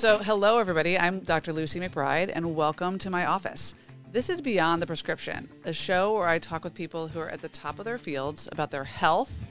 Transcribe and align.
So, 0.00 0.16
hello, 0.16 0.56
everybody. 0.56 0.98
I'm 0.98 1.20
Dr. 1.20 1.52
Lucy 1.52 1.78
McBride, 1.78 2.30
and 2.32 2.56
welcome 2.56 2.96
to 3.00 3.10
my 3.10 3.26
office. 3.26 3.74
This 4.10 4.30
is 4.30 4.40
Beyond 4.40 4.80
the 4.80 4.86
Prescription, 4.86 5.46
a 5.66 5.74
show 5.74 6.14
where 6.14 6.26
I 6.26 6.38
talk 6.38 6.64
with 6.64 6.72
people 6.72 7.06
who 7.06 7.20
are 7.20 7.28
at 7.28 7.42
the 7.42 7.50
top 7.50 7.78
of 7.78 7.84
their 7.84 7.98
fields 7.98 8.48
about 8.50 8.70
their 8.70 8.84
health, 8.84 9.44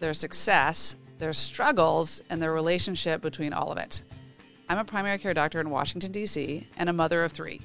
their 0.00 0.12
success, 0.12 0.96
their 1.20 1.32
struggles, 1.32 2.20
and 2.30 2.42
their 2.42 2.52
relationship 2.52 3.20
between 3.20 3.52
all 3.52 3.70
of 3.70 3.78
it. 3.78 4.02
I'm 4.68 4.78
a 4.78 4.84
primary 4.84 5.18
care 5.18 5.34
doctor 5.34 5.60
in 5.60 5.70
Washington, 5.70 6.10
D.C., 6.10 6.66
and 6.76 6.88
a 6.88 6.92
mother 6.92 7.22
of 7.22 7.30
three. 7.30 7.60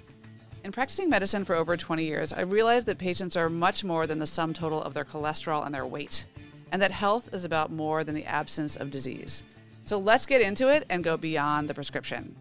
In 0.63 0.71
practicing 0.71 1.09
medicine 1.09 1.43
for 1.43 1.55
over 1.55 1.75
20 1.75 2.05
years, 2.05 2.33
I 2.33 2.41
realized 2.41 2.85
that 2.85 2.99
patients 2.99 3.35
are 3.35 3.49
much 3.49 3.83
more 3.83 4.05
than 4.05 4.19
the 4.19 4.27
sum 4.27 4.53
total 4.53 4.83
of 4.83 4.93
their 4.93 5.05
cholesterol 5.05 5.65
and 5.65 5.73
their 5.73 5.87
weight, 5.87 6.27
and 6.71 6.79
that 6.83 6.91
health 6.91 7.33
is 7.33 7.45
about 7.45 7.71
more 7.71 8.03
than 8.03 8.13
the 8.13 8.25
absence 8.25 8.75
of 8.75 8.91
disease. 8.91 9.41
So 9.87 9.97
let's 9.97 10.25
get 10.25 10.41
into 10.41 10.67
it 10.67 10.85
and 10.89 11.01
go 11.01 11.15
beyond 11.15 11.69
the 11.69 11.73
prescription. 11.73 12.35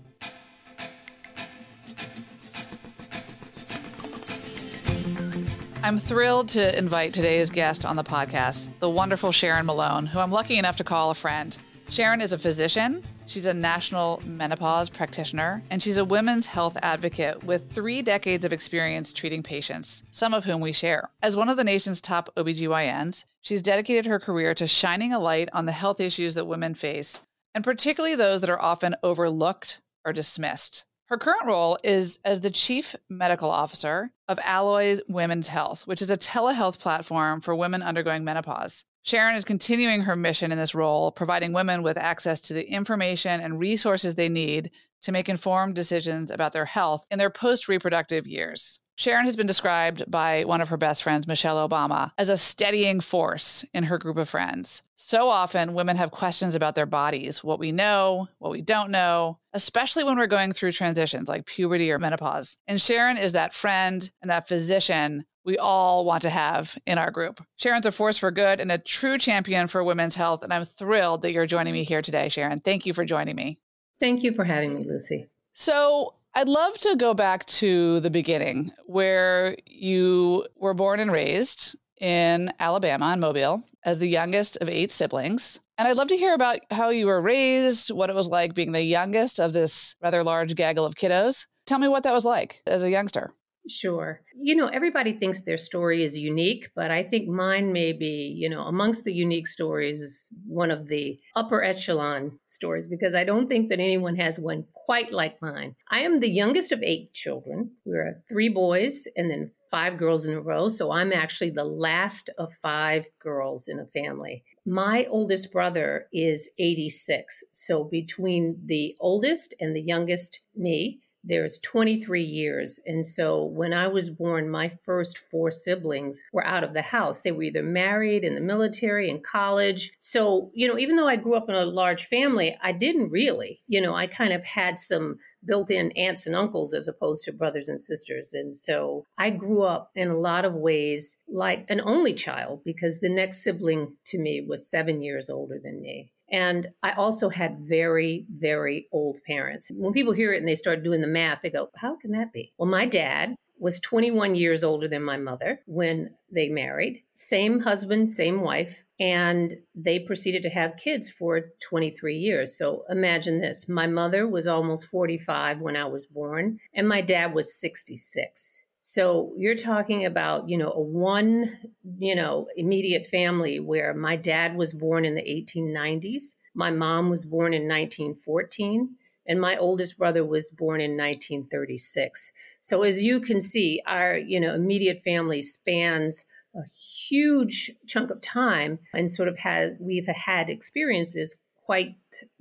I'm 5.80 6.00
thrilled 6.00 6.48
to 6.48 6.76
invite 6.76 7.14
today's 7.14 7.48
guest 7.48 7.84
on 7.84 7.94
the 7.94 8.02
podcast, 8.02 8.72
the 8.80 8.90
wonderful 8.90 9.30
Sharon 9.30 9.66
Malone, 9.66 10.06
who 10.06 10.18
I'm 10.18 10.32
lucky 10.32 10.58
enough 10.58 10.74
to 10.78 10.84
call 10.84 11.12
a 11.12 11.14
friend. 11.14 11.56
Sharon 11.88 12.20
is 12.20 12.32
a 12.32 12.38
physician, 12.38 13.04
she's 13.26 13.46
a 13.46 13.54
national 13.54 14.20
menopause 14.26 14.90
practitioner, 14.90 15.62
and 15.70 15.80
she's 15.80 15.98
a 15.98 16.04
women's 16.04 16.48
health 16.48 16.76
advocate 16.82 17.44
with 17.44 17.70
three 17.70 18.02
decades 18.02 18.44
of 18.44 18.52
experience 18.52 19.12
treating 19.12 19.44
patients, 19.44 20.02
some 20.10 20.34
of 20.34 20.44
whom 20.44 20.60
we 20.60 20.72
share. 20.72 21.08
As 21.22 21.36
one 21.36 21.48
of 21.48 21.56
the 21.56 21.62
nation's 21.62 22.00
top 22.00 22.28
OBGYNs, 22.34 23.22
she's 23.42 23.62
dedicated 23.62 24.06
her 24.06 24.18
career 24.18 24.52
to 24.56 24.66
shining 24.66 25.12
a 25.12 25.20
light 25.20 25.48
on 25.52 25.64
the 25.64 25.70
health 25.70 26.00
issues 26.00 26.34
that 26.34 26.48
women 26.48 26.74
face, 26.74 27.20
and 27.56 27.64
particularly 27.64 28.14
those 28.14 28.42
that 28.42 28.50
are 28.50 28.60
often 28.60 28.94
overlooked 29.02 29.80
or 30.04 30.12
dismissed. 30.12 30.84
Her 31.06 31.16
current 31.16 31.46
role 31.46 31.78
is 31.82 32.18
as 32.22 32.42
the 32.42 32.50
Chief 32.50 32.94
Medical 33.08 33.50
Officer 33.50 34.10
of 34.28 34.38
Alloy 34.44 34.98
Women's 35.08 35.48
Health, 35.48 35.86
which 35.86 36.02
is 36.02 36.10
a 36.10 36.18
telehealth 36.18 36.78
platform 36.78 37.40
for 37.40 37.54
women 37.54 37.82
undergoing 37.82 38.24
menopause. 38.24 38.84
Sharon 39.04 39.36
is 39.36 39.44
continuing 39.46 40.02
her 40.02 40.14
mission 40.14 40.52
in 40.52 40.58
this 40.58 40.74
role, 40.74 41.10
providing 41.10 41.54
women 41.54 41.82
with 41.82 41.96
access 41.96 42.42
to 42.42 42.52
the 42.52 42.70
information 42.70 43.40
and 43.40 43.58
resources 43.58 44.16
they 44.16 44.28
need 44.28 44.70
to 45.00 45.12
make 45.12 45.30
informed 45.30 45.74
decisions 45.74 46.30
about 46.30 46.52
their 46.52 46.66
health 46.66 47.06
in 47.10 47.18
their 47.18 47.30
post 47.30 47.68
reproductive 47.68 48.26
years. 48.26 48.80
Sharon 48.96 49.24
has 49.24 49.36
been 49.36 49.46
described 49.46 50.10
by 50.10 50.44
one 50.44 50.60
of 50.60 50.68
her 50.68 50.76
best 50.76 51.02
friends, 51.02 51.26
Michelle 51.26 51.66
Obama, 51.66 52.12
as 52.18 52.28
a 52.28 52.36
steadying 52.36 53.00
force 53.00 53.64
in 53.72 53.84
her 53.84 53.96
group 53.96 54.18
of 54.18 54.28
friends. 54.28 54.82
So 54.98 55.28
often, 55.28 55.74
women 55.74 55.96
have 55.96 56.10
questions 56.10 56.54
about 56.54 56.74
their 56.74 56.86
bodies, 56.86 57.44
what 57.44 57.58
we 57.58 57.70
know, 57.70 58.28
what 58.38 58.50
we 58.50 58.62
don't 58.62 58.90
know, 58.90 59.38
especially 59.52 60.04
when 60.04 60.16
we're 60.16 60.26
going 60.26 60.52
through 60.52 60.72
transitions 60.72 61.28
like 61.28 61.44
puberty 61.44 61.92
or 61.92 61.98
menopause. 61.98 62.56
And 62.66 62.80
Sharon 62.80 63.18
is 63.18 63.32
that 63.32 63.52
friend 63.52 64.10
and 64.22 64.30
that 64.30 64.48
physician 64.48 65.26
we 65.44 65.58
all 65.58 66.04
want 66.04 66.22
to 66.22 66.30
have 66.30 66.76
in 66.86 66.98
our 66.98 67.10
group. 67.10 67.44
Sharon's 67.56 67.86
a 67.86 67.92
force 67.92 68.18
for 68.18 68.30
good 68.30 68.58
and 68.58 68.72
a 68.72 68.78
true 68.78 69.18
champion 69.18 69.68
for 69.68 69.84
women's 69.84 70.16
health. 70.16 70.42
And 70.42 70.52
I'm 70.52 70.64
thrilled 70.64 71.22
that 71.22 71.32
you're 71.32 71.46
joining 71.46 71.74
me 71.74 71.84
here 71.84 72.02
today, 72.02 72.28
Sharon. 72.28 72.58
Thank 72.58 72.84
you 72.84 72.92
for 72.92 73.04
joining 73.04 73.36
me. 73.36 73.60
Thank 74.00 74.24
you 74.24 74.32
for 74.32 74.44
having 74.44 74.74
me, 74.74 74.84
Lucy. 74.84 75.28
So, 75.54 76.14
I'd 76.34 76.48
love 76.48 76.76
to 76.78 76.96
go 76.96 77.14
back 77.14 77.46
to 77.46 78.00
the 78.00 78.10
beginning 78.10 78.70
where 78.84 79.56
you 79.64 80.46
were 80.56 80.74
born 80.74 81.00
and 81.00 81.10
raised 81.10 81.76
in 82.00 82.52
Alabama 82.58 83.12
in 83.12 83.20
Mobile 83.20 83.62
as 83.84 83.98
the 83.98 84.08
youngest 84.08 84.56
of 84.58 84.68
eight 84.68 84.90
siblings. 84.90 85.58
And 85.78 85.86
I'd 85.86 85.96
love 85.96 86.08
to 86.08 86.16
hear 86.16 86.34
about 86.34 86.60
how 86.70 86.88
you 86.88 87.06
were 87.06 87.20
raised, 87.20 87.90
what 87.90 88.10
it 88.10 88.16
was 88.16 88.28
like 88.28 88.54
being 88.54 88.72
the 88.72 88.82
youngest 88.82 89.38
of 89.38 89.52
this 89.52 89.94
rather 90.02 90.24
large 90.24 90.54
gaggle 90.54 90.84
of 90.84 90.94
kiddos. 90.94 91.46
Tell 91.66 91.78
me 91.78 91.88
what 91.88 92.02
that 92.04 92.12
was 92.12 92.24
like 92.24 92.62
as 92.66 92.82
a 92.82 92.90
youngster. 92.90 93.32
Sure. 93.68 94.20
You 94.40 94.54
know, 94.54 94.68
everybody 94.68 95.12
thinks 95.12 95.40
their 95.40 95.58
story 95.58 96.04
is 96.04 96.16
unique, 96.16 96.70
but 96.76 96.90
I 96.90 97.02
think 97.02 97.28
mine 97.28 97.72
may 97.72 97.92
be, 97.92 98.32
you 98.36 98.48
know, 98.48 98.62
amongst 98.62 99.04
the 99.04 99.12
unique 99.12 99.48
stories 99.48 100.00
is 100.00 100.28
one 100.46 100.70
of 100.70 100.86
the 100.86 101.18
upper 101.34 101.64
echelon 101.64 102.38
stories 102.46 102.86
because 102.86 103.14
I 103.14 103.24
don't 103.24 103.48
think 103.48 103.68
that 103.70 103.80
anyone 103.80 104.16
has 104.16 104.38
one 104.38 104.64
quite 104.72 105.12
like 105.12 105.42
mine. 105.42 105.74
I 105.90 106.00
am 106.00 106.20
the 106.20 106.30
youngest 106.30 106.70
of 106.70 106.82
eight 106.82 107.12
children. 107.12 107.72
We're 107.84 108.22
three 108.28 108.48
boys 108.48 109.04
and 109.16 109.30
then 109.30 109.50
five 109.70 109.98
girls 109.98 110.26
in 110.26 110.34
a 110.34 110.40
row. 110.40 110.68
So 110.68 110.92
I'm 110.92 111.12
actually 111.12 111.50
the 111.50 111.64
last 111.64 112.30
of 112.38 112.52
five 112.62 113.04
girls 113.18 113.68
in 113.68 113.78
a 113.78 113.86
family. 113.86 114.44
My 114.64 115.06
oldest 115.10 115.52
brother 115.52 116.08
is 116.12 116.50
86. 116.58 117.44
So 117.52 117.84
between 117.84 118.60
the 118.66 118.96
oldest 119.00 119.54
and 119.60 119.74
the 119.74 119.82
youngest, 119.82 120.40
me, 120.54 121.00
there's 121.26 121.58
23 121.58 122.22
years. 122.22 122.80
And 122.86 123.04
so 123.04 123.44
when 123.44 123.72
I 123.72 123.88
was 123.88 124.10
born, 124.10 124.48
my 124.48 124.70
first 124.84 125.18
four 125.18 125.50
siblings 125.50 126.22
were 126.32 126.46
out 126.46 126.64
of 126.64 126.72
the 126.72 126.82
house. 126.82 127.20
They 127.20 127.32
were 127.32 127.42
either 127.42 127.62
married 127.62 128.24
in 128.24 128.34
the 128.34 128.40
military, 128.40 129.10
in 129.10 129.20
college. 129.20 129.92
So, 130.00 130.50
you 130.54 130.68
know, 130.68 130.78
even 130.78 130.96
though 130.96 131.08
I 131.08 131.16
grew 131.16 131.34
up 131.34 131.48
in 131.48 131.54
a 131.54 131.64
large 131.64 132.06
family, 132.06 132.56
I 132.62 132.72
didn't 132.72 133.10
really, 133.10 133.60
you 133.66 133.80
know, 133.80 133.94
I 133.94 134.06
kind 134.06 134.32
of 134.32 134.44
had 134.44 134.78
some 134.78 135.18
built 135.44 135.70
in 135.70 135.92
aunts 135.92 136.26
and 136.26 136.34
uncles 136.34 136.74
as 136.74 136.88
opposed 136.88 137.24
to 137.24 137.32
brothers 137.32 137.68
and 137.68 137.80
sisters. 137.80 138.32
And 138.34 138.56
so 138.56 139.06
I 139.18 139.30
grew 139.30 139.62
up 139.62 139.90
in 139.94 140.08
a 140.08 140.18
lot 140.18 140.44
of 140.44 140.54
ways 140.54 141.18
like 141.28 141.66
an 141.68 141.80
only 141.84 142.14
child 142.14 142.62
because 142.64 142.98
the 142.98 143.08
next 143.08 143.42
sibling 143.42 143.96
to 144.06 144.18
me 144.18 144.44
was 144.46 144.70
seven 144.70 145.02
years 145.02 145.30
older 145.30 145.60
than 145.62 145.80
me. 145.80 146.12
And 146.30 146.68
I 146.82 146.92
also 146.92 147.28
had 147.28 147.60
very, 147.60 148.26
very 148.28 148.88
old 148.92 149.18
parents. 149.24 149.70
When 149.74 149.92
people 149.92 150.12
hear 150.12 150.32
it 150.32 150.38
and 150.38 150.48
they 150.48 150.56
start 150.56 150.82
doing 150.82 151.00
the 151.00 151.06
math, 151.06 151.42
they 151.42 151.50
go, 151.50 151.70
How 151.76 151.96
can 151.96 152.12
that 152.12 152.32
be? 152.32 152.52
Well, 152.58 152.68
my 152.68 152.86
dad 152.86 153.36
was 153.58 153.80
21 153.80 154.34
years 154.34 154.62
older 154.62 154.88
than 154.88 155.02
my 155.02 155.16
mother 155.16 155.60
when 155.66 156.10
they 156.30 156.48
married. 156.48 157.02
Same 157.14 157.60
husband, 157.60 158.10
same 158.10 158.40
wife. 158.40 158.82
And 158.98 159.54
they 159.74 159.98
proceeded 159.98 160.42
to 160.44 160.50
have 160.50 160.78
kids 160.78 161.10
for 161.10 161.52
23 161.60 162.16
years. 162.16 162.56
So 162.56 162.84
imagine 162.88 163.40
this 163.40 163.68
my 163.68 163.86
mother 163.86 164.26
was 164.26 164.46
almost 164.46 164.86
45 164.86 165.60
when 165.60 165.76
I 165.76 165.84
was 165.84 166.06
born, 166.06 166.58
and 166.74 166.88
my 166.88 167.02
dad 167.02 167.34
was 167.34 167.54
66. 167.60 168.64
So 168.88 169.32
you're 169.36 169.56
talking 169.56 170.06
about, 170.06 170.48
you 170.48 170.56
know, 170.56 170.70
a 170.70 170.80
one, 170.80 171.58
you 171.98 172.14
know, 172.14 172.46
immediate 172.54 173.08
family 173.08 173.58
where 173.58 173.92
my 173.92 174.14
dad 174.14 174.54
was 174.54 174.72
born 174.72 175.04
in 175.04 175.16
the 175.16 175.22
1890s, 175.22 176.36
my 176.54 176.70
mom 176.70 177.10
was 177.10 177.24
born 177.24 177.52
in 177.52 177.62
1914, 177.62 178.88
and 179.26 179.40
my 179.40 179.56
oldest 179.56 179.98
brother 179.98 180.24
was 180.24 180.52
born 180.52 180.80
in 180.80 180.92
1936. 180.92 182.32
So 182.60 182.84
as 182.84 183.02
you 183.02 183.18
can 183.18 183.40
see, 183.40 183.82
our, 183.88 184.16
you 184.16 184.38
know, 184.38 184.54
immediate 184.54 185.02
family 185.02 185.42
spans 185.42 186.24
a 186.54 186.62
huge 187.08 187.72
chunk 187.88 188.12
of 188.12 188.22
time 188.22 188.78
and 188.94 189.10
sort 189.10 189.26
of 189.26 189.36
had 189.36 189.78
we've 189.80 190.06
had 190.06 190.48
experiences 190.48 191.34
quite 191.64 191.96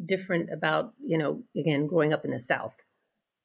different 0.05 0.53
about, 0.53 0.93
you 1.03 1.17
know, 1.17 1.41
again, 1.57 1.87
growing 1.87 2.13
up 2.13 2.23
in 2.23 2.29
the 2.29 2.37
South. 2.37 2.84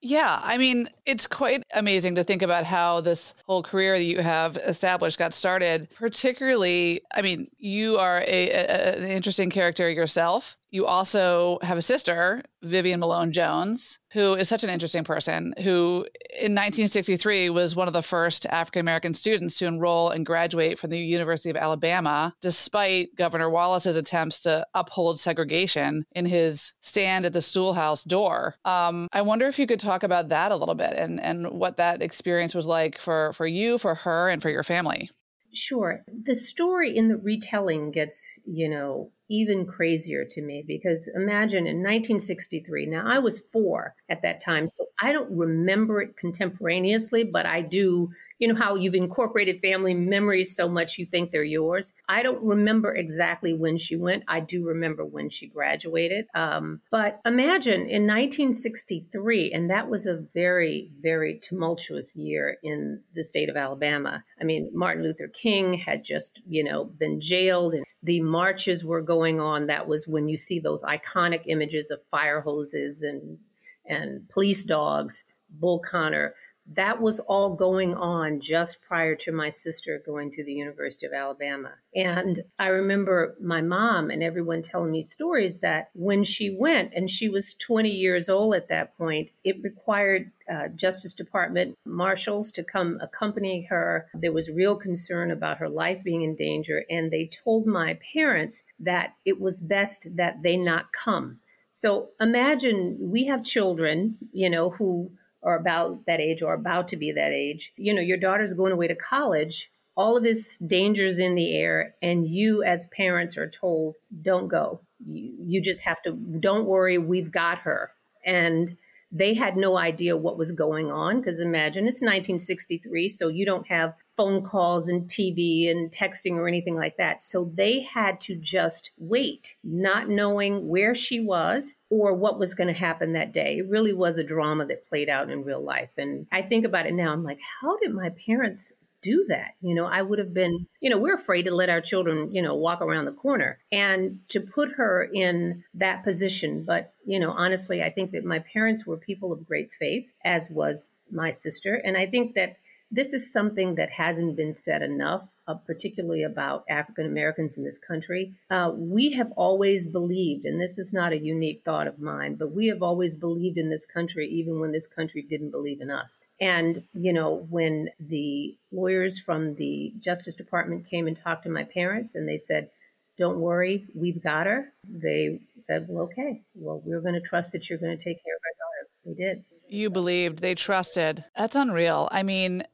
Yeah, 0.02 0.40
I 0.42 0.56
mean, 0.56 0.88
it's 1.04 1.26
quite 1.26 1.62
amazing 1.74 2.14
to 2.14 2.24
think 2.24 2.40
about 2.40 2.64
how 2.64 3.02
this 3.02 3.34
whole 3.46 3.62
career 3.62 3.98
that 3.98 4.04
you 4.04 4.22
have 4.22 4.56
established 4.56 5.18
got 5.18 5.34
started. 5.34 5.88
Particularly, 5.94 7.02
I 7.14 7.20
mean, 7.20 7.50
you 7.58 7.98
are 7.98 8.20
a, 8.26 8.50
a, 8.50 8.96
an 8.96 9.04
interesting 9.04 9.50
character 9.50 9.90
yourself. 9.90 10.56
You 10.70 10.86
also 10.86 11.58
have 11.62 11.78
a 11.78 11.82
sister, 11.82 12.42
Vivian 12.62 13.00
Malone 13.00 13.32
Jones, 13.32 13.98
who 14.12 14.34
is 14.34 14.48
such 14.48 14.62
an 14.62 14.70
interesting 14.70 15.02
person, 15.02 15.52
who 15.58 16.06
in 16.30 16.54
1963 16.54 17.50
was 17.50 17.74
one 17.74 17.88
of 17.88 17.94
the 17.94 18.02
first 18.02 18.46
African 18.46 18.80
American 18.80 19.12
students 19.12 19.58
to 19.58 19.66
enroll 19.66 20.10
and 20.10 20.24
graduate 20.24 20.78
from 20.78 20.90
the 20.90 20.98
University 20.98 21.50
of 21.50 21.56
Alabama, 21.56 22.32
despite 22.40 23.14
Governor 23.16 23.50
Wallace's 23.50 23.96
attempts 23.96 24.40
to 24.40 24.64
uphold 24.74 25.18
segregation 25.18 26.04
in 26.12 26.24
his 26.24 26.72
stand 26.82 27.26
at 27.26 27.32
the 27.32 27.42
Schoolhouse 27.42 28.04
door. 28.04 28.54
Um, 28.64 29.08
I 29.12 29.22
wonder 29.22 29.46
if 29.46 29.58
you 29.58 29.66
could 29.66 29.80
talk 29.80 30.04
about 30.04 30.28
that 30.28 30.52
a 30.52 30.56
little 30.56 30.76
bit 30.76 30.92
and, 30.92 31.20
and 31.20 31.50
what 31.50 31.78
that 31.78 32.00
experience 32.00 32.54
was 32.54 32.66
like 32.66 33.00
for, 33.00 33.32
for 33.32 33.46
you, 33.46 33.76
for 33.76 33.96
her, 33.96 34.28
and 34.28 34.40
for 34.40 34.50
your 34.50 34.62
family. 34.62 35.10
Sure. 35.52 36.04
The 36.06 36.36
story 36.36 36.96
in 36.96 37.08
the 37.08 37.16
retelling 37.16 37.90
gets, 37.90 38.38
you 38.44 38.68
know, 38.68 39.10
even 39.30 39.64
crazier 39.64 40.24
to 40.24 40.42
me 40.42 40.64
because 40.66 41.08
imagine 41.14 41.66
in 41.66 41.78
1963, 41.78 42.86
now 42.86 43.04
I 43.06 43.20
was 43.20 43.38
four 43.38 43.94
at 44.08 44.22
that 44.22 44.42
time, 44.44 44.66
so 44.66 44.86
I 45.00 45.12
don't 45.12 45.30
remember 45.30 46.02
it 46.02 46.16
contemporaneously, 46.16 47.24
but 47.24 47.46
I 47.46 47.62
do 47.62 48.10
you 48.40 48.48
know 48.48 48.58
how 48.58 48.74
you've 48.74 48.94
incorporated 48.94 49.60
family 49.60 49.94
memories 49.94 50.56
so 50.56 50.68
much 50.68 50.98
you 50.98 51.06
think 51.06 51.30
they're 51.30 51.44
yours. 51.44 51.92
I 52.08 52.22
don't 52.22 52.42
remember 52.42 52.94
exactly 52.94 53.52
when 53.52 53.76
she 53.76 53.96
went. 53.96 54.24
I 54.26 54.40
do 54.40 54.64
remember 54.64 55.04
when 55.04 55.28
she 55.28 55.46
graduated. 55.46 56.26
Um, 56.34 56.80
but 56.90 57.20
imagine 57.24 57.82
in 57.82 58.06
1963, 58.06 59.52
and 59.52 59.70
that 59.70 59.90
was 59.90 60.06
a 60.06 60.24
very, 60.34 60.90
very 61.00 61.38
tumultuous 61.38 62.16
year 62.16 62.56
in 62.62 63.02
the 63.14 63.22
state 63.22 63.50
of 63.50 63.56
Alabama. 63.56 64.24
I 64.40 64.44
mean, 64.44 64.70
Martin 64.72 65.04
Luther 65.04 65.28
King 65.28 65.74
had 65.74 66.02
just, 66.02 66.40
you 66.48 66.64
know, 66.64 66.84
been 66.84 67.20
jailed 67.20 67.74
and 67.74 67.84
the 68.02 68.22
marches 68.22 68.82
were 68.82 69.02
going 69.02 69.38
on. 69.38 69.66
That 69.66 69.86
was 69.86 70.08
when 70.08 70.28
you 70.28 70.38
see 70.38 70.58
those 70.58 70.82
iconic 70.82 71.42
images 71.46 71.90
of 71.90 72.00
fire 72.10 72.40
hoses 72.40 73.02
and 73.02 73.38
and 73.86 74.28
police 74.28 74.64
dogs, 74.64 75.24
Bull 75.50 75.80
Connor 75.80 76.34
that 76.74 77.00
was 77.00 77.18
all 77.20 77.54
going 77.54 77.94
on 77.94 78.40
just 78.40 78.80
prior 78.82 79.16
to 79.16 79.32
my 79.32 79.50
sister 79.50 80.02
going 80.06 80.30
to 80.30 80.44
the 80.44 80.52
University 80.52 81.04
of 81.06 81.12
Alabama. 81.12 81.72
And 81.94 82.40
I 82.58 82.68
remember 82.68 83.36
my 83.40 83.60
mom 83.60 84.10
and 84.10 84.22
everyone 84.22 84.62
telling 84.62 84.92
me 84.92 85.02
stories 85.02 85.60
that 85.60 85.90
when 85.94 86.22
she 86.22 86.50
went, 86.50 86.92
and 86.94 87.10
she 87.10 87.28
was 87.28 87.54
20 87.54 87.90
years 87.90 88.28
old 88.28 88.54
at 88.54 88.68
that 88.68 88.96
point, 88.96 89.30
it 89.42 89.62
required 89.62 90.30
uh, 90.52 90.68
Justice 90.76 91.14
Department 91.14 91.76
marshals 91.84 92.52
to 92.52 92.62
come 92.62 92.98
accompany 93.02 93.62
her. 93.62 94.06
There 94.14 94.32
was 94.32 94.48
real 94.48 94.76
concern 94.76 95.32
about 95.32 95.58
her 95.58 95.68
life 95.68 96.04
being 96.04 96.22
in 96.22 96.36
danger. 96.36 96.84
And 96.88 97.10
they 97.10 97.30
told 97.44 97.66
my 97.66 97.98
parents 98.12 98.62
that 98.78 99.14
it 99.24 99.40
was 99.40 99.60
best 99.60 100.06
that 100.16 100.42
they 100.42 100.56
not 100.56 100.92
come. 100.92 101.40
So 101.68 102.10
imagine 102.20 102.96
we 103.00 103.26
have 103.26 103.44
children, 103.44 104.18
you 104.32 104.50
know, 104.50 104.70
who 104.70 105.12
or 105.42 105.56
about 105.56 106.04
that 106.06 106.20
age 106.20 106.42
or 106.42 106.54
about 106.54 106.88
to 106.88 106.96
be 106.96 107.12
that 107.12 107.32
age, 107.32 107.72
you 107.76 107.94
know, 107.94 108.00
your 108.00 108.18
daughter's 108.18 108.52
going 108.52 108.72
away 108.72 108.88
to 108.88 108.94
college, 108.94 109.70
all 109.96 110.16
of 110.16 110.22
this 110.22 110.56
danger's 110.58 111.18
in 111.18 111.34
the 111.34 111.56
air, 111.56 111.94
and 112.02 112.26
you 112.26 112.62
as 112.62 112.86
parents 112.86 113.36
are 113.36 113.50
told, 113.50 113.96
don't 114.22 114.48
go. 114.48 114.80
You, 115.06 115.34
you 115.44 115.62
just 115.62 115.82
have 115.82 116.00
to, 116.02 116.12
don't 116.12 116.66
worry, 116.66 116.98
we've 116.98 117.32
got 117.32 117.58
her. 117.58 117.92
And 118.24 118.76
they 119.12 119.34
had 119.34 119.56
no 119.56 119.76
idea 119.76 120.16
what 120.16 120.38
was 120.38 120.52
going 120.52 120.90
on 120.90 121.20
because 121.20 121.40
imagine 121.40 121.84
it's 121.84 122.00
1963, 122.00 123.08
so 123.08 123.28
you 123.28 123.44
don't 123.44 123.66
have 123.66 123.94
phone 124.16 124.44
calls 124.44 124.88
and 124.88 125.08
TV 125.08 125.70
and 125.70 125.90
texting 125.90 126.32
or 126.32 126.46
anything 126.46 126.76
like 126.76 126.96
that. 126.98 127.22
So 127.22 127.50
they 127.54 127.80
had 127.80 128.20
to 128.22 128.36
just 128.36 128.90
wait, 128.98 129.56
not 129.64 130.08
knowing 130.08 130.68
where 130.68 130.94
she 130.94 131.20
was 131.20 131.74
or 131.88 132.14
what 132.14 132.38
was 132.38 132.54
going 132.54 132.72
to 132.72 132.78
happen 132.78 133.14
that 133.14 133.32
day. 133.32 133.58
It 133.58 133.68
really 133.68 133.92
was 133.92 134.18
a 134.18 134.24
drama 134.24 134.66
that 134.66 134.86
played 134.86 135.08
out 135.08 135.30
in 135.30 135.42
real 135.42 135.64
life. 135.64 135.92
And 135.96 136.26
I 136.30 136.42
think 136.42 136.64
about 136.64 136.86
it 136.86 136.94
now, 136.94 137.12
I'm 137.12 137.24
like, 137.24 137.40
how 137.62 137.78
did 137.78 137.94
my 137.94 138.10
parents 138.26 138.72
do 139.02 139.26
that. 139.28 139.54
You 139.60 139.74
know, 139.74 139.86
I 139.86 140.02
would 140.02 140.18
have 140.18 140.34
been, 140.34 140.66
you 140.80 140.90
know, 140.90 140.98
we're 140.98 141.14
afraid 141.14 141.44
to 141.44 141.54
let 141.54 141.70
our 141.70 141.80
children, 141.80 142.34
you 142.34 142.42
know, 142.42 142.54
walk 142.54 142.80
around 142.80 143.06
the 143.06 143.12
corner 143.12 143.58
and 143.72 144.20
to 144.28 144.40
put 144.40 144.72
her 144.72 145.08
in 145.12 145.64
that 145.74 146.04
position. 146.04 146.64
But, 146.64 146.92
you 147.04 147.18
know, 147.18 147.30
honestly, 147.30 147.82
I 147.82 147.90
think 147.90 148.12
that 148.12 148.24
my 148.24 148.40
parents 148.40 148.86
were 148.86 148.96
people 148.96 149.32
of 149.32 149.46
great 149.46 149.70
faith, 149.78 150.06
as 150.24 150.50
was 150.50 150.90
my 151.10 151.30
sister. 151.30 151.74
And 151.74 151.96
I 151.96 152.06
think 152.06 152.34
that 152.34 152.56
this 152.90 153.12
is 153.12 153.32
something 153.32 153.76
that 153.76 153.90
hasn't 153.90 154.36
been 154.36 154.52
said 154.52 154.82
enough, 154.82 155.28
uh, 155.46 155.54
particularly 155.54 156.22
about 156.24 156.64
African 156.68 157.06
Americans 157.06 157.56
in 157.56 157.64
this 157.64 157.78
country. 157.78 158.34
Uh, 158.50 158.72
we 158.74 159.12
have 159.12 159.30
always 159.36 159.86
believed, 159.86 160.44
and 160.44 160.60
this 160.60 160.78
is 160.78 160.92
not 160.92 161.12
a 161.12 161.18
unique 161.18 161.62
thought 161.64 161.86
of 161.86 162.00
mine, 162.00 162.34
but 162.34 162.52
we 162.52 162.66
have 162.66 162.82
always 162.82 163.14
believed 163.14 163.58
in 163.58 163.70
this 163.70 163.86
country, 163.86 164.28
even 164.28 164.60
when 164.60 164.72
this 164.72 164.86
country 164.86 165.22
didn't 165.22 165.50
believe 165.50 165.80
in 165.80 165.90
us. 165.90 166.26
And, 166.40 166.82
you 166.92 167.12
know, 167.12 167.46
when 167.48 167.90
the 168.00 168.56
lawyers 168.72 169.18
from 169.18 169.54
the 169.54 169.92
Justice 170.00 170.34
Department 170.34 170.88
came 170.88 171.06
and 171.06 171.16
talked 171.16 171.44
to 171.44 171.50
my 171.50 171.64
parents 171.64 172.14
and 172.14 172.28
they 172.28 172.38
said, 172.38 172.70
don't 173.18 173.38
worry, 173.38 173.86
we've 173.94 174.22
got 174.22 174.46
her. 174.46 174.72
They 174.88 175.40
said, 175.58 175.86
well, 175.88 176.04
okay, 176.04 176.42
well, 176.54 176.80
we're 176.84 177.02
going 177.02 177.14
to 177.14 177.20
trust 177.20 177.52
that 177.52 177.68
you're 177.68 177.78
going 177.78 177.96
to 177.96 178.02
take 178.02 178.24
care 178.24 178.34
of 178.34 178.42
our 178.46 178.56
daughter. 178.58 178.88
They 179.04 179.14
did. 179.14 179.44
You 179.68 179.90
believed, 179.90 180.38
they 180.40 180.54
trusted. 180.54 181.24
That's 181.36 181.54
unreal. 181.54 182.08
I 182.10 182.22
mean, 182.22 182.64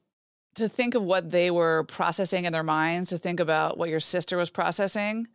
to 0.57 0.69
think 0.69 0.95
of 0.95 1.03
what 1.03 1.31
they 1.31 1.51
were 1.51 1.85
processing 1.85 2.45
in 2.45 2.53
their 2.53 2.63
minds, 2.63 3.11
to 3.11 3.19
think 3.19 3.41
about 3.41 3.79
what 3.79 3.89
your 3.89 4.01
sister 4.01 4.37
was 4.37 4.51
processing, 4.51 5.27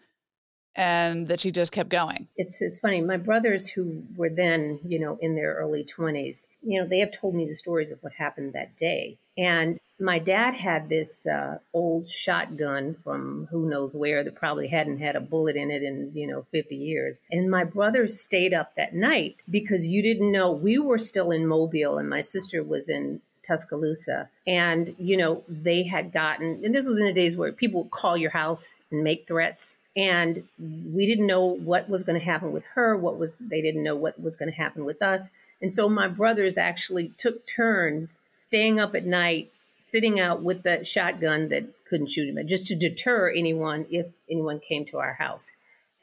and 0.75 1.27
that 1.27 1.39
she 1.39 1.51
just 1.51 1.71
kept 1.71 1.89
going. 1.89 2.27
It's 2.35 2.61
it's 2.61 2.79
funny. 2.79 3.01
My 3.01 3.17
brothers, 3.17 3.67
who 3.67 4.03
were 4.15 4.29
then 4.29 4.79
you 4.85 4.99
know 4.99 5.17
in 5.21 5.35
their 5.35 5.55
early 5.55 5.83
twenties, 5.83 6.47
you 6.61 6.79
know, 6.79 6.87
they 6.87 6.99
have 6.99 7.11
told 7.11 7.35
me 7.35 7.45
the 7.45 7.55
stories 7.55 7.91
of 7.91 7.99
what 8.01 8.13
happened 8.13 8.53
that 8.53 8.77
day. 8.77 9.17
And 9.37 9.79
my 9.99 10.19
dad 10.19 10.55
had 10.55 10.89
this 10.89 11.25
uh, 11.27 11.59
old 11.73 12.09
shotgun 12.09 12.95
from 13.03 13.47
who 13.51 13.69
knows 13.69 13.95
where 13.95 14.23
that 14.23 14.35
probably 14.35 14.67
hadn't 14.67 14.97
had 14.97 15.15
a 15.15 15.21
bullet 15.21 15.55
in 15.55 15.69
it 15.69 15.83
in 15.83 16.11
you 16.13 16.27
know 16.27 16.45
50 16.51 16.75
years. 16.75 17.19
And 17.29 17.51
my 17.51 17.63
brothers 17.63 18.19
stayed 18.19 18.53
up 18.53 18.75
that 18.75 18.95
night 18.95 19.37
because 19.49 19.87
you 19.87 20.01
didn't 20.01 20.31
know 20.31 20.51
we 20.51 20.79
were 20.79 20.99
still 20.99 21.31
in 21.31 21.45
Mobile 21.45 21.97
and 21.97 22.09
my 22.09 22.21
sister 22.21 22.63
was 22.63 22.89
in 22.89 23.21
Tuscaloosa. 23.47 24.29
And, 24.45 24.95
you 24.97 25.17
know, 25.17 25.43
they 25.47 25.83
had 25.83 26.11
gotten, 26.11 26.61
and 26.63 26.73
this 26.73 26.87
was 26.87 26.99
in 26.99 27.05
the 27.05 27.13
days 27.13 27.35
where 27.35 27.51
people 27.51 27.83
would 27.83 27.91
call 27.91 28.17
your 28.17 28.31
house 28.31 28.77
and 28.91 29.03
make 29.03 29.27
threats. 29.27 29.77
And 29.95 30.43
we 30.59 31.05
didn't 31.05 31.27
know 31.27 31.45
what 31.45 31.89
was 31.89 32.03
going 32.03 32.19
to 32.19 32.25
happen 32.25 32.51
with 32.51 32.63
her, 32.75 32.95
what 32.95 33.17
was, 33.17 33.35
they 33.35 33.61
didn't 33.61 33.83
know 33.83 33.95
what 33.95 34.21
was 34.21 34.35
going 34.35 34.49
to 34.49 34.57
happen 34.57 34.85
with 34.85 35.01
us. 35.01 35.29
And 35.61 35.71
so 35.71 35.89
my 35.89 36.07
brothers 36.07 36.57
actually 36.57 37.09
took 37.17 37.45
turns 37.45 38.21
staying 38.29 38.79
up 38.79 38.95
at 38.95 39.05
night, 39.05 39.51
sitting 39.77 40.19
out 40.19 40.41
with 40.41 40.63
the 40.63 40.85
shotgun 40.85 41.49
that 41.49 41.65
couldn't 41.89 42.09
shoot 42.09 42.29
him, 42.29 42.47
just 42.47 42.67
to 42.67 42.75
deter 42.75 43.29
anyone 43.29 43.85
if 43.91 44.07
anyone 44.29 44.59
came 44.59 44.85
to 44.85 44.97
our 44.99 45.13
house. 45.13 45.51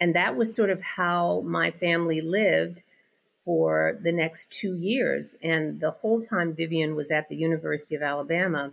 And 0.00 0.14
that 0.14 0.36
was 0.36 0.54
sort 0.54 0.70
of 0.70 0.80
how 0.80 1.40
my 1.44 1.70
family 1.70 2.20
lived 2.20 2.82
for 3.48 3.98
the 4.02 4.12
next 4.12 4.52
two 4.52 4.76
years. 4.76 5.34
And 5.42 5.80
the 5.80 5.90
whole 5.90 6.20
time 6.20 6.52
Vivian 6.52 6.94
was 6.94 7.10
at 7.10 7.30
the 7.30 7.34
University 7.34 7.94
of 7.94 8.02
Alabama, 8.02 8.72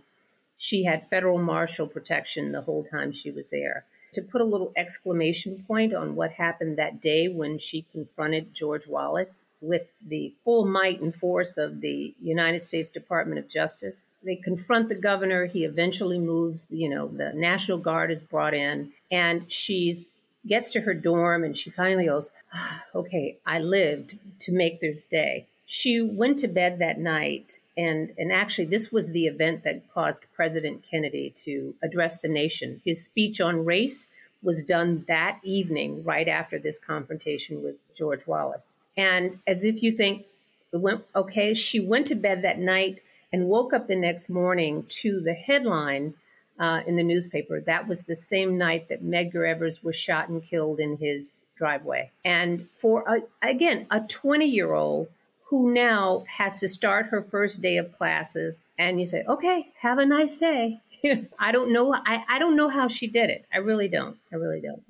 she 0.58 0.84
had 0.84 1.08
federal 1.08 1.38
marshal 1.38 1.86
protection 1.86 2.52
the 2.52 2.60
whole 2.60 2.84
time 2.84 3.10
she 3.10 3.30
was 3.30 3.48
there. 3.48 3.86
To 4.12 4.20
put 4.20 4.42
a 4.42 4.44
little 4.44 4.74
exclamation 4.76 5.64
point 5.66 5.94
on 5.94 6.14
what 6.14 6.32
happened 6.32 6.76
that 6.76 7.00
day 7.00 7.26
when 7.26 7.58
she 7.58 7.86
confronted 7.90 8.52
George 8.52 8.86
Wallace 8.86 9.46
with 9.62 9.86
the 10.06 10.34
full 10.44 10.66
might 10.66 11.00
and 11.00 11.14
force 11.14 11.56
of 11.56 11.80
the 11.80 12.14
United 12.20 12.62
States 12.62 12.90
Department 12.90 13.38
of 13.38 13.48
Justice, 13.48 14.08
they 14.22 14.36
confront 14.36 14.90
the 14.90 14.94
governor. 14.94 15.46
He 15.46 15.64
eventually 15.64 16.18
moves, 16.18 16.66
you 16.70 16.90
know, 16.90 17.08
the 17.08 17.32
National 17.34 17.78
Guard 17.78 18.10
is 18.10 18.20
brought 18.20 18.52
in, 18.52 18.92
and 19.10 19.50
she's 19.50 20.10
gets 20.48 20.72
to 20.72 20.80
her 20.80 20.94
dorm 20.94 21.44
and 21.44 21.56
she 21.56 21.70
finally 21.70 22.06
goes, 22.06 22.30
ah, 22.54 22.84
Okay, 22.94 23.38
I 23.46 23.58
lived 23.58 24.18
to 24.40 24.52
make 24.52 24.80
this 24.80 25.06
day. 25.06 25.46
She 25.66 26.00
went 26.00 26.38
to 26.38 26.48
bed 26.48 26.78
that 26.78 27.00
night, 27.00 27.58
and, 27.76 28.14
and 28.16 28.30
actually, 28.30 28.66
this 28.66 28.92
was 28.92 29.10
the 29.10 29.26
event 29.26 29.64
that 29.64 29.92
caused 29.92 30.24
President 30.32 30.84
Kennedy 30.88 31.30
to 31.44 31.74
address 31.82 32.18
the 32.18 32.28
nation. 32.28 32.80
His 32.84 33.02
speech 33.02 33.40
on 33.40 33.64
race 33.64 34.06
was 34.42 34.62
done 34.62 35.04
that 35.08 35.40
evening, 35.42 36.04
right 36.04 36.28
after 36.28 36.58
this 36.58 36.78
confrontation 36.78 37.64
with 37.64 37.74
George 37.98 38.24
Wallace. 38.28 38.76
And 38.96 39.40
as 39.46 39.64
if 39.64 39.82
you 39.82 39.92
think, 39.92 40.26
went 40.72 41.04
okay, 41.14 41.52
she 41.52 41.80
went 41.80 42.06
to 42.06 42.14
bed 42.14 42.42
that 42.42 42.60
night 42.60 43.02
and 43.32 43.48
woke 43.48 43.72
up 43.72 43.88
the 43.88 43.96
next 43.96 44.28
morning 44.28 44.86
to 44.88 45.20
the 45.20 45.34
headline 45.34 46.14
uh, 46.58 46.80
in 46.86 46.96
the 46.96 47.02
newspaper. 47.02 47.60
That 47.60 47.86
was 47.86 48.04
the 48.04 48.14
same 48.14 48.56
night 48.56 48.88
that 48.88 49.04
Medgar 49.04 49.48
Evers 49.48 49.82
was 49.82 49.96
shot 49.96 50.28
and 50.28 50.42
killed 50.42 50.80
in 50.80 50.96
his 50.96 51.44
driveway. 51.56 52.10
And 52.24 52.68
for, 52.78 53.04
a, 53.06 53.22
again, 53.46 53.86
a 53.90 54.00
20 54.00 54.46
year 54.46 54.72
old 54.72 55.08
who 55.44 55.72
now 55.72 56.24
has 56.38 56.58
to 56.60 56.68
start 56.68 57.06
her 57.06 57.22
first 57.22 57.62
day 57.62 57.76
of 57.76 57.92
classes, 57.96 58.64
and 58.78 58.98
you 58.98 59.06
say, 59.06 59.22
okay, 59.28 59.68
have 59.80 59.98
a 59.98 60.06
nice 60.06 60.38
day. 60.38 60.80
I 61.38 61.52
don't 61.52 61.72
know. 61.72 61.94
I, 61.94 62.24
I 62.28 62.38
don't 62.38 62.56
know 62.56 62.68
how 62.68 62.88
she 62.88 63.06
did 63.06 63.30
it. 63.30 63.44
I 63.52 63.58
really 63.58 63.88
don't. 63.88 64.16
I 64.32 64.36
really 64.36 64.60
don't. 64.60 64.82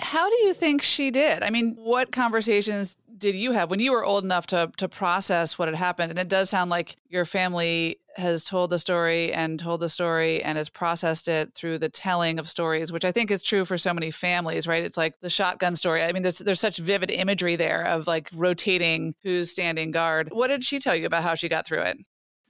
How 0.00 0.28
do 0.28 0.36
you 0.36 0.54
think 0.54 0.82
she 0.82 1.10
did? 1.10 1.42
I 1.42 1.50
mean, 1.50 1.74
what 1.74 2.12
conversations 2.12 2.96
did 3.18 3.34
you 3.34 3.52
have 3.52 3.68
when 3.68 3.80
you 3.80 3.92
were 3.92 4.04
old 4.04 4.24
enough 4.24 4.46
to 4.46 4.70
to 4.76 4.88
process 4.88 5.58
what 5.58 5.68
had 5.68 5.74
happened? 5.74 6.10
And 6.10 6.18
it 6.18 6.28
does 6.28 6.48
sound 6.48 6.70
like 6.70 6.96
your 7.10 7.24
family 7.24 7.98
has 8.18 8.44
told 8.44 8.70
the 8.70 8.78
story 8.78 9.32
and 9.32 9.58
told 9.58 9.80
the 9.80 9.88
story 9.88 10.42
and 10.42 10.58
has 10.58 10.68
processed 10.68 11.28
it 11.28 11.54
through 11.54 11.78
the 11.78 11.88
telling 11.88 12.38
of 12.38 12.48
stories, 12.48 12.92
which 12.92 13.04
I 13.04 13.12
think 13.12 13.30
is 13.30 13.42
true 13.42 13.64
for 13.64 13.78
so 13.78 13.94
many 13.94 14.10
families, 14.10 14.66
right? 14.66 14.82
It's 14.82 14.96
like 14.96 15.20
the 15.20 15.30
shotgun 15.30 15.76
story. 15.76 16.02
I 16.02 16.12
mean, 16.12 16.22
there's 16.22 16.38
there's 16.38 16.60
such 16.60 16.78
vivid 16.78 17.10
imagery 17.10 17.56
there 17.56 17.84
of 17.84 18.06
like 18.06 18.28
rotating 18.34 19.14
who's 19.22 19.50
standing 19.50 19.90
guard. 19.90 20.30
What 20.32 20.48
did 20.48 20.64
she 20.64 20.80
tell 20.80 20.96
you 20.96 21.06
about 21.06 21.22
how 21.22 21.34
she 21.34 21.48
got 21.48 21.66
through 21.66 21.82
it? 21.82 21.98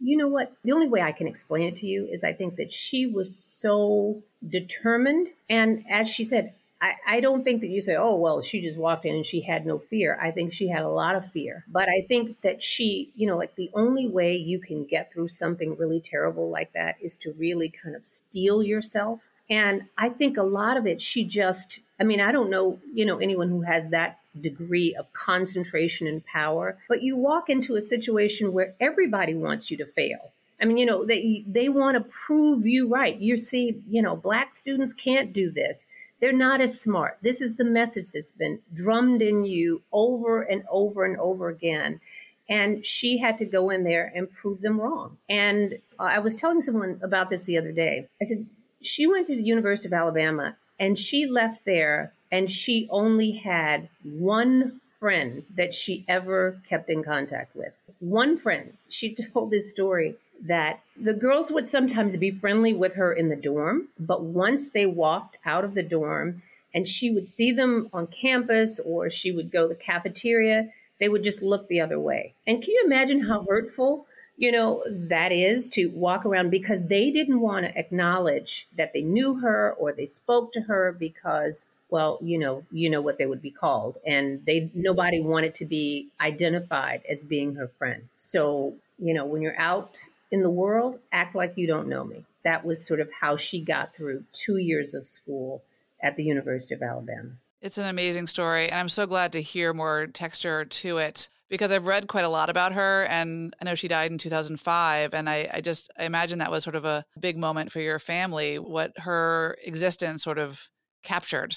You 0.00 0.16
know 0.16 0.28
what? 0.28 0.52
The 0.64 0.72
only 0.72 0.88
way 0.88 1.02
I 1.02 1.12
can 1.12 1.26
explain 1.26 1.64
it 1.64 1.76
to 1.76 1.86
you 1.86 2.08
is 2.10 2.22
I 2.22 2.32
think 2.32 2.56
that 2.56 2.72
she 2.72 3.06
was 3.06 3.36
so 3.36 4.22
determined. 4.46 5.28
And 5.50 5.84
as 5.90 6.08
she 6.08 6.24
said, 6.24 6.54
I, 6.80 6.94
I 7.06 7.20
don't 7.20 7.42
think 7.42 7.60
that 7.62 7.68
you 7.68 7.80
say, 7.80 7.96
oh, 7.96 8.14
well, 8.14 8.42
she 8.42 8.60
just 8.60 8.78
walked 8.78 9.04
in 9.04 9.14
and 9.14 9.26
she 9.26 9.40
had 9.40 9.66
no 9.66 9.78
fear. 9.78 10.18
I 10.20 10.30
think 10.30 10.52
she 10.52 10.68
had 10.68 10.82
a 10.82 10.88
lot 10.88 11.16
of 11.16 11.30
fear. 11.32 11.64
But 11.68 11.88
I 11.88 12.04
think 12.06 12.40
that 12.42 12.62
she, 12.62 13.10
you 13.16 13.26
know, 13.26 13.36
like 13.36 13.56
the 13.56 13.70
only 13.74 14.06
way 14.06 14.36
you 14.36 14.60
can 14.60 14.84
get 14.84 15.12
through 15.12 15.28
something 15.28 15.76
really 15.76 16.00
terrible 16.00 16.50
like 16.50 16.72
that 16.74 16.96
is 17.02 17.16
to 17.18 17.32
really 17.32 17.68
kind 17.68 17.96
of 17.96 18.04
steel 18.04 18.62
yourself. 18.62 19.20
And 19.50 19.84
I 19.96 20.10
think 20.10 20.36
a 20.36 20.42
lot 20.42 20.76
of 20.76 20.86
it, 20.86 21.00
she 21.00 21.24
just, 21.24 21.80
I 21.98 22.04
mean, 22.04 22.20
I 22.20 22.32
don't 22.32 22.50
know, 22.50 22.78
you 22.92 23.04
know, 23.04 23.18
anyone 23.18 23.48
who 23.48 23.62
has 23.62 23.88
that 23.88 24.18
degree 24.40 24.94
of 24.94 25.12
concentration 25.12 26.06
and 26.06 26.24
power, 26.26 26.76
but 26.88 27.02
you 27.02 27.16
walk 27.16 27.48
into 27.48 27.74
a 27.74 27.80
situation 27.80 28.52
where 28.52 28.74
everybody 28.78 29.34
wants 29.34 29.70
you 29.70 29.76
to 29.78 29.86
fail. 29.86 30.30
I 30.60 30.64
mean, 30.64 30.76
you 30.76 30.86
know, 30.86 31.04
they 31.04 31.44
they 31.46 31.68
want 31.68 31.96
to 31.96 32.10
prove 32.26 32.66
you 32.66 32.88
right. 32.88 33.16
You 33.16 33.36
see, 33.36 33.80
you 33.88 34.02
know, 34.02 34.16
black 34.16 34.54
students 34.54 34.92
can't 34.92 35.32
do 35.32 35.50
this. 35.50 35.86
They're 36.20 36.32
not 36.32 36.60
as 36.60 36.80
smart. 36.80 37.18
This 37.22 37.40
is 37.40 37.56
the 37.56 37.64
message 37.64 38.12
that's 38.12 38.32
been 38.32 38.60
drummed 38.74 39.22
in 39.22 39.44
you 39.44 39.82
over 39.92 40.42
and 40.42 40.64
over 40.70 41.04
and 41.04 41.18
over 41.18 41.48
again. 41.48 42.00
And 42.48 42.84
she 42.84 43.18
had 43.18 43.38
to 43.38 43.44
go 43.44 43.70
in 43.70 43.84
there 43.84 44.10
and 44.14 44.32
prove 44.32 44.60
them 44.60 44.80
wrong. 44.80 45.18
And 45.28 45.78
I 45.98 46.18
was 46.18 46.40
telling 46.40 46.60
someone 46.60 46.98
about 47.02 47.30
this 47.30 47.44
the 47.44 47.58
other 47.58 47.72
day. 47.72 48.08
I 48.20 48.24
said, 48.24 48.46
she 48.80 49.06
went 49.06 49.26
to 49.26 49.36
the 49.36 49.42
University 49.42 49.88
of 49.88 49.92
Alabama 49.92 50.56
and 50.78 50.98
she 50.98 51.26
left 51.26 51.64
there 51.64 52.12
and 52.30 52.50
she 52.50 52.88
only 52.90 53.32
had 53.32 53.88
one 54.02 54.80
friend 54.98 55.44
that 55.56 55.74
she 55.74 56.04
ever 56.08 56.60
kept 56.68 56.90
in 56.90 57.02
contact 57.04 57.54
with. 57.54 57.72
One 58.00 58.36
friend. 58.36 58.72
She 58.88 59.14
told 59.32 59.50
this 59.50 59.70
story 59.70 60.16
that 60.40 60.80
the 60.96 61.12
girls 61.12 61.50
would 61.50 61.68
sometimes 61.68 62.16
be 62.16 62.30
friendly 62.30 62.72
with 62.72 62.94
her 62.94 63.12
in 63.12 63.28
the 63.28 63.36
dorm, 63.36 63.88
but 63.98 64.22
once 64.22 64.70
they 64.70 64.86
walked 64.86 65.36
out 65.44 65.64
of 65.64 65.74
the 65.74 65.82
dorm 65.82 66.42
and 66.74 66.86
she 66.86 67.10
would 67.10 67.28
see 67.28 67.52
them 67.52 67.88
on 67.92 68.06
campus 68.06 68.78
or 68.84 69.10
she 69.10 69.32
would 69.32 69.50
go 69.50 69.68
to 69.68 69.74
the 69.74 69.80
cafeteria, 69.80 70.70
they 71.00 71.08
would 71.08 71.24
just 71.24 71.42
look 71.42 71.68
the 71.68 71.80
other 71.80 71.98
way. 71.98 72.34
And 72.46 72.62
can 72.62 72.72
you 72.74 72.82
imagine 72.84 73.20
how 73.20 73.44
hurtful, 73.48 74.06
you 74.36 74.52
know, 74.52 74.84
that 74.88 75.32
is 75.32 75.68
to 75.68 75.86
walk 75.88 76.24
around 76.24 76.50
because 76.50 76.86
they 76.86 77.10
didn't 77.10 77.40
want 77.40 77.66
to 77.66 77.78
acknowledge 77.78 78.68
that 78.76 78.92
they 78.92 79.02
knew 79.02 79.34
her 79.40 79.72
or 79.78 79.92
they 79.92 80.06
spoke 80.06 80.52
to 80.52 80.62
her 80.62 80.92
because 80.92 81.68
well, 81.90 82.18
you 82.20 82.38
know, 82.38 82.64
you 82.70 82.90
know 82.90 83.00
what 83.00 83.16
they 83.16 83.24
would 83.24 83.40
be 83.40 83.50
called 83.50 83.96
and 84.06 84.44
they 84.44 84.70
nobody 84.74 85.20
wanted 85.20 85.54
to 85.54 85.64
be 85.64 86.08
identified 86.20 87.02
as 87.08 87.24
being 87.24 87.54
her 87.54 87.68
friend. 87.78 88.08
So, 88.16 88.74
you 88.98 89.14
know, 89.14 89.24
when 89.24 89.40
you're 89.40 89.58
out 89.58 89.98
in 90.30 90.42
the 90.42 90.50
world, 90.50 90.98
act 91.12 91.34
like 91.34 91.54
you 91.56 91.66
don't 91.66 91.88
know 91.88 92.04
me. 92.04 92.24
That 92.44 92.64
was 92.64 92.86
sort 92.86 93.00
of 93.00 93.10
how 93.20 93.36
she 93.36 93.60
got 93.62 93.94
through 93.94 94.24
2 94.32 94.58
years 94.58 94.94
of 94.94 95.06
school 95.06 95.62
at 96.02 96.16
the 96.16 96.24
University 96.24 96.74
of 96.74 96.82
Alabama. 96.82 97.30
It's 97.60 97.78
an 97.78 97.86
amazing 97.86 98.28
story, 98.28 98.66
and 98.66 98.78
I'm 98.78 98.88
so 98.88 99.06
glad 99.06 99.32
to 99.32 99.42
hear 99.42 99.74
more 99.74 100.06
texture 100.06 100.64
to 100.64 100.98
it 100.98 101.28
because 101.48 101.72
I've 101.72 101.86
read 101.86 102.06
quite 102.06 102.24
a 102.24 102.28
lot 102.28 102.50
about 102.50 102.72
her, 102.74 103.04
and 103.04 103.54
I 103.60 103.64
know 103.64 103.74
she 103.74 103.88
died 103.88 104.10
in 104.10 104.18
2005, 104.18 105.14
and 105.14 105.28
I, 105.28 105.48
I 105.52 105.60
just 105.60 105.90
I 105.98 106.04
imagine 106.04 106.38
that 106.38 106.50
was 106.50 106.62
sort 106.62 106.76
of 106.76 106.84
a 106.84 107.04
big 107.18 107.36
moment 107.36 107.72
for 107.72 107.80
your 107.80 107.98
family, 107.98 108.58
what 108.58 108.92
her 108.98 109.56
existence 109.64 110.22
sort 110.22 110.38
of 110.38 110.68
captured 111.02 111.56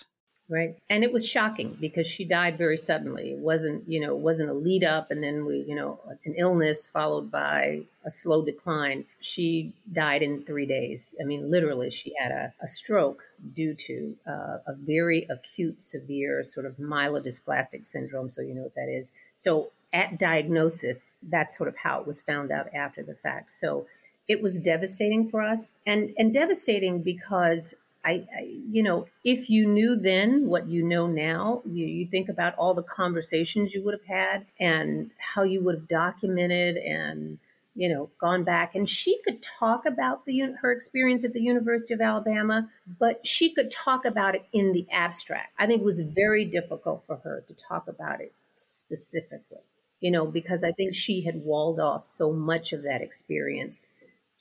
right. 0.51 0.75
And 0.89 1.03
it 1.03 1.13
was 1.13 1.27
shocking 1.27 1.77
because 1.79 2.05
she 2.05 2.25
died 2.25 2.57
very 2.57 2.77
suddenly. 2.77 3.31
It 3.31 3.39
wasn't 3.39 3.87
you 3.87 4.01
know 4.01 4.11
it 4.11 4.21
wasn't 4.21 4.49
a 4.49 4.53
lead 4.53 4.83
up 4.83 5.09
and 5.09 5.23
then 5.23 5.45
we 5.45 5.65
you 5.67 5.75
know 5.75 5.99
an 6.25 6.35
illness 6.37 6.87
followed 6.87 7.31
by 7.31 7.81
a 8.05 8.11
slow 8.11 8.43
decline. 8.43 9.05
She 9.21 9.73
died 9.91 10.21
in 10.21 10.43
three 10.43 10.65
days. 10.65 11.15
I 11.19 11.23
mean 11.23 11.49
literally 11.49 11.89
she 11.89 12.13
had 12.19 12.31
a, 12.31 12.53
a 12.61 12.67
stroke 12.67 13.23
due 13.55 13.73
to 13.73 14.15
uh, 14.27 14.57
a 14.67 14.73
very 14.77 15.25
acute 15.29 15.81
severe 15.81 16.43
sort 16.43 16.65
of 16.65 16.75
myelodysplastic 16.75 17.87
syndrome 17.87 18.29
so 18.29 18.41
you 18.41 18.53
know 18.53 18.63
what 18.63 18.75
that 18.75 18.89
is. 18.89 19.13
So 19.35 19.71
at 19.93 20.19
diagnosis 20.19 21.15
that's 21.23 21.57
sort 21.57 21.69
of 21.69 21.77
how 21.77 22.01
it 22.01 22.07
was 22.07 22.21
found 22.21 22.51
out 22.51 22.73
after 22.75 23.01
the 23.01 23.15
fact. 23.15 23.53
So 23.53 23.87
it 24.27 24.41
was 24.41 24.59
devastating 24.59 25.29
for 25.29 25.41
us 25.41 25.71
and 25.87 26.13
and 26.17 26.33
devastating 26.33 27.01
because 27.01 27.73
I, 28.03 28.27
I, 28.35 28.49
you 28.71 28.81
know, 28.81 29.07
if 29.23 29.49
you 29.49 29.67
knew 29.67 29.95
then 29.95 30.47
what 30.47 30.67
you 30.67 30.83
know 30.83 31.07
now, 31.07 31.61
you, 31.65 31.85
you 31.85 32.07
think 32.07 32.29
about 32.29 32.55
all 32.55 32.73
the 32.73 32.83
conversations 32.83 33.73
you 33.73 33.83
would 33.83 33.93
have 33.93 34.05
had 34.05 34.45
and 34.59 35.11
how 35.17 35.43
you 35.43 35.61
would 35.63 35.75
have 35.75 35.87
documented 35.87 36.77
and, 36.77 37.37
you 37.75 37.89
know, 37.89 38.09
gone 38.19 38.43
back. 38.43 38.73
And 38.73 38.89
she 38.89 39.19
could 39.23 39.41
talk 39.41 39.85
about 39.85 40.25
the 40.25 40.39
her 40.61 40.71
experience 40.71 41.23
at 41.23 41.33
the 41.33 41.41
University 41.41 41.93
of 41.93 42.01
Alabama, 42.01 42.69
but 42.99 43.25
she 43.25 43.53
could 43.53 43.71
talk 43.71 44.05
about 44.05 44.33
it 44.33 44.45
in 44.51 44.73
the 44.73 44.87
abstract. 44.91 45.53
I 45.59 45.67
think 45.67 45.81
it 45.81 45.85
was 45.85 46.01
very 46.01 46.45
difficult 46.45 47.03
for 47.05 47.17
her 47.17 47.43
to 47.47 47.55
talk 47.67 47.87
about 47.87 48.19
it 48.19 48.33
specifically, 48.55 49.61
you 49.99 50.09
know, 50.09 50.25
because 50.25 50.63
I 50.63 50.71
think 50.71 50.95
she 50.95 51.21
had 51.21 51.45
walled 51.45 51.79
off 51.79 52.03
so 52.03 52.31
much 52.31 52.73
of 52.73 52.81
that 52.83 53.01
experience 53.01 53.87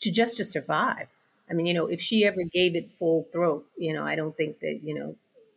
to 0.00 0.10
just 0.10 0.38
to 0.38 0.44
survive 0.44 1.08
I 1.50 1.54
mean, 1.54 1.66
you 1.66 1.75
know, 1.75 1.87
if 1.87 2.00
she 2.00 2.25
ever 2.25 2.42
gave 2.45 2.76
it 2.76 2.90
full 2.99 3.26
throat, 3.33 3.66
you 3.76 3.92
know, 3.92 4.04
I 4.04 4.14
don't 4.14 4.37
think 4.37 4.61
that, 4.61 4.80
you 4.83 4.95
know, 4.95 5.16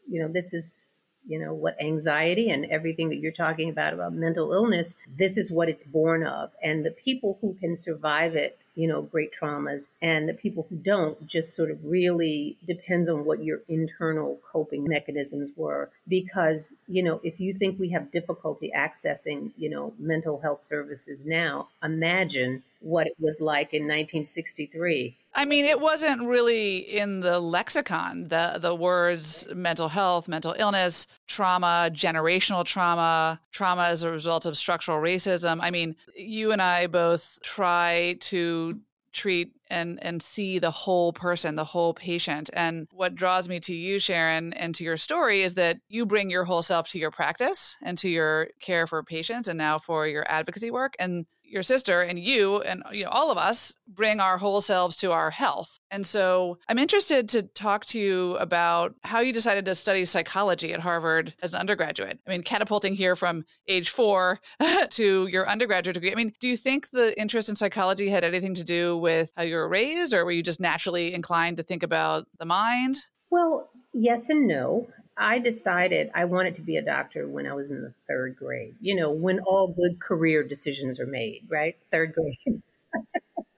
you 0.10 0.22
know, 0.22 0.28
this 0.28 0.54
is, 0.54 1.04
you 1.28 1.40
know, 1.40 1.54
what 1.54 1.80
anxiety 1.80 2.50
and 2.50 2.66
everything 2.66 3.10
that 3.10 3.18
you're 3.18 3.32
talking 3.32 3.70
about 3.70 3.94
about 3.94 4.14
mental 4.14 4.52
illness, 4.54 4.96
this 5.18 5.38
is 5.38 5.52
what 5.52 5.70
it's 5.70 5.84
born 5.84 6.26
of. 6.26 6.52
And 6.64 6.86
the 6.86 6.92
people 6.92 7.38
who 7.42 7.56
can 7.62 7.76
survive 7.76 8.36
it 8.36 8.58
you 8.76 8.88
know, 8.88 9.02
great 9.02 9.32
traumas. 9.34 9.88
And 10.02 10.28
the 10.28 10.34
people 10.34 10.66
who 10.70 10.76
don't 10.76 11.28
just 11.28 11.56
sort 11.56 11.72
of 11.72 11.84
really 11.86 12.58
depends 12.66 13.10
on 13.10 13.26
what 13.26 13.44
your 13.44 13.60
internal 13.68 14.40
coping 14.52 14.86
mechanisms 14.88 15.52
were. 15.56 15.90
Because, 16.08 16.74
you 16.88 17.04
know, 17.04 17.20
if 17.24 17.40
you 17.40 17.54
think 17.54 17.80
we 17.80 17.90
have 17.90 18.12
difficulty 18.12 18.72
accessing, 18.76 19.52
you 19.58 19.70
know, 19.70 19.94
mental 20.00 20.40
health 20.40 20.64
services 20.64 21.26
now, 21.26 21.70
imagine 21.84 22.64
what 22.84 23.08
it 23.08 23.16
was 23.18 23.40
like 23.40 23.74
in 23.74 23.84
1963. 23.84 25.18
I 25.36 25.46
mean, 25.46 25.64
it 25.64 25.80
wasn't 25.80 26.28
really 26.28 26.78
in 26.78 27.22
the 27.22 27.40
lexicon. 27.40 28.28
The 28.28 28.60
the 28.60 28.76
words 28.76 29.48
mental 29.56 29.88
health, 29.88 30.28
mental 30.28 30.54
illness, 30.60 31.08
trauma, 31.28 31.90
generational 31.92 32.66
trauma, 32.66 33.40
trauma 33.52 33.84
as 33.84 34.04
a 34.04 34.12
result 34.12 34.46
of 34.46 34.58
structural 34.58 35.00
racism. 35.00 35.60
I 35.62 35.72
mean, 35.72 35.96
you 36.16 36.52
and 36.52 36.62
I 36.62 36.88
both 36.88 37.40
try 37.42 38.18
to 38.20 38.80
treat 39.14 39.54
and 39.70 40.00
and 40.04 40.22
see 40.22 40.60
the 40.60 40.72
whole 40.72 41.14
person 41.14 41.56
the 41.56 41.64
whole 41.64 41.94
patient 41.94 42.50
and 42.54 42.88
what 42.92 43.14
draws 43.14 43.48
me 43.48 43.60
to 43.60 43.74
you 43.74 44.00
sharon 44.00 44.54
and 44.54 44.74
to 44.74 44.84
your 44.84 44.98
story 44.98 45.42
is 45.42 45.54
that 45.54 45.78
you 45.88 46.04
bring 46.04 46.32
your 46.32 46.44
whole 46.44 46.64
self 46.64 46.90
to 46.90 46.98
your 46.98 47.12
practice 47.12 47.76
and 47.84 47.98
to 48.00 48.10
your 48.10 48.50
care 48.60 48.88
for 48.88 49.04
patients 49.04 49.48
and 49.48 49.58
now 49.58 49.78
for 49.78 50.08
your 50.08 50.26
advocacy 50.28 50.72
work 50.72 50.96
and 50.98 51.28
your 51.54 51.64
sister 51.64 52.02
and 52.02 52.20
you 52.20 52.62
and 52.62 52.84
you 52.92 53.04
know, 53.04 53.10
all 53.12 53.32
of 53.32 53.38
us 53.38 53.74
bring 53.88 54.20
our 54.20 54.38
whole 54.38 54.60
selves 54.60 54.96
to 54.98 55.12
our 55.12 55.30
health. 55.30 55.80
And 55.92 56.06
so 56.06 56.58
I'm 56.68 56.80
interested 56.80 57.30
to 57.30 57.44
talk 57.44 57.86
to 57.88 58.00
you 58.00 58.36
about 58.38 58.96
how 59.04 59.20
you 59.20 59.32
decided 59.32 59.66
to 59.66 59.76
study 59.76 60.06
psychology 60.06 60.74
at 60.74 60.80
Harvard 60.80 61.34
as 61.42 61.54
an 61.54 61.60
undergraduate. 61.60 62.20
I 62.28 62.30
mean, 62.30 62.44
catapulting 62.44 62.96
here 62.96 63.16
from 63.16 63.46
age 63.68 63.90
four 63.90 64.40
to 64.90 65.28
your 65.28 65.48
undergraduate 65.48 65.94
degree. 65.94 66.12
I 66.12 66.16
mean, 66.16 66.34
do 66.40 66.48
you 66.48 66.58
think 66.58 66.90
the 66.90 67.20
interest 67.20 67.50
in 67.50 67.56
psychology 67.56 68.10
had 68.10 68.24
anything 68.24 68.56
to 68.56 68.64
do 68.64 68.98
with 68.98 69.32
how 69.36 69.44
you 69.44 69.56
were 69.56 69.70
raised, 69.70 70.14
or 70.14 70.26
were 70.26 70.32
you 70.32 70.44
just 70.44 70.60
naturally 70.60 71.14
inclined 71.14 71.58
to 71.58 71.64
think 71.64 71.84
about 71.84 72.28
the 72.40 72.46
mind? 72.46 72.98
Well, 73.30 73.70
yes 73.94 74.30
and 74.30 74.48
no. 74.48 74.88
I 75.18 75.40
decided 75.40 76.12
I 76.16 76.26
wanted 76.26 76.56
to 76.56 76.62
be 76.62 76.78
a 76.78 76.82
doctor 76.82 77.28
when 77.28 77.46
I 77.48 77.54
was 77.54 77.72
in 77.72 77.82
the 77.82 77.94
third 78.08 78.36
grade. 78.36 78.76
You 78.82 78.96
know, 78.96 79.12
when 79.12 79.40
all 79.42 79.68
good 79.68 80.00
career 80.00 80.44
decisions 80.44 81.00
are 81.00 81.06
made, 81.06 81.46
right? 81.50 81.76
Third 81.92 82.14
grade. 82.14 82.62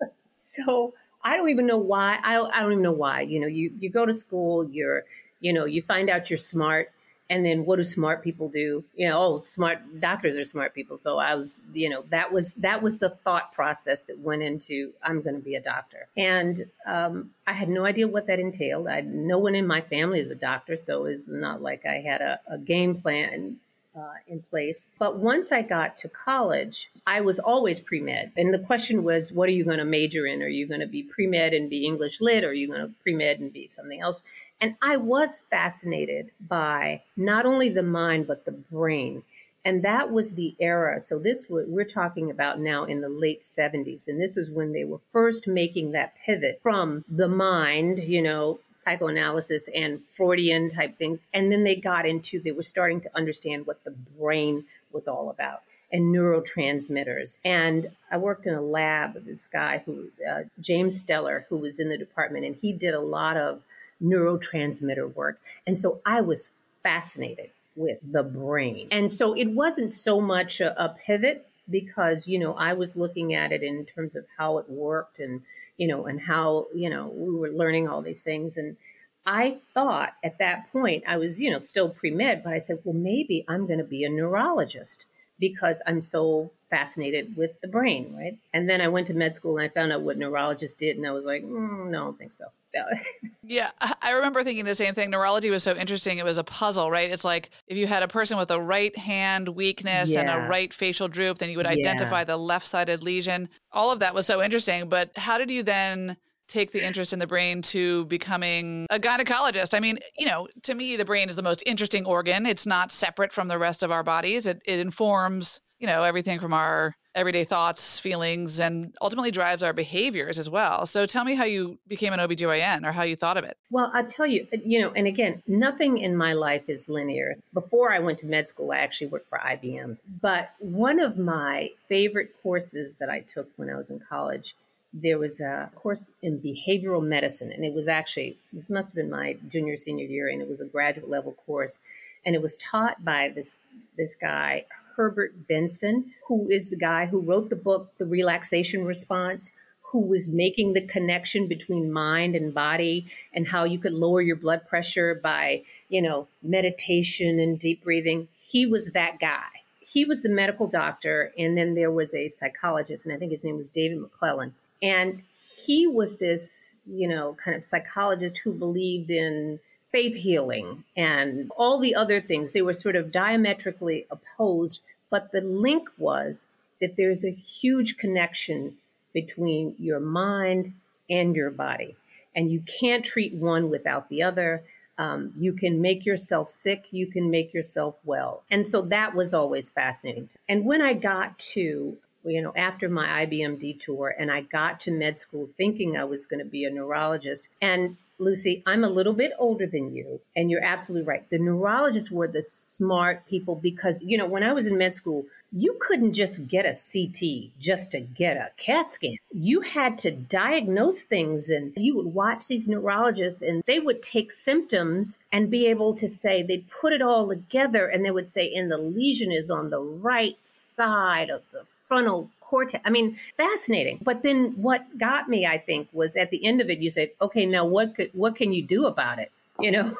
so 0.38 0.93
I 1.24 1.38
don't 1.38 1.50
even 1.50 1.65
know 1.67 1.77
why. 1.77 2.19
I, 2.24 2.39
I 2.39 2.62
don't 2.62 2.71
even 2.74 2.83
know 2.83 2.91
why. 2.91 3.21
You 3.21 3.39
know, 3.39 3.47
you, 3.47 3.71
you 3.79 3.89
go 3.89 4.05
to 4.05 4.13
school, 4.13 4.69
you're, 4.69 5.03
you 5.39 5.53
know, 5.53 5.65
you 5.65 5.81
find 5.81 6.09
out 6.09 6.29
you're 6.29 6.38
smart, 6.38 6.91
and 7.29 7.46
then 7.46 7.65
what 7.65 7.77
do 7.77 7.84
smart 7.84 8.24
people 8.24 8.50
do 8.50 8.84
you 8.96 9.08
know 9.08 9.20
oh 9.20 9.39
smart 9.39 9.79
doctors 10.00 10.36
are 10.38 10.46
smart 10.46 10.74
people 10.74 10.98
so 10.98 11.17
i 11.17 11.34
was 11.34 11.60
you 11.74 11.89
know 11.89 12.03
that 12.10 12.32
was 12.32 12.53
that 12.55 12.82
was 12.82 13.00
the 13.00 13.10
thought 13.10 13.53
process 13.53 14.03
that 14.03 14.17
went 14.20 14.44
into 14.44 14.91
i'm 15.03 15.22
going 15.22 15.36
to 15.36 15.41
be 15.41 15.55
a 15.55 15.62
doctor 15.62 16.08
and 16.17 16.62
um, 16.86 17.32
i 17.48 17.53
had 17.53 17.70
no 17.70 17.86
idea 17.86 18.08
what 18.08 18.27
that 18.27 18.39
entailed 18.39 18.88
I, 18.88 19.01
no 19.01 19.39
one 19.39 19.55
in 19.55 19.65
my 19.65 19.82
family 19.82 20.20
is 20.20 20.29
a 20.29 20.36
doctor 20.36 20.77
so 20.77 21.05
it's 21.05 21.27
not 21.27 21.62
like 21.62 21.86
i 21.86 21.96
had 21.96 22.22
a, 22.22 22.39
a 22.48 22.58
game 22.58 23.01
plan 23.01 23.58
uh, 23.98 24.13
in 24.27 24.41
place. 24.41 24.88
But 25.00 25.17
once 25.17 25.51
I 25.51 25.62
got 25.62 25.98
to 25.98 26.10
college, 26.10 26.89
I 27.08 27.22
was 27.22 27.39
always 27.39 27.79
pre 27.79 28.01
med. 28.01 28.32
And 28.36 28.53
the 28.53 28.60
question 28.60 29.03
was, 29.03 29.32
what 29.32 29.48
are 29.48 29.53
you 29.53 29.63
going 29.63 29.77
to 29.77 29.86
major 29.86 30.25
in? 30.25 30.41
Are 30.41 30.48
you 30.48 30.67
going 30.67 30.82
to 30.82 30.88
be 30.88 31.03
pre 31.03 31.27
med 31.27 31.53
and 31.53 31.70
be 31.70 31.86
English 31.86 32.20
lit? 32.22 32.44
Or 32.44 32.50
are 32.50 32.53
you 32.53 32.67
going 32.67 32.82
to 32.82 32.94
pre 33.03 33.15
med 33.15 33.39
and 33.39 33.53
be 33.53 33.67
something 33.70 34.01
else? 34.01 34.24
And 34.62 34.75
I 34.81 34.97
was 34.97 35.41
fascinated 35.50 36.31
by 36.39 37.01
not 37.17 37.45
only 37.45 37.69
the 37.69 37.83
mind, 37.83 38.27
but 38.27 38.45
the 38.45 38.51
brain. 38.51 39.24
And 39.63 39.83
that 39.83 40.12
was 40.12 40.33
the 40.33 40.55
era. 40.59 41.01
So 41.01 41.17
this 41.17 41.47
we're 41.50 41.85
talking 41.85 42.29
about 42.29 42.59
now 42.59 42.85
in 42.85 43.01
the 43.01 43.09
late 43.09 43.41
70s. 43.41 44.07
And 44.07 44.21
this 44.21 44.35
was 44.35 44.50
when 44.50 44.74
they 44.74 44.83
were 44.83 45.00
first 45.12 45.47
making 45.47 45.91
that 45.91 46.13
pivot 46.24 46.59
from 46.62 47.03
the 47.09 47.27
mind, 47.27 48.00
you 48.00 48.21
know, 48.21 48.59
psychoanalysis 48.77 49.67
and 49.74 50.01
Freudian 50.15 50.71
type 50.71 50.97
things. 50.97 51.21
And 51.33 51.51
then 51.51 51.63
they 51.63 51.75
got 51.75 52.05
into, 52.05 52.39
they 52.39 52.51
were 52.51 52.63
starting 52.63 53.01
to 53.01 53.15
understand 53.15 53.65
what 53.65 53.83
the 53.83 53.91
brain 53.91 54.65
was 54.91 55.07
all 55.07 55.31
about 55.31 55.63
and 55.91 56.13
neurotransmitters. 56.13 57.39
And 57.43 57.91
I 58.12 58.17
worked 58.17 58.45
in 58.45 58.53
a 58.53 58.62
lab 58.62 59.15
with 59.15 59.25
this 59.25 59.47
guy 59.47 59.81
who, 59.85 60.09
uh, 60.29 60.43
James 60.59 61.03
Steller, 61.03 61.45
who 61.50 61.57
was 61.57 61.79
in 61.79 61.89
the 61.89 61.97
department, 61.97 62.45
and 62.45 62.55
he 62.55 62.71
did 62.71 62.93
a 62.93 63.00
lot 63.00 63.38
of 63.38 63.62
neurotransmitter 64.03 65.13
work. 65.15 65.39
And 65.65 65.77
so 65.77 66.01
I 66.05 66.21
was 66.21 66.51
fascinated 66.83 67.49
with 67.75 67.99
the 68.03 68.23
brain. 68.23 68.87
And 68.91 69.11
so 69.11 69.33
it 69.33 69.47
wasn't 69.47 69.91
so 69.91 70.21
much 70.21 70.61
a, 70.61 70.83
a 70.83 70.89
pivot 70.89 71.47
because, 71.69 72.27
you 72.27 72.39
know, 72.39 72.53
I 72.53 72.73
was 72.73 72.95
looking 72.95 73.33
at 73.33 73.51
it 73.51 73.63
in 73.63 73.85
terms 73.85 74.15
of 74.15 74.25
how 74.37 74.59
it 74.59 74.69
worked 74.69 75.19
and 75.19 75.41
you 75.77 75.87
know, 75.87 76.05
and 76.05 76.19
how, 76.21 76.67
you 76.73 76.89
know, 76.89 77.07
we 77.13 77.35
were 77.35 77.49
learning 77.49 77.87
all 77.87 78.01
these 78.01 78.21
things. 78.21 78.57
And 78.57 78.77
I 79.25 79.57
thought 79.73 80.13
at 80.23 80.37
that 80.37 80.71
point, 80.71 81.03
I 81.07 81.17
was, 81.17 81.39
you 81.39 81.51
know, 81.51 81.57
still 81.57 81.89
pre 81.89 82.11
med, 82.11 82.43
but 82.43 82.53
I 82.53 82.59
said, 82.59 82.79
well, 82.83 82.95
maybe 82.95 83.43
I'm 83.47 83.65
going 83.65 83.79
to 83.79 83.85
be 83.85 84.03
a 84.03 84.09
neurologist 84.09 85.07
because 85.39 85.82
I'm 85.86 86.01
so 86.01 86.51
fascinated 86.70 87.36
with 87.38 87.60
the 87.62 87.68
brain, 87.68 88.15
right? 88.15 88.38
And 88.54 88.70
then 88.70 88.82
I 88.82 88.88
went 88.88 89.08
to 89.08 89.13
med 89.13 89.36
school 89.36 89.58
and 89.58 89.65
I 89.65 89.70
found 89.70 89.92
out 89.92 90.01
what 90.01 90.18
neurologists 90.18 90.77
did, 90.77 90.98
and 90.98 91.06
I 91.06 91.12
was 91.12 91.25
like, 91.25 91.44
mm, 91.44 91.88
no, 91.89 92.01
I 92.01 92.04
don't 92.06 92.18
think 92.18 92.34
so. 92.34 92.46
yeah, 93.44 93.72
I 94.01 94.12
remember 94.12 94.44
thinking 94.44 94.65
the 94.65 94.75
same 94.75 94.94
thing. 94.94 95.10
Neurology 95.10 95.50
was 95.50 95.63
so 95.63 95.75
interesting. 95.75 96.18
It 96.18 96.25
was 96.25 96.38
a 96.38 96.44
puzzle, 96.44 96.92
right? 96.92 97.10
It's 97.10 97.24
like 97.24 97.51
if 97.68 97.77
you 97.77 97.88
had 97.88 98.04
a 98.04 98.08
person 98.08 98.38
with 98.38 98.51
a 98.51 98.60
right 98.60 98.96
hand 98.98 99.50
weakness 99.50 100.12
yeah. 100.12 100.22
and 100.22 100.30
a 100.30 100.48
right 100.48 100.74
facial 100.74 101.08
droop, 101.08 101.38
then 101.38 101.50
you 101.50 101.58
would 101.58 101.68
identify 101.68 102.20
yeah. 102.20 102.25
the 102.25 102.38
left 102.38 102.65
sided 102.65 103.04
lesion. 103.04 103.50
All 103.72 103.92
of 103.92 104.00
that 104.00 104.13
was 104.13 104.25
so 104.25 104.42
interesting. 104.42 104.89
But 104.89 105.12
how 105.15 105.38
did 105.38 105.50
you 105.50 105.63
then? 105.63 106.18
Take 106.47 106.71
the 106.71 106.85
interest 106.85 107.13
in 107.13 107.19
the 107.19 107.27
brain 107.27 107.61
to 107.61 108.05
becoming 108.05 108.85
a 108.89 108.99
gynecologist. 108.99 109.73
I 109.73 109.79
mean, 109.79 109.97
you 110.17 110.27
know, 110.27 110.47
to 110.63 110.75
me, 110.75 110.95
the 110.95 111.05
brain 111.05 111.29
is 111.29 111.35
the 111.35 111.43
most 111.43 111.63
interesting 111.65 112.05
organ. 112.05 112.45
It's 112.45 112.65
not 112.65 112.91
separate 112.91 113.33
from 113.33 113.47
the 113.47 113.57
rest 113.57 113.83
of 113.83 113.91
our 113.91 114.03
bodies. 114.03 114.47
It, 114.47 114.61
it 114.65 114.79
informs, 114.79 115.59
you 115.79 115.87
know, 115.87 116.03
everything 116.03 116.39
from 116.39 116.53
our 116.53 116.95
everyday 117.15 117.45
thoughts, 117.45 117.97
feelings, 117.97 118.59
and 118.59 118.93
ultimately 119.01 119.31
drives 119.31 119.63
our 119.63 119.73
behaviors 119.73 120.37
as 120.37 120.49
well. 120.49 120.85
So 120.85 121.05
tell 121.05 121.23
me 121.23 121.33
how 121.33 121.45
you 121.45 121.79
became 121.87 122.13
an 122.13 122.19
OBGYN 122.19 122.85
or 122.85 122.91
how 122.91 123.03
you 123.03 123.15
thought 123.15 123.37
of 123.37 123.45
it. 123.45 123.57
Well, 123.71 123.89
I'll 123.93 124.05
tell 124.05 124.27
you, 124.27 124.45
uh, 124.53 124.57
you 124.63 124.81
know, 124.81 124.91
and 124.91 125.07
again, 125.07 125.41
nothing 125.47 125.97
in 125.97 126.15
my 126.15 126.33
life 126.33 126.63
is 126.67 126.89
linear. 126.89 127.35
Before 127.53 127.93
I 127.93 127.99
went 127.99 128.19
to 128.19 128.25
med 128.25 128.47
school, 128.47 128.71
I 128.71 128.77
actually 128.77 129.07
worked 129.07 129.29
for 129.29 129.39
IBM. 129.39 129.97
But 130.21 130.51
one 130.59 130.99
of 130.99 131.17
my 131.17 131.69
favorite 131.87 132.31
courses 132.43 132.95
that 132.95 133.09
I 133.09 133.21
took 133.21 133.47
when 133.55 133.69
I 133.69 133.77
was 133.77 133.89
in 133.89 133.99
college 133.99 134.53
there 134.97 135.19
was 135.19 135.41
a 135.41 135.69
course 135.75 136.13
in 136.21 136.39
behavioral 136.39 137.03
medicine, 137.03 137.51
and 137.51 137.65
it 137.65 137.73
was 137.73 137.89
actually, 137.89 138.37
this 138.53 138.69
must 138.69 138.89
have 138.89 138.95
been 138.95 139.09
my 139.09 139.35
junior, 139.49 139.77
senior 139.77 140.05
year, 140.05 140.29
and 140.29 140.41
it 140.41 140.49
was 140.49 140.61
a 140.61 140.65
graduate 140.65 141.09
level 141.09 141.33
course. 141.45 141.79
And 142.25 142.33
it 142.33 142.41
was 142.41 142.55
taught 142.57 143.03
by 143.03 143.29
this, 143.35 143.59
this 143.97 144.15
guy, 144.15 144.65
Herbert 144.95 145.49
Benson, 145.49 146.13
who 146.27 146.49
is 146.49 146.69
the 146.69 146.77
guy 146.77 147.07
who 147.07 147.19
wrote 147.19 147.49
the 147.49 147.57
book, 147.57 147.91
The 147.97 148.05
Relaxation 148.05 148.85
Response, 148.85 149.51
who 149.81 149.99
was 149.99 150.29
making 150.29 150.73
the 150.73 150.87
connection 150.87 151.47
between 151.47 151.91
mind 151.91 152.35
and 152.35 152.53
body 152.53 153.05
and 153.33 153.49
how 153.49 153.65
you 153.65 153.77
could 153.77 153.93
lower 153.93 154.21
your 154.21 154.37
blood 154.37 154.65
pressure 154.65 155.13
by, 155.13 155.63
you 155.89 156.01
know, 156.01 156.27
meditation 156.41 157.39
and 157.39 157.59
deep 157.59 157.83
breathing. 157.83 158.29
He 158.39 158.65
was 158.65 158.87
that 158.87 159.19
guy. 159.19 159.43
He 159.81 160.05
was 160.05 160.21
the 160.21 160.29
medical 160.29 160.67
doctor, 160.67 161.33
and 161.37 161.57
then 161.57 161.75
there 161.75 161.91
was 161.91 162.13
a 162.15 162.29
psychologist, 162.29 163.05
and 163.05 163.13
I 163.13 163.17
think 163.17 163.31
his 163.33 163.43
name 163.43 163.57
was 163.57 163.69
David 163.69 163.99
McClelland 163.99 164.53
and 164.82 165.22
he 165.65 165.88
was 165.88 166.17
this, 166.17 166.77
you 166.86 167.08
know, 167.08 167.36
kind 167.44 167.55
of 167.55 167.63
psychologist 167.63 168.38
who 168.38 168.53
believed 168.53 169.10
in 169.10 169.60
faith 169.91 170.15
healing 170.15 170.84
and 170.98 171.50
all 171.55 171.79
the 171.79 171.96
other 171.96 172.20
things. 172.22 172.53
They 172.53 172.62
were 172.62 172.74
sort 172.74 172.96
of 172.96 173.12
diametrically 173.12 174.05
opposed, 174.12 174.82
but 175.10 175.32
the 175.32 175.41
link 175.41 175.89
was 175.98 176.48
that 176.82 176.98
there's 176.98 177.24
a 177.24 177.32
huge 177.32 177.98
connection 177.98 178.75
between 179.13 179.75
your 179.79 180.00
mind 180.00 180.74
and 181.10 181.36
your 181.36 181.50
body. 181.50 181.96
And 182.36 182.51
you 182.51 182.62
can't 182.79 183.05
treat 183.05 183.34
one 183.34 183.70
without 183.70 184.10
the 184.10 184.24
other. 184.24 184.63
Um, 184.98 185.34
you 185.38 185.53
can 185.53 185.82
make 185.82 186.05
yourself 186.05 186.50
sick, 186.50 186.88
you 186.91 187.08
can 187.08 187.32
make 187.32 187.53
yourself 187.53 187.96
well. 188.03 188.44
And 188.51 188.67
so 188.67 188.82
that 188.84 189.15
was 189.15 189.34
always 189.34 189.70
fascinating. 189.70 190.29
And 190.50 190.65
when 190.65 190.82
I 190.82 190.94
got 190.94 191.39
to 191.53 191.98
you 192.25 192.41
know, 192.41 192.53
after 192.55 192.89
my 192.89 193.25
IBM 193.25 193.60
detour, 193.60 194.15
and 194.17 194.32
I 194.32 194.41
got 194.41 194.79
to 194.82 194.91
med 194.91 195.17
school 195.17 195.50
thinking 195.58 195.98
I 195.98 196.05
was 196.05 196.25
going 196.25 196.44
to 196.44 196.50
be 196.50 196.65
a 196.65 196.70
neurologist. 196.70 197.50
And 197.62 197.98
Lucy, 198.17 198.63
I'm 198.65 198.84
a 198.84 198.89
little 198.89 199.13
bit 199.13 199.34
older 199.38 199.67
than 199.67 199.94
you, 199.94 200.22
and 200.36 200.50
you're 200.50 200.63
absolutely 200.63 201.05
right. 201.05 201.29
The 201.29 201.38
neurologists 201.38 202.10
were 202.10 202.27
the 202.27 202.41
smart 202.41 203.27
people 203.27 203.55
because, 203.55 204.01
you 204.01 204.17
know, 204.17 204.25
when 204.25 204.44
I 204.44 204.53
was 204.53 204.67
in 204.67 204.77
med 204.77 204.96
school, 204.96 205.25
you 205.51 205.77
couldn't 205.79 206.13
just 206.13 206.48
get 206.48 206.65
a 206.65 206.74
CT 206.74 207.51
just 207.60 207.91
to 207.91 208.00
get 208.00 208.38
a 208.38 208.52
CAT 208.58 208.89
scan. 208.89 209.17
You 209.32 209.62
had 209.62 209.97
to 209.99 210.12
diagnose 210.12 211.04
things, 211.04 211.49
and 211.49 211.73
you 211.76 211.95
would 211.97 212.13
watch 212.13 212.47
these 212.47 212.67
neurologists, 212.67 213.41
and 213.41 213.63
they 213.65 213.80
would 213.80 214.02
take 214.02 214.32
symptoms 214.32 215.19
and 215.32 215.52
be 215.52 215.67
able 215.67 215.93
to 215.95 216.08
say, 216.08 216.41
they'd 216.41 216.69
put 216.69 216.93
it 216.93 217.02
all 217.02 217.28
together, 217.28 217.88
and 217.88 218.04
they 218.04 218.12
would 218.12 218.30
say, 218.30 218.54
and 218.54 218.71
the 218.71 218.78
lesion 218.78 219.32
is 219.32 219.49
on 219.49 219.69
the 219.69 219.80
right 219.80 220.38
side 220.43 221.30
of 221.30 221.41
the 221.52 221.65
frontal 221.88 222.30
cortex. 222.41 222.84
I 222.86 222.89
mean, 222.89 223.17
fascinating. 223.38 224.00
But 224.02 224.24
then 224.24 224.54
what 224.58 224.98
got 224.98 225.28
me, 225.28 225.45
I 225.45 225.58
think, 225.58 225.89
was 225.91 226.15
at 226.15 226.30
the 226.30 226.45
end 226.45 226.62
of 226.62 226.69
it, 226.69 226.80
you 226.80 226.89
said, 226.89 227.12
okay, 227.21 227.45
now 227.45 227.65
what 227.65 227.95
could, 227.95 228.12
what 228.13 228.36
can 228.36 228.54
you 228.54 228.63
do 228.63 228.86
about 228.86 229.19
it? 229.19 229.32
You 229.58 229.71
know? 229.71 229.95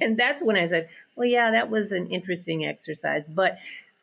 And 0.00 0.16
that's 0.16 0.44
when 0.44 0.54
I 0.54 0.66
said, 0.66 0.88
well, 1.16 1.26
yeah, 1.26 1.50
that 1.50 1.68
was 1.68 1.90
an 1.90 2.06
interesting 2.06 2.64
exercise. 2.64 3.26
But 3.26 3.58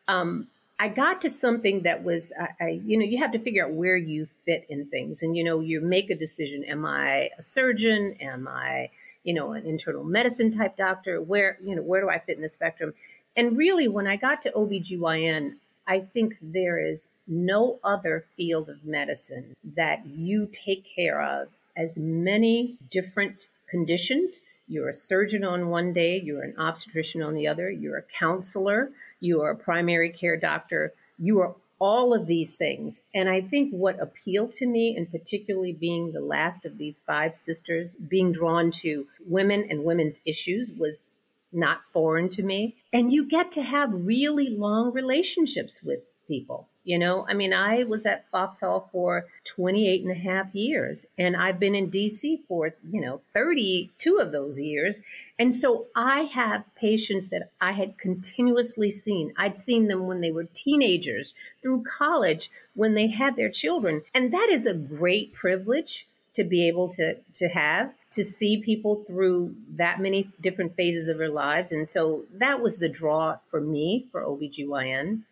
um, 0.08 0.46
I 0.78 0.88
got 0.88 1.22
to 1.22 1.30
something 1.30 1.82
that 1.82 2.04
was, 2.04 2.34
I, 2.38 2.64
I, 2.64 2.68
you 2.84 2.98
know, 2.98 3.04
you 3.04 3.16
have 3.18 3.32
to 3.32 3.38
figure 3.38 3.64
out 3.64 3.72
where 3.72 3.96
you 3.96 4.28
fit 4.44 4.66
in 4.68 4.86
things. 4.86 5.22
And, 5.22 5.34
you 5.36 5.42
know, 5.42 5.60
you 5.60 5.80
make 5.80 6.10
a 6.10 6.14
decision. 6.14 6.64
Am 6.64 6.84
I 6.84 7.30
a 7.38 7.42
surgeon? 7.42 8.16
Am 8.20 8.46
I, 8.46 8.90
you 9.24 9.32
know, 9.32 9.52
an 9.52 9.64
internal 9.64 10.04
medicine 10.04 10.56
type 10.56 10.76
doctor? 10.76 11.20
Where, 11.20 11.56
you 11.64 11.74
know, 11.74 11.82
where 11.82 12.02
do 12.02 12.10
I 12.10 12.18
fit 12.18 12.36
in 12.36 12.42
the 12.42 12.48
spectrum? 12.48 12.92
And 13.36 13.56
really, 13.56 13.88
when 13.88 14.06
I 14.06 14.16
got 14.16 14.42
to 14.42 14.50
OBGYN, 14.50 15.54
I 15.86 16.00
think 16.00 16.36
there 16.40 16.78
is 16.78 17.10
no 17.26 17.78
other 17.82 18.24
field 18.36 18.68
of 18.68 18.84
medicine 18.84 19.54
that 19.76 20.06
you 20.06 20.48
take 20.52 20.84
care 20.84 21.22
of 21.22 21.48
as 21.76 21.96
many 21.96 22.76
different 22.90 23.48
conditions. 23.68 24.40
You're 24.68 24.90
a 24.90 24.94
surgeon 24.94 25.44
on 25.44 25.68
one 25.68 25.92
day, 25.92 26.20
you're 26.20 26.42
an 26.42 26.54
obstetrician 26.58 27.22
on 27.22 27.34
the 27.34 27.48
other, 27.48 27.70
you're 27.70 27.98
a 27.98 28.04
counselor, 28.18 28.90
you 29.18 29.40
are 29.42 29.50
a 29.50 29.56
primary 29.56 30.10
care 30.10 30.36
doctor, 30.36 30.92
you 31.18 31.40
are 31.40 31.54
all 31.80 32.12
of 32.12 32.26
these 32.26 32.56
things. 32.56 33.02
And 33.14 33.28
I 33.28 33.40
think 33.40 33.72
what 33.72 34.00
appealed 34.00 34.54
to 34.56 34.66
me, 34.66 34.96
and 34.96 35.10
particularly 35.10 35.72
being 35.72 36.12
the 36.12 36.20
last 36.20 36.66
of 36.66 36.76
these 36.76 37.00
five 37.06 37.34
sisters, 37.34 37.94
being 37.94 38.32
drawn 38.32 38.70
to 38.82 39.06
women 39.26 39.66
and 39.70 39.84
women's 39.84 40.20
issues 40.26 40.70
was 40.72 41.18
not 41.52 41.80
foreign 41.92 42.28
to 42.30 42.42
me. 42.42 42.76
And 42.92 43.12
you 43.12 43.24
get 43.26 43.52
to 43.52 43.62
have 43.62 43.90
really 43.92 44.48
long 44.48 44.92
relationships 44.92 45.82
with 45.82 46.00
people. 46.28 46.68
You 46.82 46.98
know, 46.98 47.26
I 47.28 47.34
mean, 47.34 47.52
I 47.52 47.84
was 47.84 48.06
at 48.06 48.30
Foxhall 48.30 48.88
for 48.90 49.26
28 49.44 50.02
and 50.02 50.10
a 50.10 50.14
half 50.14 50.54
years, 50.54 51.04
and 51.18 51.36
I've 51.36 51.60
been 51.60 51.74
in 51.74 51.90
DC 51.90 52.40
for, 52.48 52.74
you 52.90 53.02
know, 53.02 53.20
32 53.34 54.16
of 54.16 54.32
those 54.32 54.58
years. 54.58 55.00
And 55.38 55.54
so 55.54 55.86
I 55.94 56.22
have 56.32 56.64
patients 56.76 57.28
that 57.28 57.50
I 57.60 57.72
had 57.72 57.98
continuously 57.98 58.90
seen. 58.90 59.34
I'd 59.36 59.58
seen 59.58 59.88
them 59.88 60.06
when 60.06 60.20
they 60.22 60.30
were 60.30 60.44
teenagers, 60.44 61.34
through 61.60 61.84
college, 61.84 62.50
when 62.74 62.94
they 62.94 63.08
had 63.08 63.36
their 63.36 63.50
children. 63.50 64.02
And 64.14 64.32
that 64.32 64.48
is 64.50 64.64
a 64.64 64.74
great 64.74 65.34
privilege 65.34 66.06
to 66.34 66.44
be 66.44 66.68
able 66.68 66.94
to 66.94 67.16
to 67.34 67.48
have 67.48 67.92
to 68.12 68.24
see 68.24 68.62
people 68.62 69.04
through 69.06 69.54
that 69.76 70.00
many 70.00 70.28
different 70.40 70.74
phases 70.74 71.08
of 71.08 71.18
their 71.18 71.28
lives. 71.28 71.70
And 71.70 71.86
so 71.86 72.24
that 72.34 72.60
was 72.60 72.78
the 72.78 72.88
draw 72.88 73.38
for 73.50 73.60
me 73.60 74.06
for 74.10 74.22
OBGYN 74.22 75.22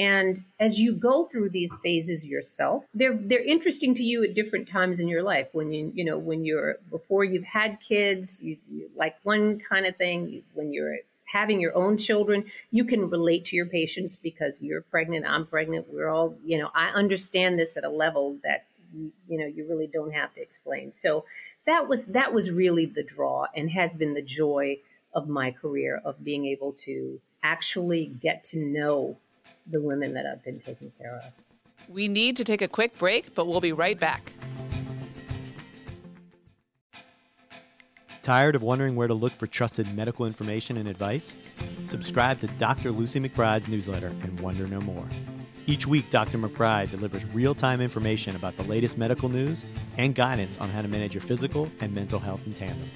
and 0.00 0.40
as 0.58 0.80
you 0.80 0.94
go 0.94 1.26
through 1.26 1.50
these 1.50 1.76
phases 1.82 2.24
yourself 2.24 2.84
they're 2.94 3.16
they're 3.16 3.44
interesting 3.44 3.94
to 3.94 4.02
you 4.02 4.24
at 4.24 4.34
different 4.34 4.68
times 4.68 4.98
in 4.98 5.08
your 5.08 5.22
life. 5.22 5.48
When 5.52 5.72
you 5.72 5.92
you 5.94 6.04
know 6.04 6.18
when 6.18 6.44
you're 6.44 6.76
before 6.90 7.22
you've 7.24 7.44
had 7.44 7.78
kids 7.80 8.40
you, 8.42 8.56
you 8.70 8.90
like 8.96 9.16
one 9.22 9.60
kind 9.60 9.86
of 9.86 9.96
thing 9.96 10.42
when 10.54 10.72
you're 10.72 10.96
having 11.26 11.60
your 11.60 11.76
own 11.76 11.96
children 11.96 12.44
you 12.72 12.84
can 12.84 13.08
relate 13.08 13.44
to 13.44 13.54
your 13.54 13.66
patients 13.66 14.16
because 14.16 14.60
you're 14.60 14.80
pregnant 14.80 15.24
i'm 15.24 15.46
pregnant 15.46 15.86
we're 15.88 16.08
all 16.08 16.34
you 16.44 16.58
know 16.58 16.68
i 16.74 16.88
understand 16.88 17.56
this 17.56 17.76
at 17.76 17.84
a 17.84 17.88
level 17.88 18.36
that 18.42 18.64
you, 18.94 19.12
you 19.28 19.38
know 19.38 19.46
you 19.46 19.66
really 19.68 19.86
don't 19.86 20.12
have 20.12 20.34
to 20.34 20.40
explain. 20.40 20.92
So 20.92 21.24
that 21.66 21.88
was 21.88 22.06
that 22.06 22.32
was 22.32 22.50
really 22.50 22.86
the 22.86 23.02
draw 23.02 23.46
and 23.54 23.70
has 23.70 23.94
been 23.94 24.14
the 24.14 24.22
joy 24.22 24.78
of 25.14 25.28
my 25.28 25.50
career 25.50 26.00
of 26.04 26.22
being 26.22 26.46
able 26.46 26.72
to 26.72 27.20
actually 27.42 28.06
get 28.06 28.44
to 28.44 28.58
know 28.58 29.16
the 29.66 29.80
women 29.80 30.14
that 30.14 30.26
I've 30.26 30.44
been 30.44 30.60
taking 30.60 30.92
care 30.98 31.22
of. 31.24 31.32
We 31.88 32.08
need 32.08 32.36
to 32.36 32.44
take 32.44 32.62
a 32.62 32.68
quick 32.68 32.96
break, 32.98 33.34
but 33.34 33.46
we'll 33.46 33.60
be 33.60 33.72
right 33.72 33.98
back. 33.98 34.32
Tired 38.22 38.54
of 38.54 38.62
wondering 38.62 38.96
where 38.96 39.08
to 39.08 39.14
look 39.14 39.32
for 39.32 39.46
trusted 39.46 39.94
medical 39.96 40.26
information 40.26 40.76
and 40.76 40.88
advice? 40.88 41.36
Subscribe 41.86 42.38
to 42.40 42.46
Dr. 42.58 42.90
Lucy 42.90 43.18
McBride's 43.18 43.66
newsletter 43.66 44.08
and 44.08 44.38
wonder 44.40 44.66
no 44.66 44.80
more. 44.80 45.06
Each 45.66 45.86
week, 45.86 46.08
Dr. 46.10 46.38
McBride 46.38 46.90
delivers 46.90 47.24
real 47.26 47.54
time 47.54 47.80
information 47.80 48.34
about 48.36 48.56
the 48.56 48.64
latest 48.64 48.98
medical 48.98 49.28
news 49.28 49.64
and 49.96 50.12
guidance 50.14 50.58
on 50.58 50.68
how 50.70 50.82
to 50.82 50.88
manage 50.88 51.14
your 51.14 51.22
physical 51.22 51.70
and 51.80 51.94
mental 51.94 52.18
health 52.18 52.44
in 52.46 52.52
tandem. 52.52 52.90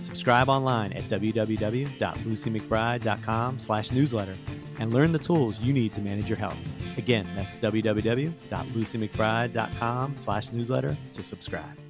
Subscribe 0.00 0.48
online 0.48 0.92
at 0.92 1.06
www.lucymcbride.com 1.08 3.58
slash 3.58 3.92
newsletter 3.92 4.34
and 4.78 4.92
learn 4.92 5.12
the 5.12 5.18
tools 5.18 5.58
you 5.60 5.72
need 5.72 5.94
to 5.94 6.00
manage 6.00 6.28
your 6.28 6.38
health. 6.38 6.58
Again, 6.98 7.26
that's 7.34 7.56
www.lucymcbride.com 7.56 10.16
slash 10.16 10.52
newsletter 10.52 10.96
to 11.12 11.22
subscribe. 11.22 11.85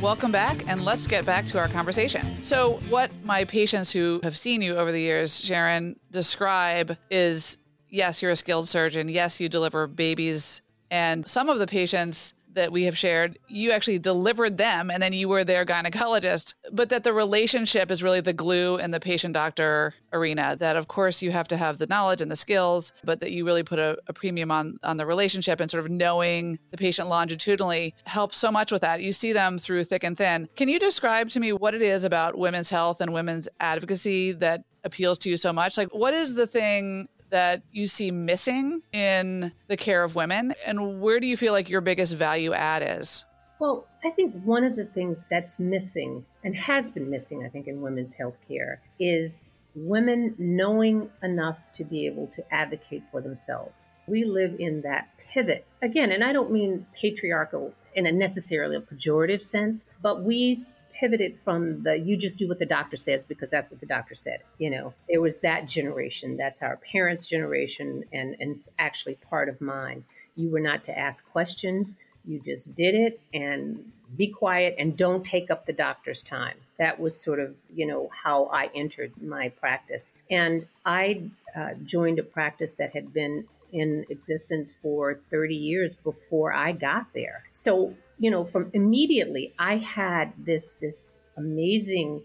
Welcome 0.00 0.30
back, 0.30 0.68
and 0.68 0.84
let's 0.84 1.08
get 1.08 1.26
back 1.26 1.44
to 1.46 1.58
our 1.58 1.66
conversation. 1.66 2.24
So, 2.44 2.74
what 2.88 3.10
my 3.24 3.42
patients 3.42 3.92
who 3.92 4.20
have 4.22 4.38
seen 4.38 4.62
you 4.62 4.76
over 4.76 4.92
the 4.92 5.00
years, 5.00 5.44
Sharon, 5.44 5.98
describe 6.12 6.96
is 7.10 7.58
yes, 7.88 8.22
you're 8.22 8.30
a 8.30 8.36
skilled 8.36 8.68
surgeon. 8.68 9.08
Yes, 9.08 9.40
you 9.40 9.48
deliver 9.48 9.88
babies. 9.88 10.62
And 10.92 11.28
some 11.28 11.48
of 11.48 11.58
the 11.58 11.66
patients 11.66 12.34
that 12.54 12.72
we 12.72 12.84
have 12.84 12.96
shared, 12.96 13.38
you 13.48 13.70
actually 13.70 13.98
delivered 13.98 14.58
them 14.58 14.90
and 14.90 15.02
then 15.02 15.12
you 15.12 15.28
were 15.28 15.44
their 15.44 15.64
gynecologist, 15.64 16.54
but 16.72 16.88
that 16.88 17.04
the 17.04 17.12
relationship 17.12 17.90
is 17.90 18.02
really 18.02 18.20
the 18.20 18.32
glue 18.32 18.76
in 18.78 18.90
the 18.90 19.00
patient 19.00 19.34
doctor 19.34 19.94
arena. 20.12 20.56
That, 20.58 20.76
of 20.76 20.88
course, 20.88 21.22
you 21.22 21.30
have 21.30 21.48
to 21.48 21.56
have 21.56 21.78
the 21.78 21.86
knowledge 21.86 22.22
and 22.22 22.30
the 22.30 22.36
skills, 22.36 22.92
but 23.04 23.20
that 23.20 23.32
you 23.32 23.44
really 23.44 23.62
put 23.62 23.78
a, 23.78 23.98
a 24.06 24.12
premium 24.12 24.50
on, 24.50 24.78
on 24.82 24.96
the 24.96 25.06
relationship 25.06 25.60
and 25.60 25.70
sort 25.70 25.84
of 25.84 25.90
knowing 25.90 26.58
the 26.70 26.76
patient 26.76 27.08
longitudinally 27.08 27.94
helps 28.04 28.36
so 28.36 28.50
much 28.50 28.72
with 28.72 28.82
that. 28.82 29.02
You 29.02 29.12
see 29.12 29.32
them 29.32 29.58
through 29.58 29.84
thick 29.84 30.04
and 30.04 30.16
thin. 30.16 30.48
Can 30.56 30.68
you 30.68 30.78
describe 30.78 31.30
to 31.30 31.40
me 31.40 31.52
what 31.52 31.74
it 31.74 31.82
is 31.82 32.04
about 32.04 32.38
women's 32.38 32.70
health 32.70 33.00
and 33.00 33.12
women's 33.12 33.48
advocacy 33.60 34.32
that 34.32 34.64
appeals 34.84 35.18
to 35.18 35.30
you 35.30 35.36
so 35.36 35.52
much? 35.52 35.76
Like, 35.76 35.94
what 35.94 36.14
is 36.14 36.34
the 36.34 36.46
thing 36.46 37.08
that 37.30 37.62
you 37.72 37.86
see 37.86 38.10
missing 38.10 38.80
in 38.92 39.52
the 39.68 39.76
care 39.76 40.04
of 40.04 40.14
women? 40.14 40.54
And 40.66 41.00
where 41.00 41.20
do 41.20 41.26
you 41.26 41.36
feel 41.36 41.52
like 41.52 41.68
your 41.68 41.80
biggest 41.80 42.16
value 42.16 42.52
add 42.52 43.00
is? 43.00 43.24
Well, 43.58 43.86
I 44.04 44.10
think 44.10 44.40
one 44.44 44.64
of 44.64 44.76
the 44.76 44.84
things 44.84 45.26
that's 45.28 45.58
missing 45.58 46.24
and 46.44 46.54
has 46.54 46.90
been 46.90 47.10
missing, 47.10 47.44
I 47.44 47.48
think, 47.48 47.66
in 47.66 47.82
women's 47.82 48.14
health 48.14 48.36
care 48.46 48.80
is 49.00 49.52
women 49.74 50.34
knowing 50.38 51.10
enough 51.22 51.58
to 51.74 51.84
be 51.84 52.06
able 52.06 52.28
to 52.28 52.54
advocate 52.54 53.02
for 53.10 53.20
themselves. 53.20 53.88
We 54.06 54.24
live 54.24 54.56
in 54.58 54.82
that 54.82 55.08
pivot 55.32 55.66
again, 55.82 56.12
and 56.12 56.24
I 56.24 56.32
don't 56.32 56.52
mean 56.52 56.86
patriarchal 57.00 57.74
in 57.94 58.06
a 58.06 58.12
necessarily 58.12 58.76
a 58.76 58.80
pejorative 58.80 59.42
sense, 59.42 59.86
but 60.00 60.22
we 60.22 60.58
pivoted 60.98 61.38
from 61.44 61.82
the 61.82 61.96
you 61.96 62.16
just 62.16 62.38
do 62.38 62.48
what 62.48 62.58
the 62.58 62.66
doctor 62.66 62.96
says 62.96 63.24
because 63.24 63.50
that's 63.50 63.70
what 63.70 63.80
the 63.80 63.86
doctor 63.86 64.14
said. 64.14 64.40
You 64.58 64.70
know, 64.70 64.94
it 65.08 65.18
was 65.18 65.38
that 65.40 65.66
generation. 65.66 66.36
That's 66.36 66.62
our 66.62 66.78
parents' 66.92 67.26
generation, 67.26 68.04
and 68.12 68.36
and 68.40 68.56
actually 68.78 69.14
part 69.14 69.48
of 69.48 69.60
mine. 69.60 70.04
You 70.36 70.50
were 70.50 70.60
not 70.60 70.84
to 70.84 70.96
ask 70.96 71.28
questions. 71.30 71.96
You 72.24 72.40
just 72.40 72.74
did 72.74 72.94
it 72.94 73.20
and 73.32 73.90
be 74.16 74.28
quiet 74.28 74.76
and 74.78 74.96
don't 74.96 75.24
take 75.24 75.50
up 75.50 75.66
the 75.66 75.72
doctor's 75.72 76.22
time. 76.22 76.56
That 76.78 77.00
was 77.00 77.20
sort 77.20 77.40
of, 77.40 77.54
you 77.74 77.86
know, 77.86 78.10
how 78.24 78.46
I 78.46 78.70
entered 78.74 79.12
my 79.20 79.48
practice. 79.48 80.12
And 80.30 80.66
I 80.84 81.22
uh, 81.56 81.70
joined 81.84 82.18
a 82.18 82.22
practice 82.22 82.72
that 82.74 82.94
had 82.94 83.12
been 83.12 83.46
in 83.72 84.04
existence 84.08 84.72
for 84.82 85.20
30 85.30 85.54
years 85.54 85.94
before 85.94 86.52
I 86.52 86.72
got 86.72 87.06
there. 87.14 87.44
So 87.52 87.94
you 88.18 88.30
know, 88.30 88.44
from 88.44 88.70
immediately, 88.72 89.54
I 89.58 89.76
had 89.76 90.32
this 90.38 90.72
this 90.72 91.18
amazing 91.36 92.22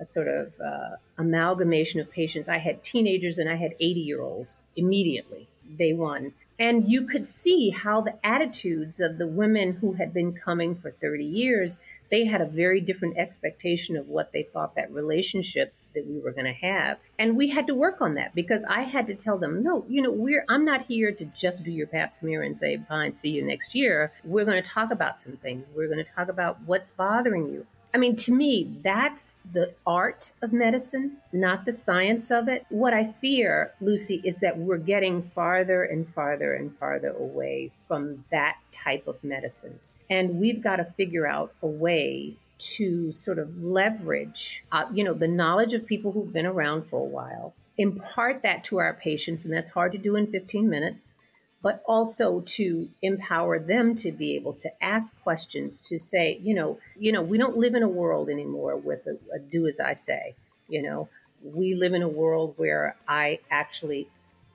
uh, 0.00 0.06
sort 0.06 0.28
of 0.28 0.52
uh, 0.60 0.96
amalgamation 1.18 2.00
of 2.00 2.10
patients. 2.10 2.48
I 2.48 2.58
had 2.58 2.82
teenagers 2.82 3.38
and 3.38 3.48
I 3.48 3.56
had 3.56 3.74
80 3.78 4.00
year 4.00 4.22
olds 4.22 4.58
immediately, 4.76 5.48
day 5.76 5.92
one. 5.92 6.32
And 6.58 6.88
you 6.88 7.06
could 7.06 7.26
see 7.26 7.70
how 7.70 8.00
the 8.00 8.14
attitudes 8.24 9.00
of 9.00 9.18
the 9.18 9.26
women 9.26 9.72
who 9.72 9.92
had 9.92 10.14
been 10.14 10.32
coming 10.32 10.76
for 10.76 10.92
30 10.92 11.24
years, 11.24 11.76
they 12.10 12.24
had 12.24 12.40
a 12.40 12.46
very 12.46 12.80
different 12.80 13.18
expectation 13.18 13.96
of 13.96 14.08
what 14.08 14.32
they 14.32 14.44
thought 14.44 14.76
that 14.76 14.92
relationship 14.92 15.74
that 15.94 16.06
we 16.06 16.18
were 16.20 16.32
going 16.32 16.46
to 16.46 16.66
have. 16.66 16.98
And 17.18 17.36
we 17.36 17.48
had 17.48 17.66
to 17.68 17.74
work 17.74 18.00
on 18.00 18.14
that 18.14 18.34
because 18.34 18.62
I 18.68 18.82
had 18.82 19.06
to 19.08 19.14
tell 19.14 19.38
them, 19.38 19.62
no, 19.62 19.84
you 19.88 20.02
know, 20.02 20.10
we're 20.10 20.44
I'm 20.48 20.64
not 20.64 20.86
here 20.86 21.12
to 21.12 21.24
just 21.36 21.64
do 21.64 21.70
your 21.70 21.86
pap 21.86 22.12
smear 22.12 22.42
and 22.42 22.56
say, 22.56 22.78
fine, 22.88 23.14
see 23.14 23.30
you 23.30 23.42
next 23.42 23.74
year. 23.74 24.12
We're 24.24 24.44
going 24.44 24.62
to 24.62 24.68
talk 24.68 24.90
about 24.90 25.20
some 25.20 25.36
things. 25.36 25.66
We're 25.74 25.88
going 25.88 26.04
to 26.04 26.10
talk 26.12 26.28
about 26.28 26.58
what's 26.66 26.90
bothering 26.90 27.48
you. 27.48 27.66
I 27.94 27.96
mean, 27.96 28.16
to 28.16 28.32
me, 28.32 28.76
that's 28.82 29.36
the 29.52 29.72
art 29.86 30.32
of 30.42 30.52
medicine, 30.52 31.18
not 31.32 31.64
the 31.64 31.72
science 31.72 32.32
of 32.32 32.48
it. 32.48 32.66
What 32.68 32.92
I 32.92 33.14
fear, 33.20 33.72
Lucy, 33.80 34.20
is 34.24 34.40
that 34.40 34.58
we're 34.58 34.78
getting 34.78 35.30
farther 35.32 35.84
and 35.84 36.12
farther 36.12 36.54
and 36.54 36.76
farther 36.76 37.10
away 37.10 37.70
from 37.86 38.24
that 38.32 38.56
type 38.72 39.06
of 39.06 39.22
medicine. 39.22 39.78
And 40.10 40.40
we've 40.40 40.60
got 40.60 40.76
to 40.76 40.84
figure 40.84 41.24
out 41.24 41.54
a 41.62 41.68
way 41.68 42.34
to 42.76 43.12
sort 43.12 43.38
of 43.38 43.62
leverage, 43.62 44.64
uh, 44.72 44.84
you 44.92 45.04
know, 45.04 45.14
the 45.14 45.28
knowledge 45.28 45.74
of 45.74 45.86
people 45.86 46.12
who've 46.12 46.32
been 46.32 46.46
around 46.46 46.86
for 46.88 47.00
a 47.00 47.04
while, 47.04 47.54
impart 47.76 48.42
that 48.42 48.64
to 48.64 48.78
our 48.78 48.94
patients, 48.94 49.44
and 49.44 49.52
that's 49.52 49.68
hard 49.68 49.92
to 49.92 49.98
do 49.98 50.16
in 50.16 50.26
15 50.26 50.68
minutes, 50.68 51.14
but 51.62 51.82
also 51.86 52.40
to 52.40 52.88
empower 53.02 53.58
them 53.58 53.94
to 53.94 54.12
be 54.12 54.34
able 54.34 54.52
to 54.52 54.70
ask 54.82 55.18
questions, 55.22 55.80
to 55.80 55.98
say, 55.98 56.38
you 56.42 56.54
know, 56.54 56.78
you 56.96 57.10
know, 57.12 57.22
we 57.22 57.38
don't 57.38 57.56
live 57.56 57.74
in 57.74 57.82
a 57.82 57.88
world 57.88 58.28
anymore 58.28 58.76
with 58.76 59.06
a, 59.06 59.16
a 59.34 59.38
do 59.38 59.66
as 59.66 59.80
I 59.80 59.94
say, 59.94 60.34
you 60.68 60.82
know, 60.82 61.08
we 61.42 61.74
live 61.74 61.94
in 61.94 62.02
a 62.02 62.08
world 62.08 62.54
where 62.56 62.96
I 63.08 63.40
actually 63.50 64.08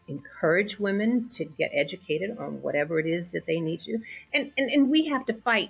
encourage 0.07 0.79
women 0.79 1.29
to 1.29 1.45
get 1.45 1.71
educated 1.73 2.37
on 2.37 2.61
whatever 2.61 2.99
it 2.99 3.05
is 3.05 3.31
that 3.31 3.45
they 3.45 3.59
need 3.59 3.81
to. 3.81 3.99
And, 4.33 4.51
and, 4.57 4.69
and 4.69 4.89
we 4.89 5.05
have 5.07 5.25
to 5.27 5.33
fight 5.33 5.69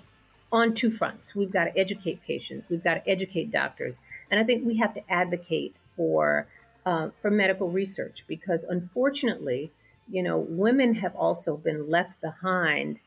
on 0.52 0.74
two 0.74 0.90
fronts. 0.90 1.34
We've 1.34 1.50
got 1.50 1.64
to 1.64 1.78
educate 1.78 2.22
patients, 2.22 2.68
we've 2.68 2.84
got 2.84 2.94
to 2.94 3.08
educate 3.08 3.50
doctors, 3.50 4.00
and 4.30 4.40
I 4.40 4.44
think 4.44 4.66
we 4.66 4.78
have 4.78 4.94
to 4.94 5.12
advocate 5.12 5.74
for 5.96 6.46
uh, 6.86 7.10
for 7.20 7.30
medical 7.30 7.70
research 7.70 8.24
because 8.26 8.64
unfortunately, 8.64 9.70
you 10.08 10.22
know, 10.22 10.38
women 10.38 10.94
have 10.94 11.14
also 11.14 11.56
been 11.56 11.90
left 11.90 12.20
behind 12.20 12.98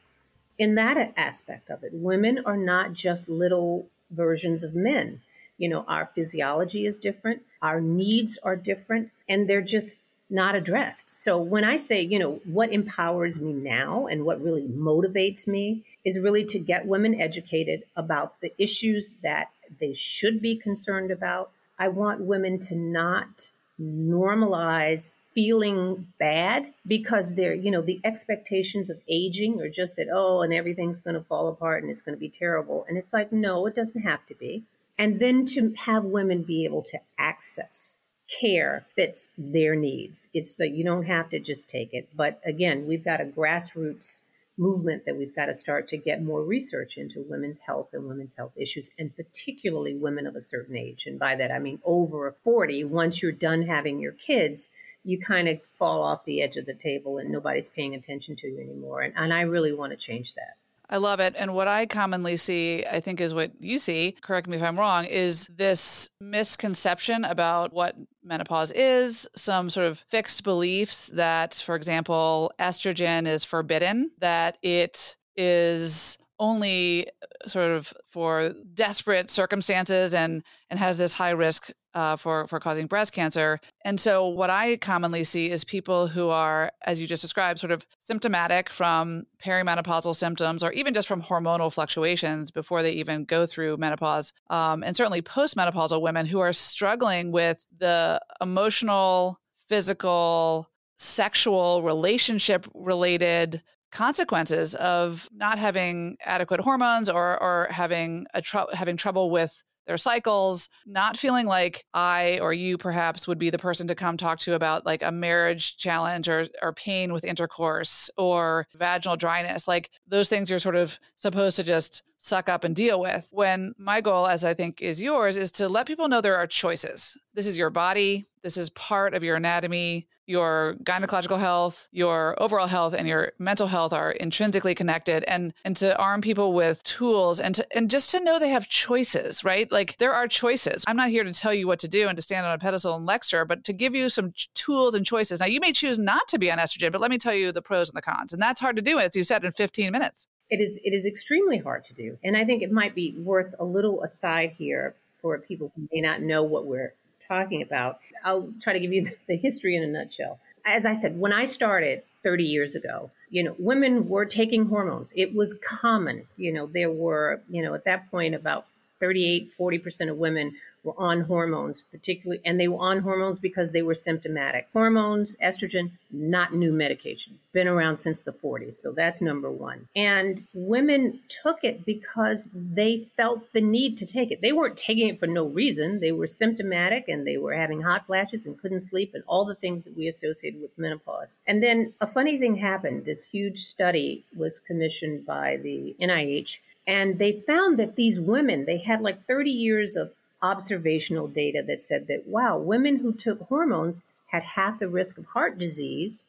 in 0.58 0.76
that 0.76 1.14
aspect 1.18 1.70
of 1.70 1.84
it. 1.84 1.92
Women 1.94 2.40
are 2.46 2.58
not 2.58 2.94
just 2.94 3.28
little 3.28 3.88
versions 4.12 4.64
of 4.64 4.76
men. 4.76 5.22
You 5.58 5.70
know, 5.70 5.86
our 5.88 6.10
physiology 6.16 6.86
is 6.86 6.98
different, 6.98 7.42
our 7.62 7.82
needs 7.82 8.38
are 8.44 8.56
different, 8.56 9.12
and 9.28 9.50
they're 9.50 9.62
just 9.62 9.98
not 10.34 10.56
addressed. 10.56 11.14
So 11.14 11.38
when 11.38 11.64
I 11.64 11.76
say, 11.76 12.02
you 12.02 12.18
know, 12.18 12.42
what 12.46 12.74
empowers 12.74 13.40
me 13.40 13.54
now 13.54 14.08
and 14.08 14.26
what 14.26 14.44
really 14.44 14.64
motivates 14.64 15.48
me 15.48 15.84
is 16.04 16.20
really 16.20 16.44
to 16.46 16.60
get 16.60 16.88
women 16.88 17.22
educated 17.22 17.84
about 17.96 18.42
the 18.42 18.52
issues 18.58 19.14
that 19.22 19.52
they 19.80 19.94
should 19.94 20.42
be 20.42 20.56
concerned 20.56 21.12
about. 21.12 21.52
I 21.78 21.88
want 21.90 22.22
women 22.22 22.60
to 22.60 22.76
not 22.76 23.52
normalize 23.80 25.16
feeling 25.34 26.08
bad 26.20 26.74
because 26.86 27.34
they're, 27.34 27.54
you 27.54 27.72
know, 27.72 27.82
the 27.82 28.00
expectations 28.04 28.90
of 28.90 29.00
aging 29.08 29.62
are 29.62 29.70
just 29.70 29.96
that, 29.96 30.08
oh, 30.14 30.42
and 30.42 30.54
everything's 30.54 31.00
going 31.00 31.16
to 31.16 31.24
fall 31.24 31.48
apart 31.48 31.82
and 31.82 31.92
it's 31.92 32.02
going 32.02 32.16
to 32.16 32.20
be 32.20 32.30
terrible. 32.30 32.86
And 32.88 32.98
it's 32.98 33.14
like, 33.14 33.32
no, 33.32 33.66
it 33.66 33.76
doesn't 33.76 34.02
have 34.02 34.26
to 34.28 34.36
be. 34.36 34.64
And 34.98 35.20
then 35.20 35.46
to 35.48 35.74
have 35.74 36.04
women 36.04 36.44
be 36.44 36.66
able 36.66 36.84
to 36.84 37.00
access 37.18 37.98
care 38.40 38.86
fits 38.96 39.30
their 39.38 39.76
needs. 39.76 40.30
It's 40.34 40.56
so 40.56 40.64
you 40.64 40.84
don't 40.84 41.06
have 41.06 41.30
to 41.32 41.40
just 41.40 41.70
take 41.70 41.94
it. 41.94 42.10
But 42.16 42.40
again, 42.46 42.88
we've 42.88 43.04
got 43.04 43.22
a 43.22 43.26
grassroots 43.26 44.22
movement 44.58 45.06
that 45.06 45.18
we've 45.18 45.36
got 45.36 45.48
to 45.48 45.54
start 45.54 45.90
to 45.90 45.98
get 45.98 46.24
more 46.24 46.44
research 46.44 46.98
into 46.98 47.26
women's 47.28 47.60
health 47.60 47.90
and 47.94 48.08
women's 48.08 48.36
health 48.36 48.54
issues, 48.56 48.90
and 49.00 49.16
particularly 49.16 49.96
women 49.96 50.28
of 50.28 50.36
a 50.36 50.42
certain 50.42 50.78
age. 50.78 51.06
And 51.08 51.18
by 51.18 51.36
that, 51.36 51.52
I 51.52 51.60
mean 51.60 51.80
over 51.84 52.36
40. 52.44 52.84
Once 52.86 53.22
you're 53.22 53.32
done 53.32 53.64
having 53.64 54.00
your 54.00 54.12
kids, 54.12 54.70
you 55.04 55.20
kind 55.20 55.48
of 55.48 55.60
fall 55.78 56.04
off 56.04 56.26
the 56.26 56.42
edge 56.42 56.56
of 56.56 56.66
the 56.66 56.74
table 56.74 57.18
and 57.18 57.30
nobody's 57.30 57.70
paying 57.70 57.96
attention 57.96 58.36
to 58.38 58.48
you 58.48 58.60
anymore. 58.60 59.02
And, 59.02 59.14
and 59.18 59.34
I 59.34 59.42
really 59.42 59.74
want 59.74 59.92
to 59.92 59.98
change 59.98 60.36
that. 60.36 60.56
I 60.90 60.98
love 60.98 61.20
it. 61.20 61.36
And 61.38 61.56
what 61.56 61.68
I 61.68 61.86
commonly 61.86 62.38
see, 62.38 62.86
I 62.86 63.00
think 63.00 63.20
is 63.20 63.34
what 63.34 63.52
you 63.60 63.80
see, 63.80 64.16
correct 64.22 64.48
me 64.48 64.58
if 64.58 64.64
I'm 64.64 64.78
wrong, 64.78 65.06
is 65.06 65.48
this 65.48 66.10
misconception 66.20 67.26
about 67.26 67.74
what 67.74 67.96
menopause 68.24 68.72
is, 68.72 69.28
some 69.36 69.70
sort 69.70 69.88
of 69.88 70.00
fixed 70.10 70.44
beliefs 70.44 71.08
that, 71.08 71.54
for 71.56 71.76
example, 71.76 72.52
estrogen 72.60 73.28
is 73.28 73.44
forbidden, 73.44 74.12
that 74.20 74.58
it 74.62 75.18
is 75.36 76.18
only 76.40 77.08
sort 77.46 77.72
of 77.72 77.94
for 78.08 78.54
desperate 78.74 79.30
circumstances 79.30 80.14
and 80.14 80.44
and 80.70 80.80
has 80.80 80.98
this 80.98 81.14
high 81.14 81.32
risk 81.32 81.72
uh, 81.94 82.16
for 82.16 82.48
for 82.48 82.60
causing 82.60 82.88
breast 82.88 83.14
cancer. 83.14 83.60
And 83.86 84.00
so, 84.00 84.28
what 84.28 84.50
I 84.50 84.78
commonly 84.78 85.24
see 85.24 85.52
is 85.52 85.64
people 85.64 86.08
who 86.08 86.30
are, 86.30 86.72
as 86.86 87.00
you 87.00 87.08
just 87.08 87.22
described, 87.22 87.60
sort 87.60 87.72
of 87.72 87.86
symptomatic 88.02 88.70
from 88.70 89.26
perimenopausal 89.44 90.16
symptoms, 90.16 90.64
or 90.64 90.72
even 90.74 90.94
just 90.94 91.08
from 91.08 91.22
hormonal 91.22 91.72
fluctuations 91.72 92.52
before 92.52 92.82
they 92.82 92.94
even 92.94 93.26
go 93.26 93.46
through 93.46 93.78
menopause, 93.78 94.34
um, 94.50 94.84
and 94.84 94.98
certainly 94.98 95.22
postmenopausal 95.22 96.02
women 96.02 96.26
who 96.26 96.40
are 96.40 96.54
struggling 96.54 97.32
with 97.32 97.66
the 97.78 98.20
emotional, 98.42 99.38
physical, 99.70 100.70
sexual, 100.98 101.84
relationship 101.84 102.68
related 102.74 103.62
consequences 103.94 104.74
of 104.76 105.30
not 105.32 105.60
having 105.60 106.18
adequate 106.26 106.60
hormones 106.60 107.10
or 107.10 107.42
or 107.42 107.68
having 107.70 108.26
a 108.34 108.42
tr- 108.42 108.74
having 108.74 108.98
trouble 108.98 109.30
with 109.30 109.64
their 109.86 109.98
cycles, 109.98 110.70
not 110.86 111.18
feeling 111.18 111.46
like 111.46 111.86
I 111.94 112.40
or 112.42 112.54
you 112.54 112.78
perhaps 112.78 113.28
would 113.28 113.40
be 113.40 113.50
the 113.50 113.58
person 113.58 113.88
to 113.88 113.96
come 113.96 114.18
talk 114.18 114.40
to 114.40 114.54
about 114.56 114.86
like 114.86 115.04
a 115.04 115.12
marriage 115.12 115.78
challenge 115.78 116.30
or, 116.30 116.48
or 116.62 116.74
pain 116.74 117.14
with 117.14 117.24
intercourse 117.24 118.10
or 118.18 118.68
vaginal 118.76 119.18
dryness. 119.18 119.68
Like 119.68 119.90
those 120.08 120.30
things 120.30 120.50
you're 120.50 120.60
sort 120.60 120.76
of 120.76 120.98
supposed 121.16 121.58
to 121.58 121.64
just 121.64 122.04
suck 122.18 122.50
up 122.50 122.64
and 122.64 122.76
deal 122.76 123.00
with. 123.00 123.28
When 123.32 123.74
my 123.78 124.02
goal, 124.02 124.28
as 124.28 124.44
I 124.44 124.54
think 124.54 124.82
is 124.82 125.02
yours, 125.02 125.38
is 125.38 125.52
to 125.54 125.68
let 125.68 125.88
people 125.88 126.08
know 126.08 126.22
there 126.22 126.38
are 126.38 126.48
choices. 126.48 127.18
This 127.34 127.48
is 127.48 127.58
your 127.58 127.70
body, 127.70 128.26
this 128.44 128.58
is 128.58 128.70
part 128.72 129.14
of 129.14 129.24
your 129.24 129.36
anatomy 129.36 130.08
your 130.26 130.76
gynecological 130.84 131.40
health, 131.40 131.88
your 131.92 132.42
overall 132.42 132.68
health, 132.68 132.94
and 132.94 133.08
your 133.08 133.34
mental 133.40 133.68
health 133.68 133.92
are 133.92 134.12
intrinsically 134.12 134.74
connected. 134.74 135.24
And 135.28 135.54
and 135.66 135.76
to 135.78 135.98
arm 135.98 136.22
people 136.22 136.54
with 136.54 136.84
tools 136.84 137.40
and 137.40 137.56
to 137.56 137.78
and 137.78 137.90
just 137.90 138.10
to 138.12 138.24
know 138.24 138.40
they 138.40 138.50
have 138.50 138.68
choices, 138.70 139.44
right? 139.44 139.72
Like 139.72 139.98
there 139.98 140.14
are 140.14 140.28
choices. 140.28 140.84
I'm 140.88 140.96
not 140.96 141.10
here 141.10 141.24
to 141.24 141.34
tell 141.34 141.54
you 141.54 141.68
what 141.68 141.80
to 141.80 141.88
do 141.88 142.08
and 142.08 142.16
to 142.16 142.22
stand 142.22 142.46
on 142.46 142.54
a 142.54 142.58
pedestal 142.58 142.96
and 142.96 143.06
lecture, 143.06 143.46
but 143.46 143.64
to 143.66 143.74
give 143.74 143.96
you 143.96 144.10
some 144.10 144.32
ch- 144.32 144.50
tools 144.54 144.96
and 144.96 145.06
choices. 145.06 145.40
Now 145.40 145.48
you 145.48 145.60
may 145.60 145.74
choose 145.74 146.00
not 146.00 146.28
to 146.30 146.40
be 146.40 146.52
on 146.52 146.58
estrogen, 146.58 146.92
but 146.92 147.02
let 147.02 147.12
me 147.12 147.18
tell 147.18 147.34
you 147.34 147.52
the 147.52 147.62
pros 147.62 147.90
and 147.90 147.98
the 147.98 148.02
cons. 148.02 148.34
And 148.34 148.42
that's 148.42 148.62
hard 148.62 148.76
to 148.78 148.82
do, 148.82 149.00
as 149.00 149.16
you 149.16 149.24
said, 149.24 149.44
in 149.44 149.52
15 149.52 149.92
minutes. 149.92 150.28
It 150.50 150.62
is 150.62 150.80
it 150.84 150.94
is 150.94 151.06
extremely 151.06 151.58
hard 151.58 151.86
to 151.86 151.94
do. 151.94 152.18
And 152.24 152.38
I 152.38 152.46
think 152.46 152.64
it 152.64 152.72
might 152.72 152.96
be 152.96 153.16
worth 153.18 153.54
a 153.60 153.66
little 153.66 154.04
aside 154.04 154.54
here 154.58 154.96
for 155.22 155.38
people 155.40 155.72
who 155.76 155.88
may 155.92 156.02
not 156.02 156.22
know 156.22 156.44
what 156.44 156.66
we're 156.66 156.94
talking 157.28 157.62
about. 157.62 158.00
I'll 158.24 158.52
try 158.62 158.74
to 158.74 158.80
give 158.80 158.94
you 158.94 159.12
the 159.28 159.36
history 159.36 159.76
in 159.76 159.84
a 159.84 159.88
nutshell. 159.88 160.40
As 160.66 160.86
I 160.86 160.94
said, 160.94 161.20
when 161.20 161.34
I 161.34 161.46
started 161.46 162.04
30 162.24 162.44
years 162.46 162.76
ago, 162.76 163.12
you 163.30 163.44
know, 163.44 163.56
women 163.58 164.08
were 164.08 164.26
taking 164.26 164.68
hormones. 164.68 165.12
It 165.16 165.36
was 165.36 165.56
common. 165.56 166.28
You 166.38 166.54
know, 166.54 166.68
there 166.68 166.92
were, 166.92 167.42
you 167.50 167.62
know, 167.62 167.74
at 167.74 167.86
that 167.86 168.10
point 168.10 168.36
about 168.36 168.66
38, 169.04 169.52
40% 169.60 170.10
of 170.10 170.18
women 170.18 170.56
were 170.86 170.94
on 170.98 171.22
hormones, 171.22 171.82
particularly, 171.92 172.42
and 172.46 172.58
they 172.58 172.70
were 172.70 172.80
on 172.80 173.00
hormones 173.00 173.38
because 173.38 173.74
they 173.74 173.82
were 173.82 173.94
symptomatic. 173.94 174.68
Hormones, 174.72 175.36
estrogen, 175.44 175.92
not 176.10 176.54
new 176.54 176.72
medication, 176.72 177.38
been 177.52 177.68
around 177.68 177.98
since 177.98 178.22
the 178.22 178.32
40s. 178.32 178.76
So 178.76 178.94
that's 178.94 179.22
number 179.22 179.52
one. 179.52 179.90
And 179.94 180.42
women 180.54 181.20
took 181.28 181.64
it 181.64 181.86
because 181.86 182.50
they 182.54 183.10
felt 183.18 183.52
the 183.52 183.60
need 183.60 183.98
to 183.98 184.06
take 184.06 184.32
it. 184.32 184.40
They 184.40 184.54
weren't 184.54 184.78
taking 184.78 185.10
it 185.10 185.20
for 185.20 185.28
no 185.28 185.48
reason. 185.48 186.00
They 186.00 186.14
were 186.14 186.28
symptomatic 186.28 187.10
and 187.10 187.28
they 187.28 187.36
were 187.36 187.54
having 187.54 187.82
hot 187.82 188.06
flashes 188.06 188.46
and 188.46 188.58
couldn't 188.58 188.80
sleep 188.80 189.14
and 189.14 189.24
all 189.28 189.44
the 189.44 189.56
things 189.56 189.84
that 189.84 189.98
we 189.98 190.08
associated 190.08 190.62
with 190.62 190.78
menopause. 190.78 191.36
And 191.46 191.62
then 191.62 191.94
a 192.00 192.08
funny 192.08 192.38
thing 192.38 192.56
happened. 192.56 193.04
This 193.04 193.26
huge 193.26 193.66
study 193.66 194.24
was 194.34 194.62
commissioned 194.62 195.26
by 195.26 195.58
the 195.58 195.94
NIH 196.02 196.60
and 196.86 197.18
they 197.18 197.44
found 197.48 197.80
that 197.80 197.96
these 197.96 198.20
women 198.20 198.66
they 198.66 198.78
had 198.78 199.02
like 199.02 199.26
30 199.26 199.52
years 199.52 199.96
of 199.96 200.12
observational 200.42 201.28
data 201.28 201.64
that 201.66 201.82
said 201.82 202.08
that, 202.08 202.28
wow, 202.28 202.58
women 202.58 202.98
who 202.98 203.14
took 203.14 203.42
hormones 203.48 204.02
had 204.28 204.44
half 204.44 204.80
the 204.80 204.90
risk 204.90 205.18
of 205.18 205.26
heart 205.28 205.58
disease 205.58 206.26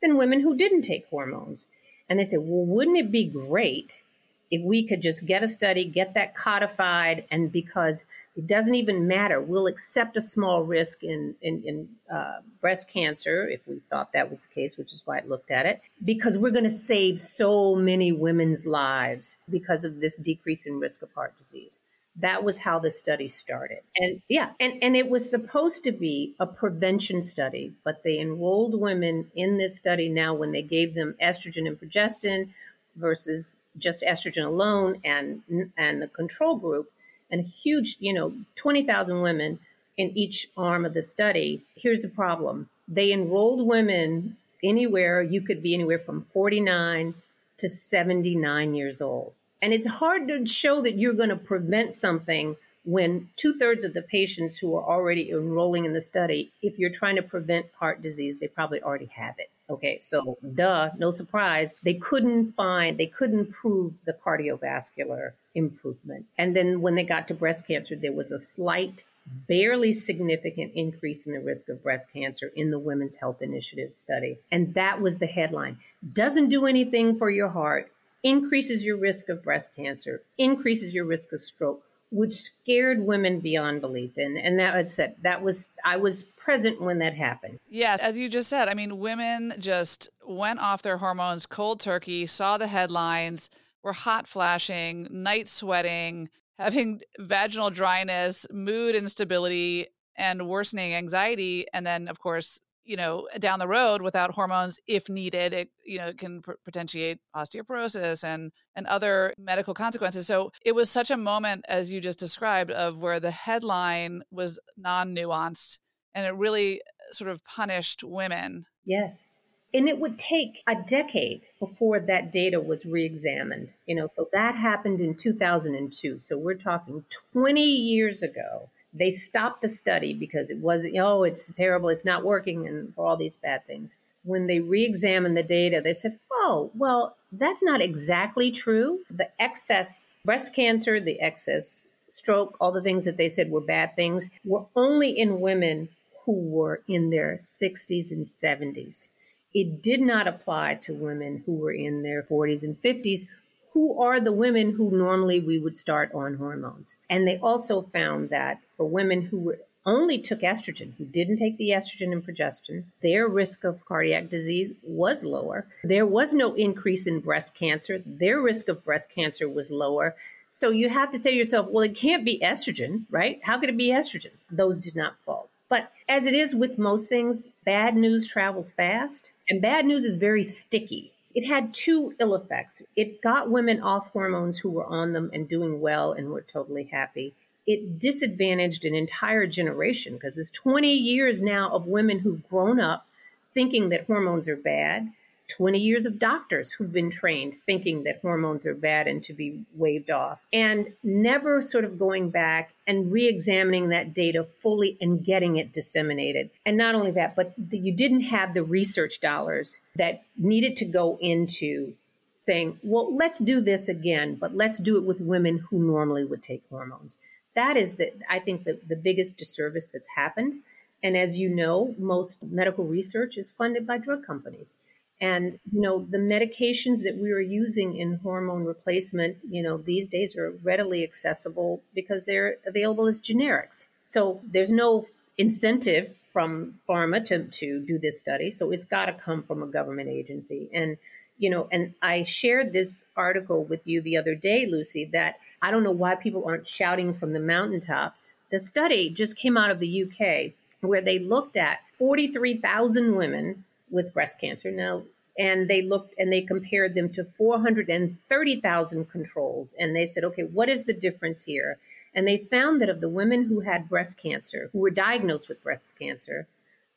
than 0.00 0.16
women 0.16 0.40
who 0.40 0.56
didn't 0.56 0.82
take 0.82 1.06
hormones. 1.08 1.68
And 2.08 2.18
they 2.18 2.24
said, 2.24 2.40
well, 2.40 2.64
wouldn't 2.64 2.96
it 2.96 3.12
be 3.12 3.26
great 3.26 4.02
if 4.50 4.62
we 4.62 4.86
could 4.86 5.00
just 5.00 5.26
get 5.26 5.42
a 5.42 5.48
study, 5.48 5.84
get 5.84 6.14
that 6.14 6.34
codified, 6.34 7.24
and 7.30 7.52
because 7.52 8.04
it 8.36 8.46
doesn't 8.46 8.74
even 8.74 9.06
matter, 9.06 9.40
we'll 9.40 9.66
accept 9.66 10.16
a 10.16 10.20
small 10.20 10.64
risk 10.64 11.04
in, 11.04 11.34
in, 11.40 11.62
in 11.64 11.88
uh, 12.12 12.40
breast 12.60 12.88
cancer 12.88 13.46
if 13.48 13.60
we 13.66 13.80
thought 13.90 14.12
that 14.12 14.28
was 14.28 14.46
the 14.46 14.54
case, 14.54 14.76
which 14.76 14.92
is 14.92 15.02
why 15.04 15.18
I 15.18 15.24
looked 15.24 15.50
at 15.50 15.66
it, 15.66 15.80
because 16.04 16.36
we're 16.36 16.50
going 16.50 16.64
to 16.64 16.70
save 16.70 17.18
so 17.18 17.74
many 17.76 18.12
women's 18.12 18.66
lives 18.66 19.38
because 19.48 19.84
of 19.84 20.00
this 20.00 20.16
decrease 20.16 20.66
in 20.66 20.80
risk 20.80 21.02
of 21.02 21.12
heart 21.12 21.36
disease. 21.38 21.80
That 22.16 22.42
was 22.42 22.58
how 22.58 22.80
the 22.80 22.90
study 22.90 23.28
started. 23.28 23.80
And 23.96 24.20
yeah, 24.28 24.50
and, 24.58 24.82
and 24.82 24.96
it 24.96 25.08
was 25.08 25.30
supposed 25.30 25.84
to 25.84 25.92
be 25.92 26.34
a 26.40 26.46
prevention 26.46 27.22
study, 27.22 27.72
but 27.84 28.02
they 28.02 28.18
enrolled 28.18 28.78
women 28.78 29.30
in 29.36 29.58
this 29.58 29.76
study 29.76 30.08
now 30.08 30.34
when 30.34 30.50
they 30.50 30.62
gave 30.62 30.94
them 30.94 31.14
estrogen 31.22 31.68
and 31.68 31.80
progestin 31.80 32.48
versus 32.96 33.58
just 33.78 34.02
estrogen 34.02 34.46
alone 34.46 35.00
and 35.04 35.42
and 35.76 36.02
the 36.02 36.08
control 36.08 36.56
group 36.56 36.90
and 37.30 37.40
a 37.40 37.48
huge, 37.48 37.96
you 38.00 38.12
know, 38.12 38.32
20,000 38.56 39.22
women 39.22 39.58
in 39.96 40.16
each 40.16 40.48
arm 40.56 40.84
of 40.84 40.94
the 40.94 41.02
study. 41.02 41.62
Here's 41.76 42.02
the 42.02 42.08
problem. 42.08 42.68
They 42.88 43.12
enrolled 43.12 43.66
women 43.66 44.36
anywhere 44.62 45.22
you 45.22 45.40
could 45.40 45.62
be 45.62 45.74
anywhere 45.74 45.98
from 45.98 46.26
49 46.32 47.14
to 47.58 47.68
79 47.68 48.74
years 48.74 49.00
old. 49.00 49.32
And 49.62 49.72
it's 49.72 49.86
hard 49.86 50.26
to 50.28 50.46
show 50.46 50.80
that 50.82 50.96
you're 50.96 51.12
going 51.12 51.28
to 51.28 51.36
prevent 51.36 51.92
something 51.92 52.56
when 52.84 53.28
two 53.36 53.52
thirds 53.52 53.84
of 53.84 53.92
the 53.92 54.02
patients 54.02 54.56
who 54.56 54.74
are 54.74 54.84
already 54.84 55.30
enrolling 55.30 55.84
in 55.84 55.92
the 55.92 56.00
study, 56.00 56.52
if 56.62 56.78
you're 56.78 56.90
trying 56.90 57.16
to 57.16 57.22
prevent 57.22 57.66
heart 57.78 58.02
disease, 58.02 58.38
they 58.38 58.48
probably 58.48 58.82
already 58.82 59.10
have 59.14 59.34
it. 59.38 59.50
Okay, 59.68 59.98
so 60.00 60.36
duh, 60.54 60.90
no 60.98 61.10
surprise. 61.10 61.74
They 61.84 61.94
couldn't 61.94 62.52
find, 62.56 62.98
they 62.98 63.06
couldn't 63.06 63.52
prove 63.52 63.94
the 64.04 64.12
cardiovascular 64.12 65.32
improvement. 65.54 66.26
And 66.38 66.56
then 66.56 66.80
when 66.80 66.96
they 66.96 67.04
got 67.04 67.28
to 67.28 67.34
breast 67.34 67.66
cancer, 67.66 67.94
there 67.94 68.12
was 68.12 68.32
a 68.32 68.38
slight, 68.38 69.04
barely 69.46 69.92
significant 69.92 70.72
increase 70.74 71.26
in 71.26 71.34
the 71.34 71.40
risk 71.40 71.68
of 71.68 71.82
breast 71.84 72.08
cancer 72.12 72.50
in 72.56 72.70
the 72.70 72.78
Women's 72.78 73.16
Health 73.16 73.42
Initiative 73.42 73.92
study. 73.94 74.38
And 74.50 74.74
that 74.74 75.00
was 75.00 75.18
the 75.18 75.26
headline. 75.26 75.78
Doesn't 76.12 76.48
do 76.48 76.66
anything 76.66 77.16
for 77.16 77.30
your 77.30 77.50
heart, 77.50 77.92
increases 78.24 78.82
your 78.82 78.96
risk 78.96 79.28
of 79.28 79.44
breast 79.44 79.76
cancer, 79.76 80.22
increases 80.36 80.92
your 80.92 81.04
risk 81.04 81.32
of 81.32 81.42
stroke, 81.42 81.84
which 82.10 82.32
scared 82.32 83.00
women 83.00 83.40
beyond 83.40 83.80
belief. 83.80 84.16
And 84.16 84.36
and 84.36 84.58
that 84.58 84.74
was 84.74 84.98
it. 84.98 85.22
That 85.22 85.42
was 85.42 85.68
I 85.84 85.96
was 85.96 86.24
present 86.24 86.80
when 86.80 86.98
that 86.98 87.14
happened. 87.14 87.58
Yes, 87.68 88.00
as 88.00 88.18
you 88.18 88.28
just 88.28 88.48
said, 88.48 88.68
I 88.68 88.74
mean, 88.74 88.98
women 88.98 89.54
just 89.58 90.08
went 90.26 90.60
off 90.60 90.82
their 90.82 90.98
hormones 90.98 91.46
cold 91.46 91.80
turkey, 91.80 92.26
saw 92.26 92.58
the 92.58 92.66
headlines, 92.66 93.50
were 93.82 93.92
hot 93.92 94.26
flashing, 94.26 95.06
night 95.10 95.48
sweating, 95.48 96.28
having 96.58 97.00
vaginal 97.18 97.70
dryness, 97.70 98.46
mood 98.50 98.94
instability, 98.94 99.86
and 100.16 100.48
worsening 100.48 100.94
anxiety, 100.94 101.66
and 101.72 101.86
then 101.86 102.08
of 102.08 102.20
course 102.20 102.60
you 102.90 102.96
know 102.96 103.28
down 103.38 103.60
the 103.60 103.68
road 103.68 104.02
without 104.02 104.34
hormones 104.34 104.80
if 104.88 105.08
needed 105.08 105.54
it 105.54 105.68
you 105.84 105.96
know 105.96 106.12
can 106.12 106.42
pr- 106.42 106.58
potentiate 106.64 107.18
osteoporosis 107.36 108.24
and 108.24 108.50
and 108.74 108.86
other 108.88 109.32
medical 109.38 109.74
consequences. 109.74 110.26
So 110.26 110.50
it 110.64 110.74
was 110.74 110.90
such 110.90 111.12
a 111.12 111.16
moment 111.16 111.64
as 111.68 111.92
you 111.92 112.00
just 112.00 112.18
described 112.18 112.72
of 112.72 112.98
where 112.98 113.20
the 113.20 113.30
headline 113.30 114.22
was 114.32 114.58
non-nuanced 114.76 115.78
and 116.16 116.26
it 116.26 116.34
really 116.34 116.80
uh, 116.80 117.12
sort 117.12 117.30
of 117.30 117.44
punished 117.44 118.02
women. 118.02 118.66
Yes 118.84 119.38
and 119.72 119.88
it 119.88 120.00
would 120.00 120.18
take 120.18 120.64
a 120.66 120.74
decade 120.74 121.42
before 121.60 122.00
that 122.00 122.32
data 122.32 122.58
was 122.58 122.84
re-examined 122.84 123.68
you 123.86 123.94
know 123.94 124.06
so 124.06 124.26
that 124.32 124.56
happened 124.56 125.00
in 125.00 125.14
2002 125.14 126.18
so 126.18 126.36
we're 126.36 126.54
talking 126.54 127.04
20 127.32 127.62
years 127.62 128.20
ago 128.24 128.68
they 128.92 129.10
stopped 129.10 129.62
the 129.62 129.68
study 129.68 130.14
because 130.14 130.50
it 130.50 130.58
was, 130.58 130.86
oh, 130.98 131.22
it's 131.22 131.50
terrible, 131.52 131.88
it's 131.88 132.04
not 132.04 132.24
working, 132.24 132.66
and 132.66 132.94
for 132.94 133.06
all 133.06 133.16
these 133.16 133.36
bad 133.36 133.66
things. 133.66 133.98
When 134.24 134.46
they 134.46 134.60
re 134.60 134.84
examined 134.84 135.36
the 135.36 135.42
data, 135.42 135.80
they 135.82 135.94
said, 135.94 136.18
oh, 136.32 136.70
well, 136.74 137.16
that's 137.32 137.62
not 137.62 137.80
exactly 137.80 138.50
true. 138.50 139.00
The 139.10 139.28
excess 139.40 140.18
breast 140.24 140.54
cancer, 140.54 141.00
the 141.00 141.20
excess 141.20 141.88
stroke, 142.08 142.56
all 142.60 142.72
the 142.72 142.82
things 142.82 143.04
that 143.04 143.16
they 143.16 143.28
said 143.28 143.50
were 143.50 143.60
bad 143.60 143.94
things, 143.94 144.30
were 144.44 144.66
only 144.74 145.10
in 145.10 145.40
women 145.40 145.88
who 146.24 146.32
were 146.32 146.82
in 146.88 147.10
their 147.10 147.38
60s 147.40 148.10
and 148.10 148.26
70s. 148.26 149.08
It 149.52 149.82
did 149.82 150.00
not 150.00 150.28
apply 150.28 150.80
to 150.84 150.94
women 150.94 151.42
who 151.44 151.54
were 151.54 151.72
in 151.72 152.02
their 152.02 152.22
40s 152.22 152.62
and 152.62 152.80
50s 152.82 153.26
who 153.72 154.00
are 154.00 154.20
the 154.20 154.32
women 154.32 154.72
who 154.72 154.90
normally 154.90 155.40
we 155.40 155.58
would 155.58 155.76
start 155.76 156.12
on 156.14 156.34
hormones. 156.34 156.96
And 157.08 157.26
they 157.26 157.38
also 157.38 157.82
found 157.82 158.30
that 158.30 158.60
for 158.76 158.88
women 158.88 159.22
who 159.22 159.54
only 159.86 160.18
took 160.18 160.40
estrogen, 160.40 160.92
who 160.98 161.04
didn't 161.04 161.38
take 161.38 161.56
the 161.56 161.70
estrogen 161.70 162.12
and 162.12 162.24
progestin, 162.24 162.84
their 163.02 163.28
risk 163.28 163.64
of 163.64 163.84
cardiac 163.86 164.28
disease 164.28 164.72
was 164.82 165.24
lower. 165.24 165.66
There 165.84 166.06
was 166.06 166.34
no 166.34 166.54
increase 166.54 167.06
in 167.06 167.20
breast 167.20 167.54
cancer. 167.54 168.02
Their 168.04 168.40
risk 168.40 168.68
of 168.68 168.84
breast 168.84 169.08
cancer 169.14 169.48
was 169.48 169.70
lower. 169.70 170.14
So 170.48 170.70
you 170.70 170.88
have 170.88 171.12
to 171.12 171.18
say 171.18 171.30
to 171.30 171.36
yourself, 171.36 171.68
well, 171.70 171.84
it 171.84 171.94
can't 171.96 172.24
be 172.24 172.40
estrogen, 172.40 173.04
right? 173.10 173.40
How 173.42 173.58
could 173.58 173.68
it 173.68 173.76
be 173.76 173.88
estrogen? 173.88 174.32
Those 174.50 174.80
did 174.80 174.96
not 174.96 175.14
fall. 175.24 175.48
But 175.68 175.92
as 176.08 176.26
it 176.26 176.34
is 176.34 176.54
with 176.54 176.76
most 176.78 177.08
things, 177.08 177.50
bad 177.64 177.94
news 177.94 178.28
travels 178.28 178.72
fast, 178.72 179.30
and 179.48 179.62
bad 179.62 179.86
news 179.86 180.04
is 180.04 180.16
very 180.16 180.42
sticky. 180.42 181.12
It 181.34 181.46
had 181.46 181.72
two 181.72 182.14
ill 182.18 182.34
effects. 182.34 182.82
It 182.96 183.22
got 183.22 183.50
women 183.50 183.80
off 183.80 184.10
hormones 184.10 184.58
who 184.58 184.70
were 184.70 184.86
on 184.86 185.12
them 185.12 185.30
and 185.32 185.48
doing 185.48 185.80
well 185.80 186.12
and 186.12 186.30
were 186.30 186.42
totally 186.42 186.84
happy. 186.84 187.34
It 187.66 187.98
disadvantaged 187.98 188.84
an 188.84 188.94
entire 188.94 189.46
generation 189.46 190.14
because 190.14 190.38
it's 190.38 190.50
20 190.50 190.92
years 190.92 191.40
now 191.40 191.70
of 191.70 191.86
women 191.86 192.18
who've 192.18 192.48
grown 192.48 192.80
up 192.80 193.06
thinking 193.54 193.90
that 193.90 194.06
hormones 194.06 194.48
are 194.48 194.56
bad, 194.56 195.12
20 195.50 195.78
years 195.78 196.06
of 196.06 196.18
doctors 196.18 196.72
who've 196.72 196.92
been 196.92 197.10
trained 197.10 197.54
thinking 197.66 198.04
that 198.04 198.20
hormones 198.20 198.64
are 198.64 198.74
bad 198.74 199.06
and 199.06 199.22
to 199.24 199.32
be 199.32 199.64
waved 199.74 200.10
off, 200.10 200.40
and 200.52 200.92
never 201.02 201.60
sort 201.60 201.84
of 201.84 201.98
going 201.98 202.30
back 202.30 202.72
and 202.86 203.12
re 203.12 203.28
examining 203.28 203.88
that 203.88 204.14
data 204.14 204.46
fully 204.60 204.96
and 205.00 205.24
getting 205.24 205.56
it 205.56 205.72
disseminated. 205.72 206.50
And 206.64 206.76
not 206.76 206.94
only 206.94 207.10
that, 207.12 207.36
but 207.36 207.54
you 207.70 207.92
didn't 207.92 208.22
have 208.22 208.54
the 208.54 208.62
research 208.62 209.20
dollars 209.20 209.80
that 209.96 210.22
needed 210.36 210.76
to 210.78 210.84
go 210.84 211.18
into 211.20 211.94
saying, 212.36 212.78
well, 212.82 213.14
let's 213.14 213.38
do 213.38 213.60
this 213.60 213.88
again, 213.88 214.34
but 214.34 214.56
let's 214.56 214.78
do 214.78 214.96
it 214.96 215.04
with 215.04 215.20
women 215.20 215.58
who 215.68 215.78
normally 215.78 216.24
would 216.24 216.42
take 216.42 216.62
hormones. 216.70 217.18
That 217.54 217.76
is 217.76 217.96
the, 217.96 218.12
I 218.30 218.38
think, 218.38 218.64
the, 218.64 218.80
the 218.88 218.96
biggest 218.96 219.36
disservice 219.36 219.88
that's 219.88 220.08
happened. 220.16 220.62
And 221.02 221.16
as 221.16 221.36
you 221.36 221.50
know, 221.50 221.94
most 221.98 222.42
medical 222.44 222.84
research 222.84 223.36
is 223.36 223.50
funded 223.50 223.86
by 223.86 223.98
drug 223.98 224.24
companies. 224.24 224.76
And, 225.20 225.58
you 225.70 225.82
know, 225.82 226.06
the 226.10 226.18
medications 226.18 227.02
that 227.02 227.18
we 227.18 227.30
are 227.30 227.40
using 227.40 227.96
in 227.96 228.18
hormone 228.22 228.64
replacement, 228.64 229.36
you 229.48 229.62
know, 229.62 229.76
these 229.76 230.08
days 230.08 230.34
are 230.36 230.52
readily 230.62 231.04
accessible 231.04 231.82
because 231.94 232.24
they're 232.24 232.56
available 232.66 233.06
as 233.06 233.20
generics. 233.20 233.88
So 234.04 234.40
there's 234.50 234.72
no 234.72 235.06
incentive 235.36 236.16
from 236.32 236.74
pharma 236.88 237.24
to, 237.26 237.44
to 237.44 237.80
do 237.80 237.98
this 237.98 238.18
study. 238.18 238.50
So 238.50 238.70
it's 238.70 238.84
got 238.84 239.06
to 239.06 239.12
come 239.12 239.42
from 239.42 239.62
a 239.62 239.66
government 239.66 240.08
agency. 240.08 240.70
And, 240.72 240.96
you 241.38 241.50
know, 241.50 241.68
and 241.70 241.94
I 242.00 242.24
shared 242.24 242.72
this 242.72 243.04
article 243.16 243.64
with 243.64 243.86
you 243.86 244.00
the 244.00 244.16
other 244.16 244.34
day, 244.34 244.66
Lucy, 244.70 245.06
that 245.12 245.36
I 245.60 245.70
don't 245.70 245.84
know 245.84 245.90
why 245.90 246.14
people 246.14 246.44
aren't 246.46 246.68
shouting 246.68 247.12
from 247.12 247.32
the 247.32 247.40
mountaintops. 247.40 248.34
The 248.50 248.60
study 248.60 249.10
just 249.10 249.36
came 249.36 249.56
out 249.56 249.70
of 249.70 249.80
the 249.80 250.04
UK 250.04 250.52
where 250.80 251.02
they 251.02 251.18
looked 251.18 251.56
at 251.56 251.80
43,000 251.98 253.16
women 253.16 253.64
with 253.90 254.14
breast 254.14 254.40
cancer. 254.40 254.70
Now, 254.70 255.02
and 255.38 255.68
they 255.68 255.82
looked 255.82 256.14
and 256.18 256.32
they 256.32 256.42
compared 256.42 256.94
them 256.94 257.12
to 257.14 257.24
430,000 257.24 259.10
controls. 259.10 259.74
And 259.78 259.94
they 259.94 260.06
said, 260.06 260.24
okay, 260.24 260.42
what 260.42 260.68
is 260.68 260.84
the 260.84 260.92
difference 260.92 261.44
here? 261.44 261.78
And 262.14 262.26
they 262.26 262.38
found 262.38 262.80
that 262.80 262.88
of 262.88 263.00
the 263.00 263.08
women 263.08 263.44
who 263.44 263.60
had 263.60 263.88
breast 263.88 264.18
cancer, 264.18 264.68
who 264.72 264.80
were 264.80 264.90
diagnosed 264.90 265.48
with 265.48 265.62
breast 265.62 265.98
cancer, 265.98 266.46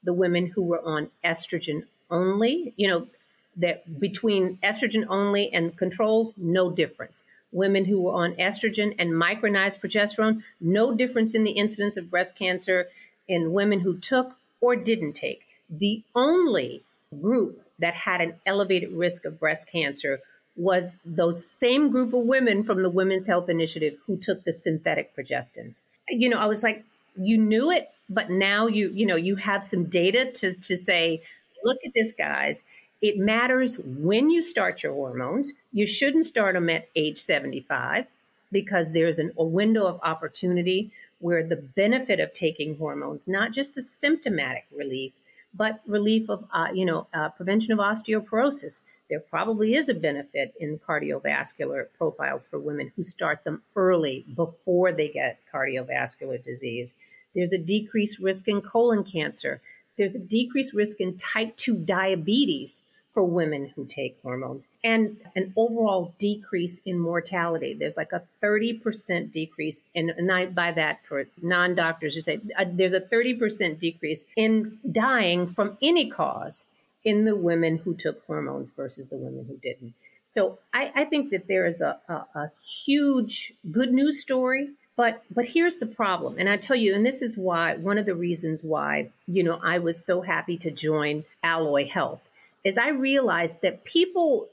the 0.04 0.14
women 0.14 0.48
who 0.48 0.64
were 0.64 0.82
on 0.84 1.10
estrogen 1.24 1.84
only, 2.10 2.74
you 2.76 2.88
know, 2.88 3.08
that 3.56 4.00
between 4.00 4.58
estrogen 4.64 5.06
only 5.08 5.54
and 5.54 5.78
controls, 5.78 6.34
no 6.36 6.72
difference. 6.72 7.26
Women 7.52 7.86
who 7.86 8.02
were 8.02 8.14
on 8.14 8.34
estrogen 8.36 8.96
and 8.98 9.12
micronized 9.12 9.80
progesterone, 9.80 10.42
no 10.60 10.94
difference 10.96 11.36
in 11.36 11.44
the 11.44 11.52
incidence 11.52 11.96
of 11.96 12.10
breast 12.10 12.36
cancer 12.36 12.88
in 13.28 13.54
women 13.54 13.80
who 13.82 13.98
took 14.00 14.36
or 14.60 14.76
didn't 14.76 15.14
take. 15.14 15.46
The 15.80 16.04
only 16.16 16.84
group 17.22 17.62
that 17.80 17.94
had 17.94 18.22
an 18.22 18.36
elevated 18.46 18.92
risk 18.92 19.26
of 19.26 19.40
breast 19.40 19.68
cancer 19.72 20.20
was 20.56 20.96
those 21.04 21.46
same 21.46 21.90
group 21.90 22.14
of 22.14 22.22
women 22.22 22.64
from 22.64 22.84
the 22.84 22.90
Women's 22.90 23.28
Health 23.28 23.50
Initiative 23.50 23.98
who 24.06 24.18
took 24.18 24.44
the 24.44 24.52
synthetic 24.52 25.16
progestins. 25.16 25.82
You 26.10 26.30
know, 26.30 26.38
I 26.38 26.46
was 26.46 26.62
like, 26.62 26.84
you 27.16 27.38
knew 27.38 27.72
it, 27.72 27.90
but 28.10 28.30
now 28.30 28.68
you, 28.68 28.90
you 28.90 29.06
know, 29.06 29.16
you 29.16 29.36
have 29.38 29.64
some 29.64 29.86
data 29.86 30.32
to, 30.32 30.54
to 30.62 30.76
say, 30.76 31.24
look 31.64 31.78
at 31.86 31.94
this, 31.96 32.12
guys. 32.12 32.64
It 33.02 33.18
matters 33.18 33.80
when 33.80 34.30
you 34.30 34.42
start 34.42 34.84
your 34.84 34.94
hormones. 34.94 35.54
You 35.72 35.86
shouldn't 35.88 36.26
start 36.26 36.54
them 36.54 36.70
at 36.70 36.88
age 36.96 37.18
75 37.18 38.06
because 38.52 38.92
there's 38.92 39.20
an, 39.20 39.32
a 39.38 39.44
window 39.44 39.88
of 39.88 40.00
opportunity 40.04 40.92
where 41.20 41.44
the 41.44 41.56
benefit 41.56 42.20
of 42.20 42.34
taking 42.34 42.78
hormones, 42.78 43.28
not 43.28 43.54
just 43.54 43.76
the 43.76 43.82
symptomatic 43.82 44.66
relief, 44.76 45.14
but 45.54 45.82
relief 45.86 46.30
of, 46.30 46.46
uh, 46.54 46.68
you 46.74 46.86
know, 46.86 47.08
uh, 47.14 47.30
prevention 47.30 47.74
of 47.74 47.80
osteoporosis. 47.80 48.84
There 49.10 49.20
probably 49.20 49.76
is 49.76 49.90
a 49.90 49.94
benefit 49.94 50.54
in 50.60 50.80
cardiovascular 50.80 51.88
profiles 51.98 52.48
for 52.48 52.58
women 52.58 52.92
who 52.96 53.04
start 53.04 53.44
them 53.44 53.62
early 53.76 54.26
before 54.36 54.92
they 54.92 55.10
get 55.10 55.40
cardiovascular 55.54 56.44
disease. 56.44 56.96
There's 57.36 57.54
a 57.54 57.58
decreased 57.58 58.20
risk 58.20 58.48
in 58.48 58.62
colon 58.62 59.04
cancer. 59.04 59.62
There's 59.98 60.16
a 60.16 60.20
decreased 60.20 60.74
risk 60.74 61.00
in 61.00 61.18
type 61.18 61.56
2 61.58 61.76
diabetes 61.76 62.84
for 63.14 63.24
women 63.24 63.72
who 63.76 63.86
take 63.86 64.18
hormones 64.24 64.68
and 64.84 65.18
an 65.36 65.54
overall 65.56 66.14
decrease 66.18 66.82
in 66.86 66.98
mortality. 67.00 67.74
There's 67.74 67.98
like 67.98 68.12
a 68.12 68.24
30% 68.42 69.32
decrease. 69.32 69.84
And, 69.96 70.10
and 70.12 70.32
I, 70.32 70.48
by 70.48 70.72
that, 70.72 71.00
for 71.08 71.26
non 71.42 71.76
doctors, 71.76 72.16
you 72.16 72.22
say 72.22 72.40
uh, 72.58 72.66
there's 72.68 72.94
a 72.94 73.02
30% 73.02 73.80
decrease 73.80 74.26
in 74.36 74.80
dying 74.92 75.54
from 75.54 75.78
any 75.82 76.10
cause 76.10 76.68
in 77.04 77.26
the 77.26 77.36
women 77.36 77.78
who 77.78 77.94
took 77.94 78.26
hormones 78.26 78.72
versus 78.72 79.08
the 79.08 79.18
women 79.18 79.46
who 79.46 79.58
didn't. 79.58 79.94
So 80.26 80.58
I, 80.74 80.92
I 80.96 81.06
think 81.06 81.32
that 81.32 81.48
there 81.48 81.66
is 81.66 81.82
a, 81.82 82.00
a, 82.08 82.14
a 82.14 82.52
huge 82.86 83.54
good 83.72 83.94
news 83.94 84.20
story 84.20 84.70
but 84.96 85.24
but 85.34 85.46
here's 85.46 85.78
the 85.80 85.86
problem 85.86 86.36
and 86.38 86.48
i 86.48 86.56
tell 86.56 86.76
you 86.76 86.94
and 86.94 87.06
this 87.06 87.22
is 87.22 87.36
why 87.36 87.76
one 87.78 87.98
of 87.98 88.06
the 88.06 88.14
reasons 88.14 88.62
why 88.62 89.10
you 89.28 89.44
know 89.44 89.60
i 89.64 89.80
was 89.80 90.06
so 90.06 90.22
happy 90.22 90.56
to 90.58 90.70
join 90.70 91.24
alloy 91.42 91.88
health 91.88 92.22
is 92.64 92.78
I 92.78 92.90
realized 92.90 93.62
that 93.62 93.84
people, 93.84 94.50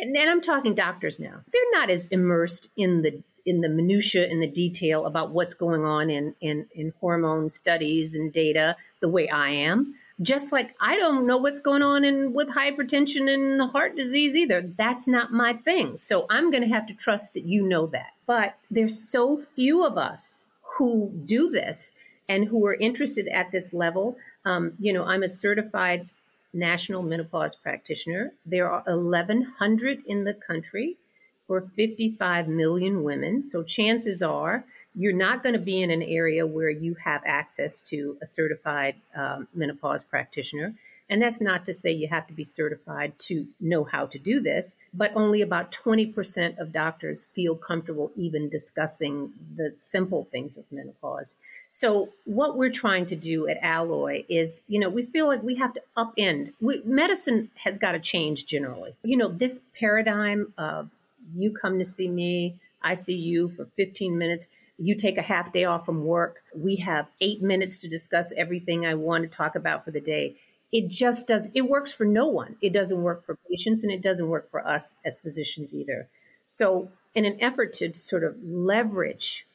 and, 0.00 0.16
and 0.16 0.30
I'm 0.30 0.40
talking 0.40 0.74
doctors 0.74 1.20
now, 1.20 1.40
they're 1.52 1.62
not 1.72 1.90
as 1.90 2.06
immersed 2.08 2.68
in 2.76 3.02
the 3.02 3.22
in 3.44 3.60
the 3.60 3.68
minutia 3.68 4.28
in 4.28 4.40
the 4.40 4.46
detail 4.46 5.04
about 5.04 5.30
what's 5.30 5.54
going 5.54 5.84
on 5.84 6.10
in, 6.10 6.34
in 6.40 6.66
in 6.74 6.92
hormone 7.00 7.50
studies 7.50 8.14
and 8.14 8.32
data 8.32 8.76
the 9.00 9.08
way 9.08 9.28
I 9.28 9.50
am. 9.50 9.94
Just 10.20 10.52
like 10.52 10.74
I 10.80 10.96
don't 10.96 11.26
know 11.26 11.38
what's 11.38 11.58
going 11.58 11.82
on 11.82 12.04
in 12.04 12.32
with 12.32 12.48
hypertension 12.48 13.28
and 13.28 13.70
heart 13.70 13.96
disease 13.96 14.34
either. 14.34 14.62
That's 14.78 15.08
not 15.08 15.32
my 15.32 15.54
thing. 15.54 15.96
So 15.96 16.26
I'm 16.30 16.50
going 16.50 16.62
to 16.62 16.68
have 16.68 16.86
to 16.86 16.94
trust 16.94 17.34
that 17.34 17.44
you 17.44 17.66
know 17.66 17.86
that. 17.88 18.12
But 18.26 18.56
there's 18.70 18.98
so 18.98 19.38
few 19.38 19.84
of 19.84 19.98
us 19.98 20.48
who 20.76 21.10
do 21.24 21.50
this 21.50 21.92
and 22.28 22.46
who 22.46 22.64
are 22.66 22.74
interested 22.74 23.26
at 23.28 23.50
this 23.50 23.72
level. 23.72 24.16
Um, 24.44 24.74
you 24.78 24.92
know, 24.92 25.04
I'm 25.04 25.22
a 25.22 25.28
certified 25.28 26.08
national 26.52 27.02
menopause 27.02 27.56
practitioner. 27.56 28.32
There 28.44 28.70
are 28.70 28.82
1,100 28.86 30.02
in 30.06 30.24
the 30.24 30.34
country 30.34 30.98
for 31.46 31.70
55 31.76 32.48
million 32.48 33.02
women. 33.02 33.42
So 33.42 33.62
chances 33.62 34.22
are 34.22 34.64
you're 34.94 35.12
not 35.12 35.42
going 35.42 35.54
to 35.54 35.58
be 35.58 35.82
in 35.82 35.90
an 35.90 36.02
area 36.02 36.46
where 36.46 36.70
you 36.70 36.94
have 37.02 37.22
access 37.24 37.80
to 37.80 38.16
a 38.22 38.26
certified 38.26 38.94
um, 39.16 39.48
menopause 39.54 40.04
practitioner. 40.04 40.74
And 41.12 41.20
that's 41.20 41.42
not 41.42 41.66
to 41.66 41.74
say 41.74 41.92
you 41.92 42.08
have 42.08 42.26
to 42.28 42.32
be 42.32 42.46
certified 42.46 43.18
to 43.28 43.46
know 43.60 43.84
how 43.84 44.06
to 44.06 44.18
do 44.18 44.40
this, 44.40 44.76
but 44.94 45.14
only 45.14 45.42
about 45.42 45.70
20% 45.70 46.58
of 46.58 46.72
doctors 46.72 47.26
feel 47.34 47.54
comfortable 47.54 48.10
even 48.16 48.48
discussing 48.48 49.30
the 49.54 49.74
simple 49.78 50.26
things 50.32 50.56
of 50.56 50.64
menopause. 50.72 51.34
So 51.68 52.08
what 52.24 52.56
we're 52.56 52.70
trying 52.70 53.04
to 53.08 53.14
do 53.14 53.46
at 53.46 53.58
Alloy 53.60 54.24
is, 54.30 54.62
you 54.68 54.80
know, 54.80 54.88
we 54.88 55.04
feel 55.04 55.26
like 55.26 55.42
we 55.42 55.56
have 55.56 55.74
to 55.74 55.82
upend. 55.98 56.54
We, 56.62 56.80
medicine 56.86 57.50
has 57.56 57.76
got 57.76 57.92
to 57.92 58.00
change 58.00 58.46
generally. 58.46 58.94
You 59.02 59.18
know, 59.18 59.28
this 59.28 59.60
paradigm 59.78 60.54
of 60.56 60.88
you 61.36 61.50
come 61.50 61.78
to 61.78 61.84
see 61.84 62.08
me, 62.08 62.58
I 62.82 62.94
see 62.94 63.16
you 63.16 63.50
for 63.50 63.66
15 63.76 64.16
minutes. 64.16 64.48
You 64.78 64.94
take 64.94 65.18
a 65.18 65.22
half 65.22 65.52
day 65.52 65.64
off 65.64 65.84
from 65.84 66.06
work. 66.06 66.42
We 66.56 66.76
have 66.76 67.06
eight 67.20 67.42
minutes 67.42 67.76
to 67.78 67.88
discuss 67.88 68.32
everything 68.34 68.86
I 68.86 68.94
want 68.94 69.30
to 69.30 69.36
talk 69.36 69.56
about 69.56 69.84
for 69.84 69.90
the 69.90 70.00
day. 70.00 70.36
It 70.72 70.88
just 70.88 71.26
does, 71.26 71.50
it 71.54 71.62
works 71.62 71.92
for 71.92 72.06
no 72.06 72.26
one. 72.26 72.56
It 72.62 72.72
doesn't 72.72 73.02
work 73.02 73.24
for 73.26 73.38
patients 73.48 73.82
and 73.82 73.92
it 73.92 74.02
doesn't 74.02 74.28
work 74.28 74.50
for 74.50 74.66
us 74.66 74.96
as 75.04 75.18
physicians 75.18 75.74
either. 75.74 76.08
So, 76.46 76.90
in 77.14 77.26
an 77.26 77.38
effort 77.42 77.74
to 77.74 77.92
sort 77.92 78.24
of 78.24 78.36
leverage 78.42 79.46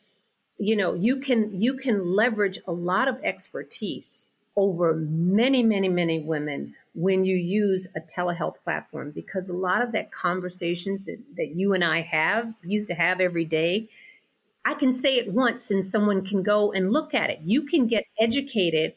you 0.58 0.75
know 0.75 0.93
you 0.93 1.17
can 1.17 1.62
you 1.62 1.75
can 1.75 2.15
leverage 2.15 2.60
a 2.67 2.71
lot 2.71 3.08
of 3.08 3.17
expertise 3.23 4.30
over 4.56 4.95
many 4.95 5.62
many 5.63 5.88
many 5.88 6.19
women 6.19 6.73
when 6.95 7.25
you 7.25 7.36
use 7.36 7.88
a 7.95 7.99
telehealth 7.99 8.56
platform 8.63 9.12
because 9.12 9.49
a 9.49 9.53
lot 9.53 9.84
of 9.84 9.91
that 9.91 10.12
conversations 10.12 11.01
that, 11.06 11.19
that 11.36 11.56
you 11.56 11.73
and 11.73 11.84
i 11.84 12.01
have 12.01 12.53
used 12.63 12.88
to 12.88 12.95
have 12.95 13.19
every 13.19 13.45
day 13.45 13.88
i 14.65 14.73
can 14.73 14.91
say 14.91 15.15
it 15.15 15.32
once 15.32 15.69
and 15.69 15.86
someone 15.86 16.25
can 16.25 16.41
go 16.41 16.71
and 16.71 16.91
look 16.91 17.13
at 17.13 17.30
it 17.30 17.39
you 17.43 17.63
can 17.63 17.86
get 17.86 18.06
educated 18.19 18.93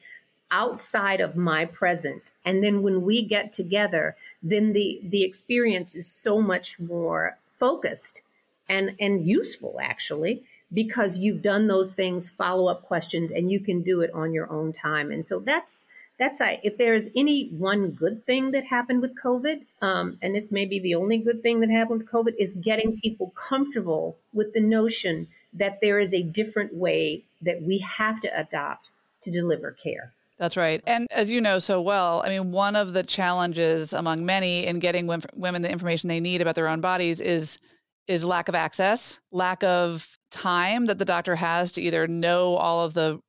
outside 0.51 1.21
of 1.21 1.37
my 1.37 1.65
presence 1.65 2.33
and 2.45 2.63
then 2.63 2.83
when 2.83 3.03
we 3.03 3.25
get 3.25 3.53
together 3.53 4.17
then 4.43 4.73
the 4.73 5.01
the 5.03 5.23
experience 5.23 5.95
is 5.95 6.07
so 6.07 6.41
much 6.41 6.79
more 6.81 7.37
focused 7.59 8.23
and 8.69 8.95
and 8.99 9.27
useful 9.27 9.79
actually 9.83 10.43
because 10.73 11.19
you've 11.19 11.43
done 11.43 11.67
those 11.67 11.95
things, 11.95 12.29
follow 12.29 12.69
up 12.69 12.83
questions, 12.83 13.31
and 13.31 13.51
you 13.51 13.61
can 13.61 13.83
do 13.83 14.01
it 14.01 14.13
on 14.13 14.33
your 14.33 14.51
own 14.51 14.73
time. 14.73 15.11
And 15.11 15.25
so 15.25 15.41
that's 15.41 15.87
that's 16.19 16.41
I, 16.41 16.61
if 16.63 16.77
there's 16.77 17.09
any 17.17 17.49
one 17.49 17.93
good 17.93 18.27
thing 18.27 18.51
that 18.51 18.65
happened 18.65 19.01
with 19.01 19.19
COVID, 19.19 19.63
um, 19.81 20.19
and 20.21 20.35
this 20.35 20.53
may 20.53 20.67
be 20.67 20.79
the 20.79 20.95
only 20.95 21.17
good 21.17 21.43
thing 21.43 21.61
that 21.61 21.71
happened 21.71 22.01
with 22.01 22.11
COVID, 22.11 22.35
is 22.39 22.55
getting 22.55 23.01
people 23.01 23.33
comfortable 23.35 24.19
with 24.35 24.53
the 24.53 24.61
notion 24.61 25.29
that 25.55 25.81
there 25.81 25.99
is 25.99 26.13
a 26.13 26.23
different 26.23 26.75
way 26.75 27.25
that 27.41 27.63
we 27.63 27.79
have 27.79 28.21
to 28.21 28.39
adopt 28.39 28.91
to 29.23 29.31
deliver 29.31 29.71
care. 29.71 30.13
That's 30.41 30.57
right. 30.57 30.83
And 30.87 31.07
as 31.11 31.31
you 31.31 31.39
know 31.39 31.59
so 31.59 31.83
well, 31.83 32.23
I 32.25 32.31
mean, 32.31 32.51
one 32.51 32.75
of 32.75 32.95
the 32.95 33.03
challenges 33.03 33.93
among 33.93 34.25
many 34.25 34.67
in 34.67 34.79
getting 34.79 35.07
women 35.07 35.61
the 35.61 35.71
information 35.71 36.09
they 36.09 36.19
need 36.19 36.41
about 36.41 36.55
their 36.55 36.67
own 36.67 36.81
bodies 36.81 37.21
is 37.21 37.59
is 38.09 38.25
lack 38.25 38.49
of 38.49 38.55
access, 38.55 39.21
lack 39.31 39.63
of 39.63 40.19
time 40.31 40.87
that 40.87 40.99
the 40.99 41.05
doctor 41.05 41.37
has 41.37 41.71
to 41.73 41.83
either 41.83 42.09
know 42.09 42.57
all 42.57 42.83
of 42.83 42.95
the 42.95 43.21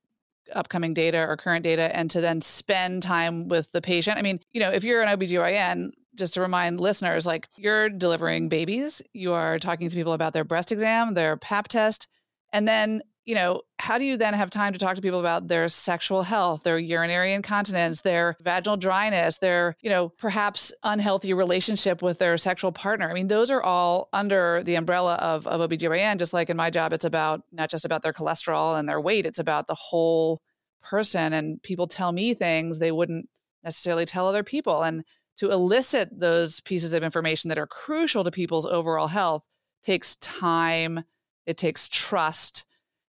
upcoming 0.53 0.93
data 0.93 1.28
or 1.28 1.36
current 1.36 1.64
data 1.64 1.95
and 1.95 2.09
to 2.12 2.22
then 2.22 2.41
spend 2.41 3.03
time 3.03 3.49
with 3.49 3.74
the 3.74 3.82
patient. 3.82 4.18
I 4.18 4.22
mean, 4.22 4.39
you 4.53 4.62
know, 4.62 4.72
if 4.72 4.86
you're 4.86 5.03
an 5.03 5.20
OBGYN, 5.20 5.91
just 6.16 6.34
to 6.36 6.41
remind 6.41 6.80
listeners, 6.80 7.26
like 7.26 7.47
you're 7.57 7.89
delivering 7.89 8.47
babies, 8.47 9.01
you 9.14 9.34
are 9.34 9.59
talking 9.59 9.89
to 9.89 9.95
people 9.95 10.14
about 10.14 10.32
their 10.32 10.45
breast 10.45 10.72
exam, 10.72 11.14
their 11.14 11.36
pap 11.36 11.68
test, 11.68 12.07
and 12.53 12.68
then 12.68 13.01
you 13.26 13.36
know, 13.36 13.61
how 13.78 13.97
do 13.97 14.03
you 14.03 14.17
then 14.17 14.34
have 14.34 14.49
time 14.49 14.74
to 14.74 14.80
talk 14.80 14.95
to 14.95 15.01
people 15.01 15.19
about 15.19 15.47
their 15.47 15.69
sexual 15.69 16.24
health, 16.24 16.63
their 16.63 16.80
urinary 16.80 17.34
incontinence, 17.34 18.01
their 18.01 18.36
vaginal 18.41 18.78
dryness, 18.78 19.38
their, 19.38 19.76
you 19.82 19.89
know, 19.89 20.09
perhaps 20.19 20.74
unhealthy 20.84 21.34
relationship 21.34 22.01
with 22.01 22.17
their 22.17 22.38
sexual 22.38 22.72
partner? 22.72 23.09
I 23.09 23.13
mean, 23.13 23.28
those 23.28 23.51
are 23.51 23.61
all 23.61 24.09
under 24.11 24.63
the 24.63 24.76
umbrella 24.76 25.15
of, 25.15 25.45
of 25.45 25.69
OBGYN, 25.69 26.17
just 26.17 26.34
like 26.34 26.49
in 26.49 26.57
my 26.57 26.72
job, 26.72 26.93
it's 26.93 27.05
about 27.05 27.43
not 27.51 27.69
just 27.69 27.86
about 27.86 28.01
their 28.01 28.13
cholesterol 28.13 28.80
and 28.80 28.89
their 28.89 28.99
weight, 28.99 29.28
it's 29.28 29.39
about 29.39 29.67
the 29.67 29.76
whole 29.76 30.41
person. 30.82 31.32
And 31.32 31.61
people 31.61 31.88
tell 31.88 32.11
me 32.11 32.34
things 32.34 32.80
they 32.80 32.91
wouldn't 32.91 33.30
necessarily 33.63 34.05
tell 34.05 34.28
other 34.28 34.43
people. 34.43 34.82
And 34.82 35.03
to 35.38 35.51
elicit 35.51 36.09
those 36.19 36.59
pieces 36.61 36.93
of 36.93 37.03
information 37.03 37.49
that 37.49 37.59
are 37.59 37.67
crucial 37.67 38.24
to 38.24 38.32
people's 38.32 38.65
overall 38.65 39.07
health 39.07 39.43
takes 39.84 40.15
time, 40.17 41.03
it 41.45 41.57
takes 41.57 41.88
trust 41.88 42.65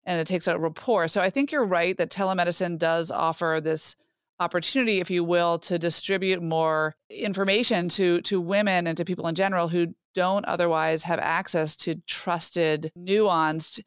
and 0.10 0.20
it 0.20 0.26
takes 0.26 0.48
a 0.48 0.58
rapport. 0.58 1.08
So 1.08 1.22
I 1.22 1.30
think 1.30 1.52
you're 1.52 1.64
right 1.64 1.96
that 1.98 2.10
telemedicine 2.10 2.80
does 2.80 3.12
offer 3.12 3.62
this 3.64 3.96
opportunity, 4.40 5.00
if 5.00 5.12
you 5.12 5.24
will, 5.24 5.60
to 5.60 5.78
distribute 5.78 6.42
more 6.42 6.96
information 7.12 7.88
to 7.90 8.20
to 8.22 8.42
women 8.42 8.88
and 8.88 8.98
to 8.98 9.06
people 9.06 9.28
in 9.28 9.36
general 9.36 9.68
who 9.68 9.94
don't 10.16 10.46
otherwise 10.46 11.04
have 11.04 11.20
access 11.20 11.76
to 11.76 11.96
trusted, 12.08 12.92
nuanced 12.98 13.82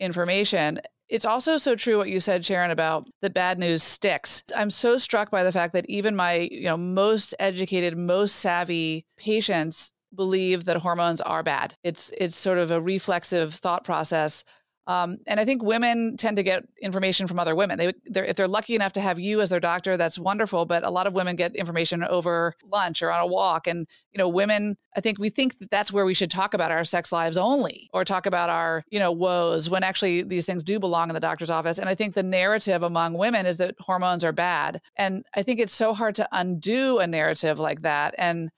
information. 0.00 0.80
It's 1.08 1.24
also 1.24 1.56
so 1.56 1.76
true 1.76 1.98
what 1.98 2.08
you 2.08 2.18
said, 2.18 2.44
Sharon, 2.44 2.72
about 2.72 3.08
the 3.20 3.30
bad 3.30 3.58
news 3.58 3.84
sticks. 3.84 4.42
I'm 4.56 4.70
so 4.70 4.98
struck 4.98 5.30
by 5.30 5.44
the 5.44 5.52
fact 5.52 5.72
that 5.74 5.88
even 5.88 6.16
my, 6.16 6.48
you 6.50 6.64
know, 6.64 6.76
most 6.76 7.32
educated, 7.38 7.96
most 7.96 8.36
savvy 8.36 9.06
patients 9.16 9.92
believe 10.16 10.64
that 10.64 10.78
hormones 10.78 11.20
are 11.20 11.44
bad. 11.44 11.74
It's 11.84 12.10
it's 12.18 12.36
sort 12.36 12.58
of 12.58 12.72
a 12.72 12.80
reflexive 12.80 13.54
thought 13.54 13.84
process 13.84 14.42
um, 14.90 15.18
and 15.28 15.38
I 15.38 15.44
think 15.44 15.62
women 15.62 16.16
tend 16.16 16.36
to 16.36 16.42
get 16.42 16.64
information 16.82 17.28
from 17.28 17.38
other 17.38 17.54
women. 17.54 17.78
They, 17.78 17.92
they're, 18.06 18.24
if 18.24 18.34
they're 18.34 18.48
lucky 18.48 18.74
enough 18.74 18.92
to 18.94 19.00
have 19.00 19.20
you 19.20 19.40
as 19.40 19.48
their 19.48 19.60
doctor, 19.60 19.96
that's 19.96 20.18
wonderful. 20.18 20.66
But 20.66 20.82
a 20.82 20.90
lot 20.90 21.06
of 21.06 21.12
women 21.12 21.36
get 21.36 21.54
information 21.54 22.02
over 22.02 22.56
lunch 22.64 23.00
or 23.00 23.12
on 23.12 23.20
a 23.20 23.26
walk. 23.26 23.68
And 23.68 23.86
you 24.10 24.18
know, 24.18 24.28
women, 24.28 24.76
I 24.96 25.00
think 25.00 25.20
we 25.20 25.30
think 25.30 25.58
that 25.58 25.70
that's 25.70 25.92
where 25.92 26.04
we 26.04 26.12
should 26.12 26.30
talk 26.30 26.54
about 26.54 26.72
our 26.72 26.82
sex 26.82 27.12
lives 27.12 27.36
only, 27.36 27.88
or 27.92 28.04
talk 28.04 28.26
about 28.26 28.50
our 28.50 28.82
you 28.90 28.98
know 28.98 29.12
woes 29.12 29.70
when 29.70 29.84
actually 29.84 30.22
these 30.22 30.44
things 30.44 30.64
do 30.64 30.80
belong 30.80 31.08
in 31.08 31.14
the 31.14 31.20
doctor's 31.20 31.50
office. 31.50 31.78
And 31.78 31.88
I 31.88 31.94
think 31.94 32.14
the 32.14 32.24
narrative 32.24 32.82
among 32.82 33.14
women 33.14 33.46
is 33.46 33.58
that 33.58 33.76
hormones 33.78 34.24
are 34.24 34.32
bad. 34.32 34.80
And 34.96 35.22
I 35.36 35.44
think 35.44 35.60
it's 35.60 35.72
so 35.72 35.94
hard 35.94 36.16
to 36.16 36.28
undo 36.32 36.98
a 36.98 37.06
narrative 37.06 37.60
like 37.60 37.82
that. 37.82 38.16
And 38.18 38.50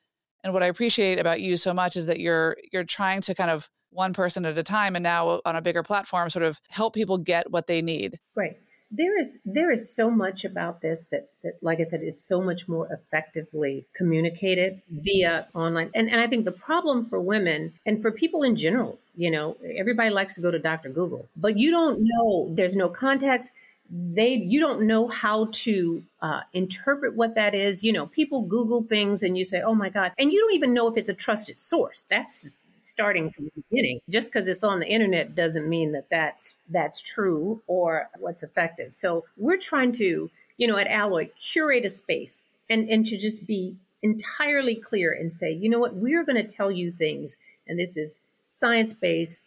and 0.42 0.54
what 0.54 0.62
I 0.62 0.66
appreciate 0.66 1.20
about 1.20 1.42
you 1.42 1.58
so 1.58 1.74
much 1.74 1.94
is 1.94 2.06
that 2.06 2.20
you're 2.20 2.56
you're 2.72 2.84
trying 2.84 3.20
to 3.20 3.34
kind 3.34 3.50
of 3.50 3.68
one 3.92 4.12
person 4.12 4.44
at 4.46 4.56
a 4.56 4.62
time 4.62 4.96
and 4.96 5.02
now 5.02 5.40
on 5.44 5.56
a 5.56 5.62
bigger 5.62 5.82
platform 5.82 6.30
sort 6.30 6.44
of 6.44 6.60
help 6.68 6.94
people 6.94 7.18
get 7.18 7.50
what 7.50 7.66
they 7.66 7.82
need. 7.82 8.18
Right. 8.34 8.58
There 8.90 9.18
is 9.18 9.38
there 9.46 9.70
is 9.70 9.94
so 9.94 10.10
much 10.10 10.44
about 10.44 10.82
this 10.82 11.06
that, 11.10 11.30
that 11.42 11.54
like 11.62 11.80
i 11.80 11.82
said 11.82 12.02
is 12.02 12.22
so 12.22 12.42
much 12.42 12.68
more 12.68 12.86
effectively 12.92 13.86
communicated 13.94 14.82
via 14.90 15.46
online. 15.54 15.90
And, 15.94 16.10
and 16.10 16.20
i 16.20 16.26
think 16.26 16.44
the 16.44 16.52
problem 16.52 17.06
for 17.08 17.18
women 17.18 17.72
and 17.86 18.02
for 18.02 18.12
people 18.12 18.42
in 18.42 18.54
general 18.54 18.98
you 19.16 19.30
know 19.30 19.56
everybody 19.78 20.10
likes 20.10 20.34
to 20.34 20.42
go 20.42 20.50
to 20.50 20.58
dr 20.58 20.86
google 20.90 21.26
but 21.36 21.56
you 21.56 21.70
don't 21.70 22.00
know 22.02 22.50
there's 22.54 22.76
no 22.76 22.90
context. 22.90 23.52
They 23.90 24.34
you 24.34 24.60
don't 24.60 24.82
know 24.82 25.08
how 25.08 25.48
to 25.52 26.02
uh, 26.20 26.40
interpret 26.52 27.14
what 27.14 27.34
that 27.34 27.54
is. 27.54 27.82
You 27.82 27.92
know 27.94 28.06
people 28.06 28.42
google 28.42 28.82
things 28.82 29.22
and 29.22 29.38
you 29.38 29.44
say 29.44 29.62
oh 29.62 29.74
my 29.74 29.88
god 29.88 30.12
and 30.18 30.30
you 30.32 30.38
don't 30.38 30.54
even 30.54 30.74
know 30.74 30.88
if 30.88 30.98
it's 30.98 31.08
a 31.08 31.14
trusted 31.14 31.58
source. 31.58 32.06
That's 32.10 32.54
starting 32.82 33.30
from 33.30 33.46
the 33.46 33.62
beginning. 33.68 34.00
Just 34.08 34.32
because 34.32 34.48
it's 34.48 34.64
on 34.64 34.80
the 34.80 34.86
internet 34.86 35.34
doesn't 35.34 35.68
mean 35.68 35.92
that 35.92 36.08
that's 36.10 36.56
that's 36.68 37.00
true 37.00 37.62
or 37.66 38.08
what's 38.18 38.42
effective. 38.42 38.94
So 38.94 39.24
we're 39.36 39.56
trying 39.58 39.92
to, 39.92 40.30
you 40.56 40.66
know, 40.66 40.76
at 40.76 40.86
Alloy 40.86 41.30
curate 41.38 41.84
a 41.84 41.90
space 41.90 42.44
and 42.68 42.88
and 42.88 43.06
to 43.06 43.16
just 43.16 43.46
be 43.46 43.76
entirely 44.02 44.74
clear 44.74 45.12
and 45.12 45.32
say, 45.32 45.52
you 45.52 45.68
know 45.68 45.78
what, 45.78 45.94
we're 45.94 46.24
going 46.24 46.44
to 46.44 46.56
tell 46.56 46.70
you 46.70 46.90
things, 46.90 47.36
and 47.68 47.78
this 47.78 47.96
is 47.96 48.20
science 48.46 48.92
based, 48.92 49.44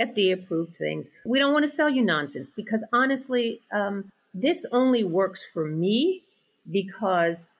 FDA 0.00 0.32
approved 0.32 0.76
things. 0.76 1.10
We 1.24 1.38
don't 1.38 1.52
want 1.52 1.64
to 1.64 1.68
sell 1.68 1.90
you 1.90 2.02
nonsense 2.02 2.50
because 2.50 2.82
honestly, 2.92 3.60
um, 3.72 4.10
this 4.32 4.64
only 4.72 5.04
works 5.04 5.46
for 5.46 5.66
me 5.66 6.22
because 6.70 7.50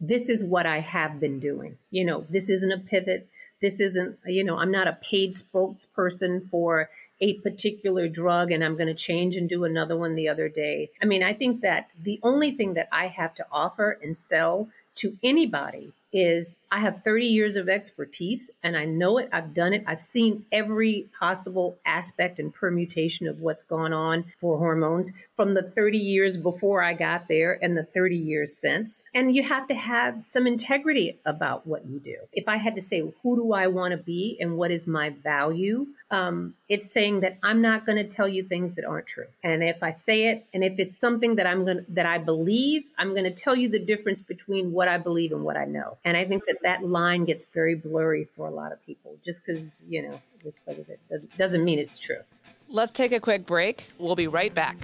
this 0.00 0.28
is 0.28 0.44
what 0.44 0.66
I 0.66 0.80
have 0.80 1.18
been 1.18 1.40
doing. 1.40 1.76
You 1.90 2.04
know, 2.04 2.24
this 2.30 2.48
isn't 2.50 2.72
a 2.72 2.78
pivot. 2.78 3.26
This 3.60 3.80
isn't, 3.80 4.18
you 4.26 4.44
know, 4.44 4.58
I'm 4.58 4.70
not 4.70 4.88
a 4.88 4.98
paid 5.10 5.34
spokesperson 5.34 6.48
for 6.50 6.88
a 7.20 7.34
particular 7.34 8.08
drug 8.08 8.52
and 8.52 8.62
I'm 8.62 8.76
going 8.76 8.88
to 8.88 8.94
change 8.94 9.36
and 9.36 9.48
do 9.48 9.64
another 9.64 9.96
one 9.96 10.14
the 10.14 10.28
other 10.28 10.48
day. 10.48 10.90
I 11.02 11.04
mean, 11.04 11.22
I 11.22 11.32
think 11.32 11.62
that 11.62 11.88
the 12.00 12.20
only 12.22 12.52
thing 12.52 12.74
that 12.74 12.88
I 12.92 13.08
have 13.08 13.34
to 13.36 13.46
offer 13.50 13.98
and 14.02 14.16
sell 14.16 14.68
to 14.96 15.16
anybody 15.22 15.92
is 16.12 16.58
I 16.70 16.80
have 16.80 17.02
30 17.04 17.26
years 17.26 17.56
of 17.56 17.68
expertise 17.68 18.50
and 18.62 18.76
I 18.76 18.84
know 18.84 19.18
it. 19.18 19.28
I've 19.32 19.54
done 19.54 19.72
it. 19.72 19.84
I've 19.86 20.00
seen 20.00 20.44
every 20.52 21.08
possible 21.18 21.78
aspect 21.86 22.38
and 22.38 22.52
permutation 22.52 23.26
of 23.26 23.40
what's 23.40 23.62
gone 23.62 23.92
on 23.92 24.24
for 24.40 24.58
hormones 24.58 25.12
from 25.36 25.54
the 25.54 25.62
30 25.62 25.98
years 25.98 26.36
before 26.36 26.82
I 26.82 26.94
got 26.94 27.28
there 27.28 27.58
and 27.62 27.76
the 27.76 27.84
30 27.84 28.16
years 28.16 28.56
since. 28.56 29.04
And 29.14 29.34
you 29.34 29.42
have 29.42 29.68
to 29.68 29.74
have 29.74 30.22
some 30.22 30.46
integrity 30.46 31.18
about 31.24 31.66
what 31.66 31.86
you 31.86 32.00
do. 32.00 32.16
If 32.32 32.48
I 32.48 32.56
had 32.56 32.74
to 32.74 32.80
say, 32.80 33.00
who 33.22 33.36
do 33.36 33.52
I 33.52 33.66
want 33.66 33.92
to 33.92 33.98
be 33.98 34.36
and 34.40 34.56
what 34.56 34.70
is 34.70 34.86
my 34.86 35.10
value? 35.10 35.86
Um, 36.10 36.54
it's 36.68 36.90
saying 36.90 37.20
that 37.20 37.38
I'm 37.42 37.60
not 37.60 37.84
going 37.84 37.96
to 37.96 38.08
tell 38.08 38.28
you 38.28 38.42
things 38.42 38.74
that 38.76 38.84
aren't 38.84 39.06
true. 39.06 39.26
And 39.42 39.62
if 39.62 39.82
I 39.82 39.90
say 39.90 40.28
it, 40.28 40.46
and 40.54 40.64
if 40.64 40.78
it's 40.78 40.96
something 40.96 41.36
that 41.36 41.46
I'm 41.46 41.64
going 41.64 41.84
that 41.90 42.06
I 42.06 42.18
believe, 42.18 42.84
I'm 42.98 43.10
going 43.10 43.24
to 43.24 43.30
tell 43.30 43.54
you 43.54 43.68
the 43.68 43.78
difference 43.78 44.22
between 44.22 44.72
what 44.72 44.88
I 44.88 44.98
believe 44.98 45.32
and 45.32 45.44
what 45.44 45.56
I 45.56 45.64
know. 45.66 45.97
And 46.04 46.16
I 46.16 46.24
think 46.24 46.44
that 46.46 46.58
that 46.62 46.84
line 46.84 47.24
gets 47.24 47.44
very 47.52 47.74
blurry 47.74 48.28
for 48.36 48.46
a 48.46 48.50
lot 48.50 48.72
of 48.72 48.84
people 48.84 49.16
just 49.24 49.44
because, 49.44 49.84
you 49.88 50.02
know, 50.02 50.20
this 50.44 50.64
like 50.66 50.78
it 50.78 51.36
doesn't 51.36 51.64
mean 51.64 51.78
it's 51.78 51.98
true. 51.98 52.20
Let's 52.68 52.92
take 52.92 53.12
a 53.12 53.20
quick 53.20 53.46
break. 53.46 53.90
We'll 53.98 54.16
be 54.16 54.26
right 54.26 54.54
back. 54.54 54.76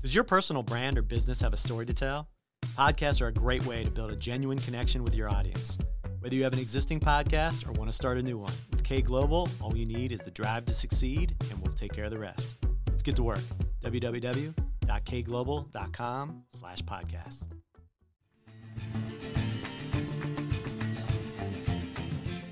Does 0.00 0.14
your 0.14 0.24
personal 0.24 0.62
brand 0.62 0.98
or 0.98 1.02
business 1.02 1.40
have 1.40 1.52
a 1.52 1.56
story 1.56 1.86
to 1.86 1.94
tell? 1.94 2.28
Podcasts 2.76 3.20
are 3.20 3.28
a 3.28 3.32
great 3.32 3.64
way 3.66 3.84
to 3.84 3.90
build 3.90 4.10
a 4.10 4.16
genuine 4.16 4.58
connection 4.58 5.04
with 5.04 5.14
your 5.14 5.28
audience. 5.28 5.78
Whether 6.20 6.36
you 6.36 6.44
have 6.44 6.52
an 6.52 6.58
existing 6.58 7.00
podcast 7.00 7.68
or 7.68 7.72
want 7.72 7.90
to 7.90 7.96
start 7.96 8.16
a 8.16 8.22
new 8.22 8.38
one, 8.38 8.52
with 8.70 8.82
K 8.84 9.02
Global, 9.02 9.48
all 9.60 9.76
you 9.76 9.84
need 9.84 10.12
is 10.12 10.20
the 10.20 10.30
drive 10.30 10.64
to 10.66 10.74
succeed, 10.74 11.34
and 11.50 11.60
we'll 11.60 11.74
take 11.74 11.92
care 11.92 12.04
of 12.04 12.10
the 12.10 12.18
rest. 12.18 12.56
Let's 12.88 13.02
get 13.02 13.16
to 13.16 13.22
work. 13.22 13.40
www 13.82 14.61
www.kglobal.com 14.86 16.44
slash 16.50 16.82
podcast. 16.82 17.46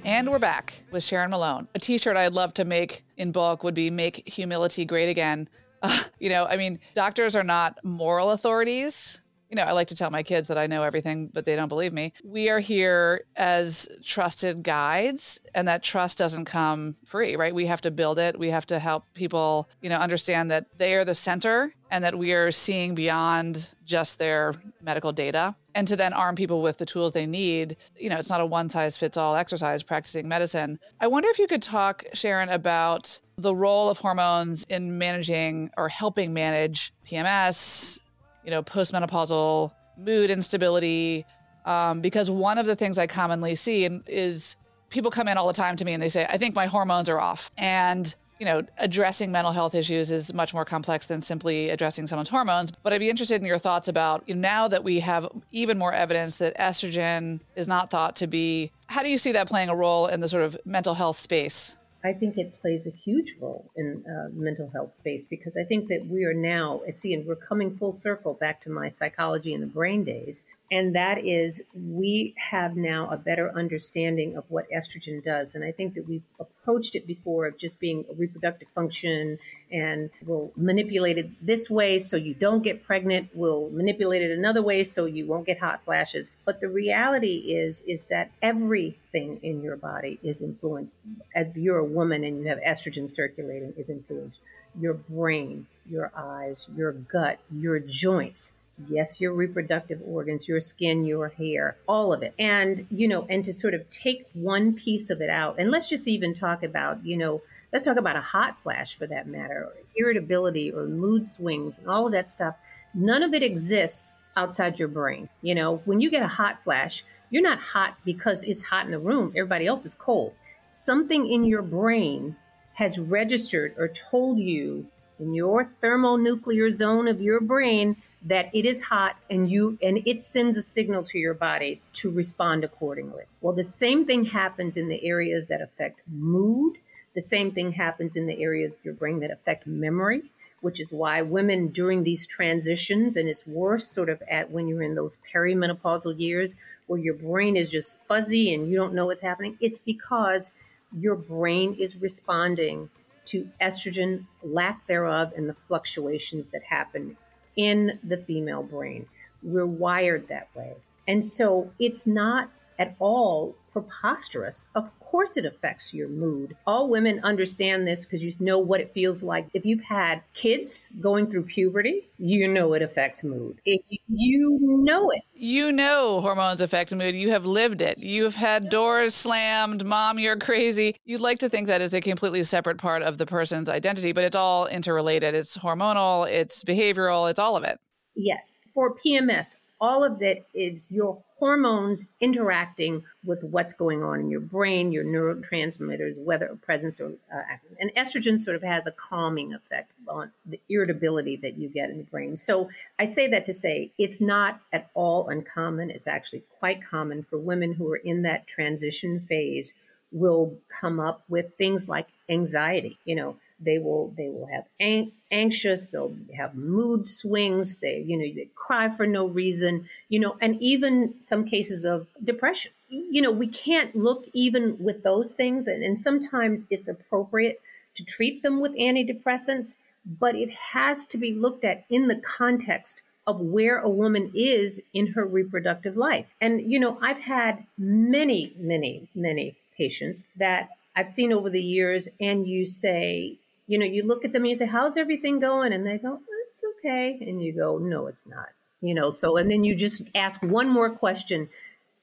And 0.05 0.31
we're 0.31 0.39
back 0.39 0.83
with 0.91 1.05
Sharon 1.05 1.31
Malone. 1.31 1.69
A 1.75 1.79
t-shirt 1.79 2.17
I'd 2.17 2.33
love 2.35 2.55
to 2.55 2.65
make 2.65 3.05
in 3.17 3.33
bulk 3.33 3.63
would 3.63 3.75
be 3.75 3.91
make 3.91 4.27
humility 4.27 4.85
great 4.85 5.09
again. 5.09 5.49
Uh, 5.83 6.03
you 6.19 6.31
know, 6.31 6.47
I 6.47 6.57
mean, 6.57 6.81
doctors 6.95 7.37
are 7.37 7.45
not 7.45 7.79
moral 7.85 8.31
authorities 8.31 9.21
you 9.51 9.57
know, 9.57 9.63
I 9.63 9.73
like 9.73 9.89
to 9.89 9.97
tell 9.97 10.11
my 10.11 10.23
kids 10.23 10.47
that 10.49 10.57
I 10.57 10.67
know 10.69 10.85
everything, 10.85 11.29
but 11.33 11.45
they 11.45 11.57
don't 11.57 11.69
believe 11.69 11.93
me. 11.93 12.13
We 12.25 12.49
are 12.51 12.61
here 12.61 13.25
as 13.37 13.89
trusted 14.05 14.63
guides, 14.63 15.41
and 15.55 15.67
that 15.67 15.83
trust 15.83 16.19
doesn't 16.19 16.45
come 16.45 16.95
free, 17.05 17.35
right? 17.35 17.55
We 17.55 17.67
have 17.67 17.81
to 17.83 17.91
build 17.91 18.21
it. 18.21 18.39
We 18.39 18.49
have 18.51 18.67
to 18.67 18.79
help 18.79 19.05
people, 19.15 19.69
you 19.83 19.89
know, 19.89 19.97
understand 19.97 20.51
that 20.53 20.67
they 20.79 20.95
are 20.95 21.05
the 21.05 21.15
center 21.15 21.75
and 21.91 22.05
that 22.05 22.17
we 22.17 22.33
are 22.33 22.53
seeing 22.53 22.95
beyond 22.95 23.71
just 23.85 24.21
their 24.21 24.55
medical 24.81 25.11
data 25.11 25.57
and 25.75 25.89
to 25.89 25.97
then 25.97 26.13
arm 26.13 26.37
people 26.37 26.63
with 26.63 26.79
the 26.79 26.87
tools 26.87 27.13
they 27.13 27.27
need. 27.27 27.77
You 27.99 28.11
know, 28.11 28.19
it's 28.19 28.31
not 28.31 28.41
a 28.41 28.47
one 28.47 28.69
size 28.69 28.97
fits 28.97 29.17
all 29.17 29.35
exercise 29.35 29.83
practicing 29.83 30.29
medicine. 30.29 30.79
I 31.01 31.09
wonder 31.09 31.29
if 31.29 31.41
you 31.41 31.49
could 31.49 31.63
talk, 31.63 32.05
Sharon, 32.13 32.49
about 32.49 33.19
the 33.37 33.55
role 33.55 33.91
of 33.91 33.99
hormones 33.99 34.65
in 34.65 34.99
managing 34.99 35.71
or 35.77 35.89
helping 35.89 36.33
manage 36.33 36.93
PMS, 37.07 37.99
you 38.45 38.51
know, 38.51 38.63
postmenopausal 38.63 39.73
mood 39.97 40.31
instability. 40.31 41.25
Um, 41.67 42.01
because 42.01 42.31
one 42.31 42.59
of 42.59 42.67
the 42.67 42.75
things 42.75 42.97
I 42.97 43.07
commonly 43.07 43.55
see 43.55 43.85
is 44.07 44.57
people 44.89 45.11
come 45.11 45.29
in 45.29 45.37
all 45.37 45.47
the 45.47 45.53
time 45.53 45.77
to 45.77 45.85
me 45.85 45.93
and 45.93 46.03
they 46.03 46.09
say, 46.09 46.27
I 46.29 46.39
think 46.39 46.55
my 46.55 46.67
hormones 46.67 47.09
are 47.09 47.21
off. 47.21 47.51
And 47.59 48.15
you 48.41 48.47
know, 48.47 48.63
addressing 48.79 49.31
mental 49.31 49.53
health 49.53 49.75
issues 49.75 50.11
is 50.11 50.33
much 50.33 50.55
more 50.55 50.65
complex 50.65 51.05
than 51.05 51.21
simply 51.21 51.69
addressing 51.69 52.07
someone's 52.07 52.31
hormones. 52.31 52.73
But 52.83 52.95
I'd 52.95 52.99
be 52.99 53.11
interested 53.11 53.39
in 53.39 53.47
your 53.47 53.59
thoughts 53.59 53.87
about 53.87 54.25
you 54.27 54.35
know, 54.35 54.41
now 54.41 54.67
that 54.69 54.83
we 54.83 54.99
have 55.01 55.29
even 55.53 55.77
more 55.77 55.93
evidence 55.93 56.37
that 56.37 56.57
estrogen 56.57 57.41
is 57.55 57.69
not 57.69 57.91
thought 57.91 58.17
to 58.17 58.27
be. 58.27 58.73
How 58.87 59.03
do 59.03 59.11
you 59.11 59.19
see 59.19 59.33
that 59.33 59.47
playing 59.47 59.69
a 59.69 59.77
role 59.77 60.07
in 60.07 60.21
the 60.21 60.29
sort 60.29 60.43
of 60.43 60.57
mental 60.65 60.95
health 60.95 61.21
space? 61.21 61.77
I 62.03 62.15
think 62.15 62.39
it 62.39 62.59
plays 62.61 62.87
a 62.87 62.91
huge 62.91 63.37
role 63.41 63.71
in 63.77 64.05
uh, 64.07 64.31
mental 64.33 64.71
health 64.71 64.97
space 64.97 65.25
because 65.25 65.57
I 65.57 65.65
think 65.65 65.89
that 65.89 66.07
we 66.07 66.25
are 66.25 66.33
now, 66.33 66.81
see, 66.97 67.13
and 67.13 67.27
we're 67.27 67.37
coming 67.37 67.77
full 67.77 67.93
circle 67.93 68.35
back 68.35 68.63
to 68.63 68.71
my 68.71 68.89
psychology 68.89 69.53
in 69.53 69.61
the 69.61 69.67
brain 69.67 70.05
days. 70.05 70.45
And 70.73 70.95
that 70.95 71.25
is, 71.27 71.63
we 71.75 72.35
have 72.39 72.77
now 72.77 73.11
a 73.11 73.17
better 73.17 73.53
understanding 73.55 74.37
of 74.37 74.45
what 74.49 74.67
estrogen 74.71 75.23
does. 75.23 75.55
And 75.55 75.63
I 75.63 75.73
think 75.73 75.95
that 75.95 76.09
we've 76.09 76.23
approached 76.39 76.95
it 76.95 77.07
before 77.07 77.47
of 77.47 77.59
just 77.59 77.79
being 77.81 78.05
a 78.11 78.15
reproductive 78.15 78.69
function 78.75 79.39
and 79.73 80.11
we'll 80.27 80.53
manipulate 80.57 81.19
it 81.19 81.31
this 81.45 81.71
way 81.71 81.99
so 81.99 82.17
you 82.17 82.35
don't 82.35 82.63
get 82.63 82.85
pregnant. 82.85 83.31
We'll 83.35 83.71
manipulate 83.71 84.23
it 84.23 84.31
another 84.31 84.63
way 84.63 84.85
so 84.85 85.05
you 85.05 85.27
won't 85.27 85.47
get 85.47 85.59
hot 85.59 85.85
flashes. 85.85 86.31
But 86.45 86.61
the 86.61 86.69
reality 86.69 87.55
is, 87.55 87.83
is 87.83 88.09
that 88.09 88.31
everything 88.43 89.41
in 89.43 89.63
your 89.63 89.77
body 89.77 90.19
is 90.23 90.41
influenced. 90.41 90.99
If 91.35 91.57
you're 91.57 91.79
a 91.79 91.85
woman 91.85 92.25
and 92.25 92.41
you 92.41 92.49
have 92.49 92.59
estrogen 92.61 93.09
circulating, 93.09 93.75
is 93.77 93.89
influenced. 93.89 94.39
Your 94.81 94.95
brain, 94.95 95.67
your 95.89 96.13
eyes, 96.17 96.69
your 96.77 96.93
gut, 96.93 97.41
your 97.51 97.79
joints 97.81 98.53
yes 98.89 99.21
your 99.21 99.33
reproductive 99.33 100.01
organs 100.07 100.49
your 100.49 100.61
skin 100.61 101.05
your 101.05 101.29
hair 101.29 101.77
all 101.87 102.13
of 102.13 102.23
it 102.23 102.33
and 102.39 102.87
you 102.91 103.07
know 103.07 103.27
and 103.29 103.45
to 103.45 103.53
sort 103.53 103.75
of 103.75 103.89
take 103.91 104.27
one 104.33 104.73
piece 104.73 105.11
of 105.11 105.21
it 105.21 105.31
out 105.31 105.57
and 105.59 105.71
let's 105.71 105.89
just 105.89 106.09
even 106.09 106.35
talk 106.35 106.63
about 106.63 107.05
you 107.05 107.17
know 107.17 107.43
let's 107.73 107.85
talk 107.85 107.97
about 107.97 108.17
a 108.17 108.21
hot 108.21 108.57
flash 108.63 108.97
for 108.97 109.07
that 109.07 109.27
matter 109.27 109.69
or 109.69 109.73
irritability 109.97 110.71
or 110.71 110.87
mood 110.87 111.27
swings 111.27 111.79
and 111.79 111.89
all 111.89 112.07
of 112.07 112.13
that 112.13 112.31
stuff 112.31 112.57
none 112.95 113.23
of 113.23 113.35
it 113.35 113.43
exists 113.43 114.27
outside 114.37 114.79
your 114.79 114.89
brain 114.89 115.29
you 115.43 115.55
know 115.55 115.81
when 115.85 116.01
you 116.01 116.11
get 116.11 116.23
a 116.23 116.29
hot 116.29 116.63
flash 116.63 117.05
you're 117.31 117.43
not 117.43 117.59
hot 117.59 117.97
because 118.05 118.43
it's 118.45 118.63
hot 118.63 118.85
in 118.85 118.91
the 118.91 118.99
room 118.99 119.33
everybody 119.37 119.67
else 119.67 119.85
is 119.85 119.95
cold 119.95 120.33
something 120.65 121.31
in 121.31 121.45
your 121.45 121.63
brain 121.63 122.37
has 122.75 122.99
registered 122.99 123.75
or 123.77 123.89
told 123.89 124.39
you 124.39 124.87
in 125.19 125.35
your 125.35 125.71
thermoneutral 125.83 126.73
zone 126.73 127.07
of 127.07 127.21
your 127.21 127.41
brain 127.41 127.97
that 128.25 128.51
it 128.55 128.65
is 128.65 128.83
hot 128.83 129.17
and 129.29 129.51
you 129.51 129.79
and 129.83 130.03
it 130.07 130.21
sends 130.21 130.57
a 130.57 130.63
signal 130.63 131.03
to 131.05 131.19
your 131.19 131.35
body 131.35 131.81
to 131.93 132.11
respond 132.11 132.65
accordingly. 132.65 133.25
Well, 133.41 133.55
the 133.55 133.65
same 133.65 134.05
thing 134.05 134.25
happens 134.25 134.77
in 134.77 134.89
the 134.89 135.05
areas 135.05 135.47
that 135.47 135.61
affect 135.63 136.01
mood. 136.11 136.77
The 137.15 137.23
same 137.23 137.51
thing 137.51 137.73
happens 137.73 138.17
in 138.17 138.27
the 138.27 138.43
areas 138.43 138.71
of 138.71 138.85
your 138.85 138.95
brain 138.95 139.21
that 139.21 139.31
affect 139.31 139.67
memory, 139.67 140.23
which 140.61 140.79
is 140.79 140.93
why 140.93 141.23
women 141.23 141.69
during 141.69 142.05
these 142.05 142.27
transitions, 142.27 143.17
and 143.17 143.29
it's 143.29 143.47
worse 143.47 143.87
sort 143.87 144.09
of 144.09 144.23
at 144.31 144.51
when 144.51 144.69
you're 144.69 144.83
in 144.83 144.95
those 144.95 145.19
perimenopausal 145.33 146.19
years 146.19 146.55
where 146.87 147.01
your 147.01 147.15
brain 147.15 147.57
is 147.57 147.69
just 147.69 148.01
fuzzy 148.07 148.55
and 148.55 148.71
you 148.71 148.77
don't 148.77 148.95
know 148.95 149.07
what's 149.07 149.23
happening, 149.23 149.57
it's 149.61 149.79
because 149.79 150.53
your 150.97 151.15
brain 151.15 151.75
is 151.79 151.97
responding 151.97 152.91
to 153.27 153.49
estrogen, 153.61 154.25
lack 154.43 154.87
thereof, 154.87 155.33
and 155.37 155.49
the 155.49 155.57
fluctuations 155.69 156.49
that 156.51 156.63
happen 156.65 157.17
in 157.57 157.99
the 158.03 158.17
female 158.17 158.63
brain. 158.63 159.07
We're 159.43 159.67
wired 159.67 160.29
that 160.29 160.49
way. 160.55 160.75
And 161.07 161.25
so 161.25 161.71
it's 161.79 162.07
not 162.07 162.51
at 162.79 162.97
all 162.99 163.55
preposterous. 163.73 164.67
Of 164.75 164.91
course, 165.11 165.37
it 165.37 165.45
affects 165.45 165.93
your 165.93 166.09
mood. 166.09 166.57
All 166.67 166.89
women 166.89 167.21
understand 167.25 167.87
this 167.87 168.07
because 168.07 168.23
you 168.23 168.33
know 168.39 168.59
what 168.59 168.81
it 168.81 168.93
feels 168.95 169.23
like. 169.23 169.49
If 169.55 169.67
you've 169.67 169.83
had 169.83 170.23
kids 170.35 170.89
going 171.01 171.29
through 171.29 171.45
puberty, 171.45 172.09
you 172.19 172.47
know 172.47 172.75
it 172.75 172.83
affects 172.83 173.25
mood. 173.25 173.61
If 173.65 173.83
you 174.09 174.59
know 174.61 175.11
it. 175.11 175.23
You 175.35 175.73
know 175.73 176.21
hormones 176.21 176.61
affect 176.61 176.95
mood. 176.95 177.15
You 177.15 177.31
have 177.31 177.45
lived 177.45 177.81
it. 177.81 177.99
You've 177.99 178.37
had 178.37 178.71
doors 178.71 179.15
slammed. 179.15 179.85
Mom, 179.85 180.19
you're 180.19 180.37
crazy. 180.37 180.95
You'd 181.05 181.21
like 181.21 181.41
to 181.41 181.49
think 181.49 181.67
that 181.67 181.81
is 181.81 181.93
a 181.93 182.01
completely 182.01 182.45
separate 182.45 182.79
part 182.79 183.03
of 183.03 183.19
the 183.19 183.27
person's 183.27 183.69
identity, 183.69 184.13
but 184.13 184.25
it's 184.25 184.37
all 184.37 184.67
interrelated. 184.67 185.35
It's 185.35 185.57
hormonal, 185.57 186.31
it's 186.31 186.63
behavioral, 186.63 187.29
it's 187.29 187.39
all 187.39 187.57
of 187.57 187.65
it. 187.65 187.79
Yes. 188.15 188.61
For 188.75 188.95
PMS, 188.95 189.57
all 189.81 190.05
of 190.05 190.19
that 190.19 190.45
is 190.53 190.87
your 190.91 191.19
hormones 191.39 192.05
interacting 192.21 193.03
with 193.25 193.43
what's 193.43 193.73
going 193.73 194.03
on 194.03 194.21
in 194.21 194.31
your 194.31 194.41
brain, 194.41 194.93
your 194.93 195.05
neurotransmitters, 195.05 196.19
whether 196.19 196.55
presence 196.61 197.01
or 197.01 197.13
uh, 197.35 197.43
and 197.79 197.91
estrogen 197.97 198.39
sort 198.39 198.57
of 198.57 198.63
has 198.63 198.87
a 198.87 198.91
calming 198.91 199.55
effect 199.55 199.91
on 200.07 200.31
the 200.45 200.61
irritability 200.69 201.37
that 201.37 201.57
you 201.57 201.69
get 201.69 201.89
in 201.89 201.97
the 201.97 202.05
brain. 202.05 202.37
So 202.37 202.69
I 202.99 203.07
say 203.07 203.29
that 203.29 203.47
to 203.47 203.55
say 203.55 203.91
it's 203.97 204.21
not 204.21 204.61
at 204.73 204.91
all 204.93 205.29
uncommon. 205.29 205.91
It's 205.91 206.07
actually 206.07 206.43
quite 206.59 206.85
common 206.85 207.23
for 207.23 207.39
women 207.39 207.73
who 207.73 207.91
are 207.91 207.97
in 207.97 208.23
that 208.23 208.47
transition 208.47 209.21
phase 209.29 209.73
will 210.13 210.55
come 210.69 211.01
up 211.01 211.23
with 211.29 211.55
things 211.57 211.89
like 211.89 212.09
anxiety. 212.29 212.99
You 213.07 213.15
know, 213.15 213.37
they 213.61 213.79
will 213.79 214.13
they 214.17 214.29
will 214.29 214.47
have 214.47 214.65
ang- 214.81 215.13
anxious 215.31 215.87
they'll 215.87 216.15
have 216.37 216.55
mood 216.55 217.07
swings 217.07 217.77
they 217.77 217.99
you 217.99 218.17
know 218.17 218.35
they 218.35 218.49
cry 218.55 218.89
for 218.89 219.07
no 219.07 219.27
reason 219.27 219.89
you 220.09 220.19
know 220.19 220.37
and 220.41 220.61
even 220.61 221.15
some 221.21 221.45
cases 221.45 221.85
of 221.85 222.09
depression. 222.25 222.73
You 222.89 223.23
know 223.23 223.31
we 223.31 223.47
can't 223.47 223.95
look 223.95 224.27
even 224.33 224.77
with 224.81 225.03
those 225.03 225.35
things 225.35 225.67
and, 225.67 225.83
and 225.83 225.99
sometimes 225.99 226.67
it's 226.71 226.89
appropriate 226.89 227.61
to 227.97 228.05
treat 228.05 228.43
them 228.43 228.61
with 228.61 228.73
antidepressants 228.73 229.77
but 230.19 230.35
it 230.35 230.51
has 230.51 231.07
to 231.07 231.19
be 231.19 231.33
looked 231.35 231.65
at 231.65 231.85
in 231.91 232.09
the 232.09 232.17
context 232.17 232.97
of 233.27 233.39
where 233.39 233.79
a 233.79 233.89
woman 233.89 234.33
is 234.35 234.81
in 234.95 235.09
her 235.09 235.25
reproductive 235.25 235.97
life. 235.97 236.27
And 236.41 236.71
you 236.71 236.81
know 236.81 236.99
i've 237.01 237.21
had 237.21 237.65
many 237.79 238.55
many 238.59 239.09
many 239.15 239.57
patients 239.77 240.27
that 240.37 240.71
I've 240.97 241.09
seen 241.09 241.33
over 241.33 241.49
the 241.49 241.63
years, 241.63 242.09
and 242.21 242.47
you 242.47 242.67
say, 242.67 243.39
you 243.71 243.79
know, 243.79 243.87
you 243.87 244.03
look 244.03 244.25
at 244.25 244.33
them 244.33 244.43
and 244.43 244.49
you 244.49 244.57
say, 244.57 244.67
How's 244.67 244.97
everything 244.97 245.39
going? 245.39 245.73
And 245.73 245.87
they 245.87 245.99
go, 245.99 246.19
It's 246.49 246.63
okay. 246.79 247.17
And 247.21 247.41
you 247.41 247.53
go, 247.53 247.79
No, 247.79 248.09
it's 248.09 248.27
not. 248.27 248.49
You 248.81 248.95
know, 248.95 249.13
so, 249.13 249.37
and 249.37 249.49
then 249.49 249.63
you 249.63 249.77
just 249.77 250.03
ask 250.17 250.43
one 250.43 250.69
more 250.69 250.91
question 250.91 251.49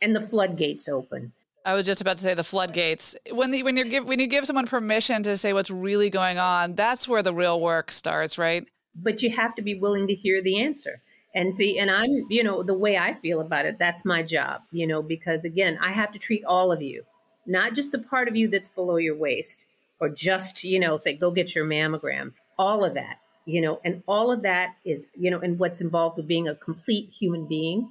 and 0.01 0.15
the 0.15 0.21
floodgates 0.21 0.87
open. 0.87 1.33
I 1.65 1.73
was 1.73 1.85
just 1.85 1.99
about 1.99 2.17
to 2.17 2.23
say 2.23 2.33
the 2.35 2.43
floodgates. 2.45 3.17
When 3.31 3.51
the, 3.51 3.63
when 3.63 3.75
you 3.75 3.83
give 3.83 4.05
when 4.05 4.19
you 4.19 4.27
give 4.27 4.45
someone 4.45 4.65
permission 4.65 5.23
to 5.23 5.35
say 5.35 5.51
what's 5.51 5.69
really 5.69 6.09
going 6.09 6.37
on, 6.37 6.75
that's 6.75 7.05
where 7.05 7.21
the 7.21 7.33
real 7.33 7.59
work 7.59 7.91
starts, 7.91 8.37
right? 8.37 8.65
But 8.95 9.21
you 9.21 9.29
have 9.31 9.53
to 9.55 9.61
be 9.61 9.75
willing 9.75 10.07
to 10.07 10.15
hear 10.15 10.41
the 10.41 10.61
answer. 10.61 11.01
And 11.35 11.53
see, 11.53 11.77
and 11.77 11.91
I'm, 11.91 12.27
you 12.29 12.45
know, 12.45 12.63
the 12.63 12.73
way 12.73 12.97
I 12.97 13.13
feel 13.13 13.41
about 13.41 13.65
it, 13.65 13.77
that's 13.77 14.05
my 14.05 14.23
job, 14.23 14.61
you 14.71 14.87
know, 14.87 15.01
because 15.01 15.43
again, 15.43 15.77
I 15.81 15.91
have 15.91 16.13
to 16.13 16.19
treat 16.19 16.45
all 16.45 16.71
of 16.71 16.81
you, 16.81 17.03
not 17.45 17.73
just 17.73 17.91
the 17.91 17.99
part 17.99 18.29
of 18.29 18.37
you 18.37 18.47
that's 18.47 18.69
below 18.69 18.95
your 18.95 19.15
waist 19.15 19.65
or 19.99 20.09
just, 20.09 20.63
you 20.63 20.79
know, 20.79 20.97
say, 20.97 21.15
go 21.15 21.31
get 21.31 21.55
your 21.55 21.65
mammogram, 21.65 22.33
all 22.57 22.83
of 22.83 22.93
that, 22.95 23.19
you 23.45 23.61
know, 23.61 23.79
and 23.83 24.03
all 24.07 24.31
of 24.31 24.43
that 24.43 24.75
is, 24.85 25.07
you 25.15 25.31
know, 25.31 25.39
and 25.39 25.59
what's 25.59 25.81
involved 25.81 26.17
with 26.17 26.27
being 26.27 26.47
a 26.47 26.55
complete 26.55 27.09
human 27.09 27.45
being. 27.45 27.89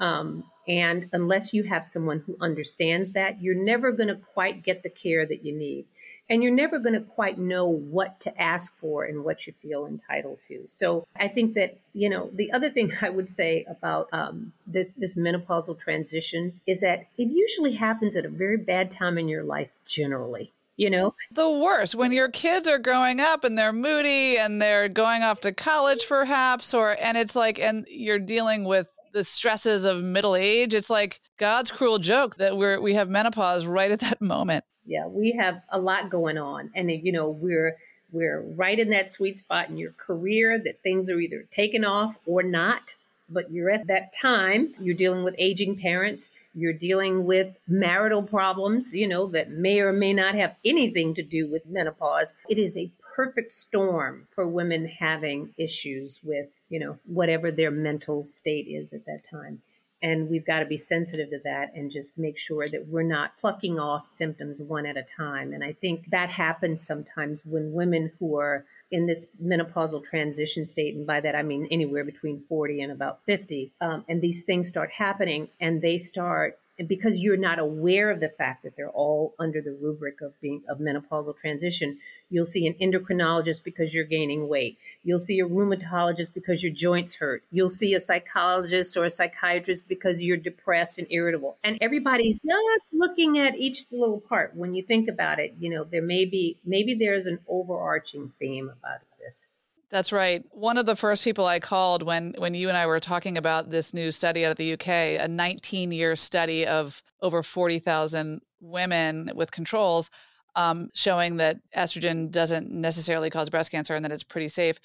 Um, 0.00 0.44
and 0.68 1.08
unless 1.12 1.54
you 1.54 1.62
have 1.64 1.84
someone 1.84 2.22
who 2.26 2.36
understands 2.40 3.14
that, 3.14 3.42
you're 3.42 3.54
never 3.54 3.90
going 3.90 4.08
to 4.08 4.16
quite 4.16 4.62
get 4.62 4.82
the 4.82 4.90
care 4.90 5.26
that 5.26 5.44
you 5.44 5.56
need. 5.56 5.86
And 6.30 6.42
you're 6.42 6.52
never 6.52 6.78
going 6.78 6.92
to 6.92 7.00
quite 7.00 7.38
know 7.38 7.66
what 7.66 8.20
to 8.20 8.40
ask 8.40 8.76
for 8.76 9.04
and 9.04 9.24
what 9.24 9.46
you 9.46 9.54
feel 9.62 9.86
entitled 9.86 10.40
to. 10.48 10.66
So 10.66 11.06
I 11.16 11.26
think 11.28 11.54
that, 11.54 11.78
you 11.94 12.10
know, 12.10 12.28
the 12.34 12.52
other 12.52 12.68
thing 12.68 12.92
I 13.00 13.08
would 13.08 13.30
say 13.30 13.64
about 13.66 14.08
um, 14.12 14.52
this, 14.66 14.92
this 14.92 15.16
menopausal 15.16 15.80
transition 15.80 16.60
is 16.66 16.82
that 16.82 17.06
it 17.16 17.28
usually 17.30 17.72
happens 17.72 18.14
at 18.14 18.26
a 18.26 18.30
very 18.30 18.58
bad 18.58 18.90
time 18.90 19.16
in 19.16 19.26
your 19.26 19.42
life, 19.42 19.70
generally 19.86 20.52
you 20.78 20.88
know? 20.88 21.14
The 21.32 21.50
worst 21.50 21.94
when 21.94 22.12
your 22.12 22.30
kids 22.30 22.66
are 22.66 22.78
growing 22.78 23.20
up 23.20 23.44
and 23.44 23.58
they're 23.58 23.72
moody 23.72 24.38
and 24.38 24.62
they're 24.62 24.88
going 24.88 25.22
off 25.22 25.40
to 25.40 25.52
college 25.52 26.06
perhaps 26.08 26.72
or 26.72 26.96
and 27.02 27.18
it's 27.18 27.36
like 27.36 27.58
and 27.58 27.84
you're 27.90 28.18
dealing 28.18 28.64
with 28.64 28.90
the 29.12 29.24
stresses 29.24 29.84
of 29.84 30.02
middle 30.02 30.36
age 30.36 30.74
it's 30.74 30.90
like 30.90 31.20
god's 31.38 31.70
cruel 31.70 31.98
joke 31.98 32.36
that 32.36 32.56
we're 32.56 32.80
we 32.80 32.94
have 32.94 33.10
menopause 33.10 33.66
right 33.66 33.90
at 33.90 34.00
that 34.00 34.20
moment. 34.22 34.64
Yeah 34.86 35.06
we 35.06 35.32
have 35.32 35.60
a 35.70 35.78
lot 35.78 36.08
going 36.08 36.38
on 36.38 36.70
and 36.74 36.88
uh, 36.88 36.92
you 36.94 37.12
know 37.12 37.28
we're 37.28 37.76
we're 38.10 38.40
right 38.40 38.78
in 38.78 38.90
that 38.90 39.12
sweet 39.12 39.36
spot 39.36 39.68
in 39.68 39.76
your 39.76 39.92
career 39.92 40.58
that 40.64 40.82
things 40.82 41.10
are 41.10 41.18
either 41.18 41.44
taken 41.50 41.84
off 41.84 42.14
or 42.24 42.42
not 42.42 42.94
but 43.28 43.50
you're 43.50 43.70
at 43.70 43.86
that 43.86 44.12
time 44.20 44.74
you're 44.80 44.94
dealing 44.94 45.24
with 45.24 45.34
aging 45.38 45.76
parents 45.76 46.30
you're 46.58 46.72
dealing 46.72 47.24
with 47.24 47.56
marital 47.68 48.22
problems, 48.22 48.92
you 48.92 49.06
know, 49.06 49.28
that 49.28 49.50
may 49.50 49.80
or 49.80 49.92
may 49.92 50.12
not 50.12 50.34
have 50.34 50.56
anything 50.64 51.14
to 51.14 51.22
do 51.22 51.46
with 51.48 51.64
menopause. 51.66 52.34
It 52.48 52.58
is 52.58 52.76
a 52.76 52.90
perfect 53.14 53.52
storm 53.52 54.26
for 54.34 54.46
women 54.46 54.86
having 54.86 55.54
issues 55.56 56.18
with, 56.22 56.48
you 56.68 56.80
know, 56.80 56.98
whatever 57.04 57.50
their 57.50 57.70
mental 57.70 58.24
state 58.24 58.66
is 58.66 58.92
at 58.92 59.06
that 59.06 59.24
time. 59.30 59.62
And 60.02 60.28
we've 60.28 60.46
got 60.46 60.60
to 60.60 60.66
be 60.66 60.78
sensitive 60.78 61.30
to 61.30 61.40
that 61.44 61.74
and 61.74 61.90
just 61.90 62.18
make 62.18 62.38
sure 62.38 62.68
that 62.68 62.86
we're 62.86 63.02
not 63.02 63.36
plucking 63.38 63.78
off 63.78 64.04
symptoms 64.04 64.60
one 64.60 64.86
at 64.86 64.96
a 64.96 65.06
time. 65.16 65.52
And 65.52 65.64
I 65.64 65.72
think 65.72 66.10
that 66.10 66.30
happens 66.30 66.84
sometimes 66.84 67.44
when 67.44 67.72
women 67.72 68.12
who 68.18 68.38
are 68.38 68.64
in 68.90 69.06
this 69.06 69.26
menopausal 69.42 70.04
transition 70.04 70.64
state, 70.64 70.94
and 70.94 71.06
by 71.06 71.20
that 71.20 71.34
I 71.34 71.42
mean 71.42 71.68
anywhere 71.70 72.04
between 72.04 72.44
40 72.48 72.82
and 72.82 72.92
about 72.92 73.20
50, 73.26 73.72
um, 73.80 74.04
and 74.08 74.20
these 74.20 74.44
things 74.44 74.68
start 74.68 74.90
happening 74.90 75.48
and 75.60 75.82
they 75.82 75.98
start 75.98 76.58
and 76.78 76.88
because 76.88 77.20
you're 77.20 77.36
not 77.36 77.58
aware 77.58 78.10
of 78.10 78.20
the 78.20 78.28
fact 78.28 78.62
that 78.62 78.76
they're 78.76 78.90
all 78.90 79.34
under 79.38 79.60
the 79.60 79.76
rubric 79.80 80.20
of 80.20 80.40
being 80.40 80.62
of 80.68 80.78
menopausal 80.78 81.36
transition 81.36 81.98
you'll 82.30 82.46
see 82.46 82.66
an 82.66 82.74
endocrinologist 82.74 83.64
because 83.64 83.94
you're 83.94 84.04
gaining 84.04 84.48
weight. 84.48 84.78
You'll 85.02 85.18
see 85.18 85.40
a 85.40 85.46
rheumatologist 85.46 86.34
because 86.34 86.62
your 86.62 86.72
joints 86.72 87.14
hurt. 87.14 87.42
You'll 87.50 87.70
see 87.70 87.94
a 87.94 88.00
psychologist 88.00 88.98
or 88.98 89.04
a 89.06 89.10
psychiatrist 89.10 89.88
because 89.88 90.22
you're 90.22 90.36
depressed 90.36 90.98
and 90.98 91.06
irritable. 91.10 91.56
And 91.64 91.78
everybody's 91.80 92.38
just 92.40 92.92
looking 92.92 93.38
at 93.38 93.56
each 93.56 93.86
little 93.90 94.20
part. 94.20 94.54
When 94.54 94.74
you 94.74 94.82
think 94.82 95.08
about 95.08 95.38
it 95.38 95.54
you 95.58 95.70
know 95.70 95.84
there 95.84 96.02
may 96.02 96.24
be 96.24 96.58
maybe 96.64 96.94
there's 96.94 97.26
an 97.26 97.38
overarching 97.48 98.32
theme 98.38 98.70
about 98.70 99.00
this 99.18 99.48
that's 99.90 100.12
right. 100.12 100.44
One 100.52 100.76
of 100.76 100.86
the 100.86 100.96
first 100.96 101.24
people 101.24 101.46
I 101.46 101.60
called 101.60 102.02
when 102.02 102.34
when 102.38 102.54
you 102.54 102.68
and 102.68 102.76
I 102.76 102.86
were 102.86 103.00
talking 103.00 103.38
about 103.38 103.70
this 103.70 103.94
new 103.94 104.12
study 104.12 104.44
out 104.44 104.50
of 104.50 104.56
the 104.56 104.74
UK, 104.74 104.88
a 104.88 105.26
19-year 105.28 106.14
study 106.16 106.66
of 106.66 107.02
over 107.22 107.42
40,000 107.42 108.40
women 108.60 109.30
with 109.34 109.50
controls, 109.50 110.10
um, 110.56 110.90
showing 110.92 111.36
that 111.38 111.58
estrogen 111.76 112.30
doesn't 112.30 112.70
necessarily 112.70 113.30
cause 113.30 113.48
breast 113.48 113.70
cancer 113.70 113.94
and 113.94 114.04
that 114.04 114.12
it's 114.12 114.24
pretty 114.24 114.48
safe 114.48 114.78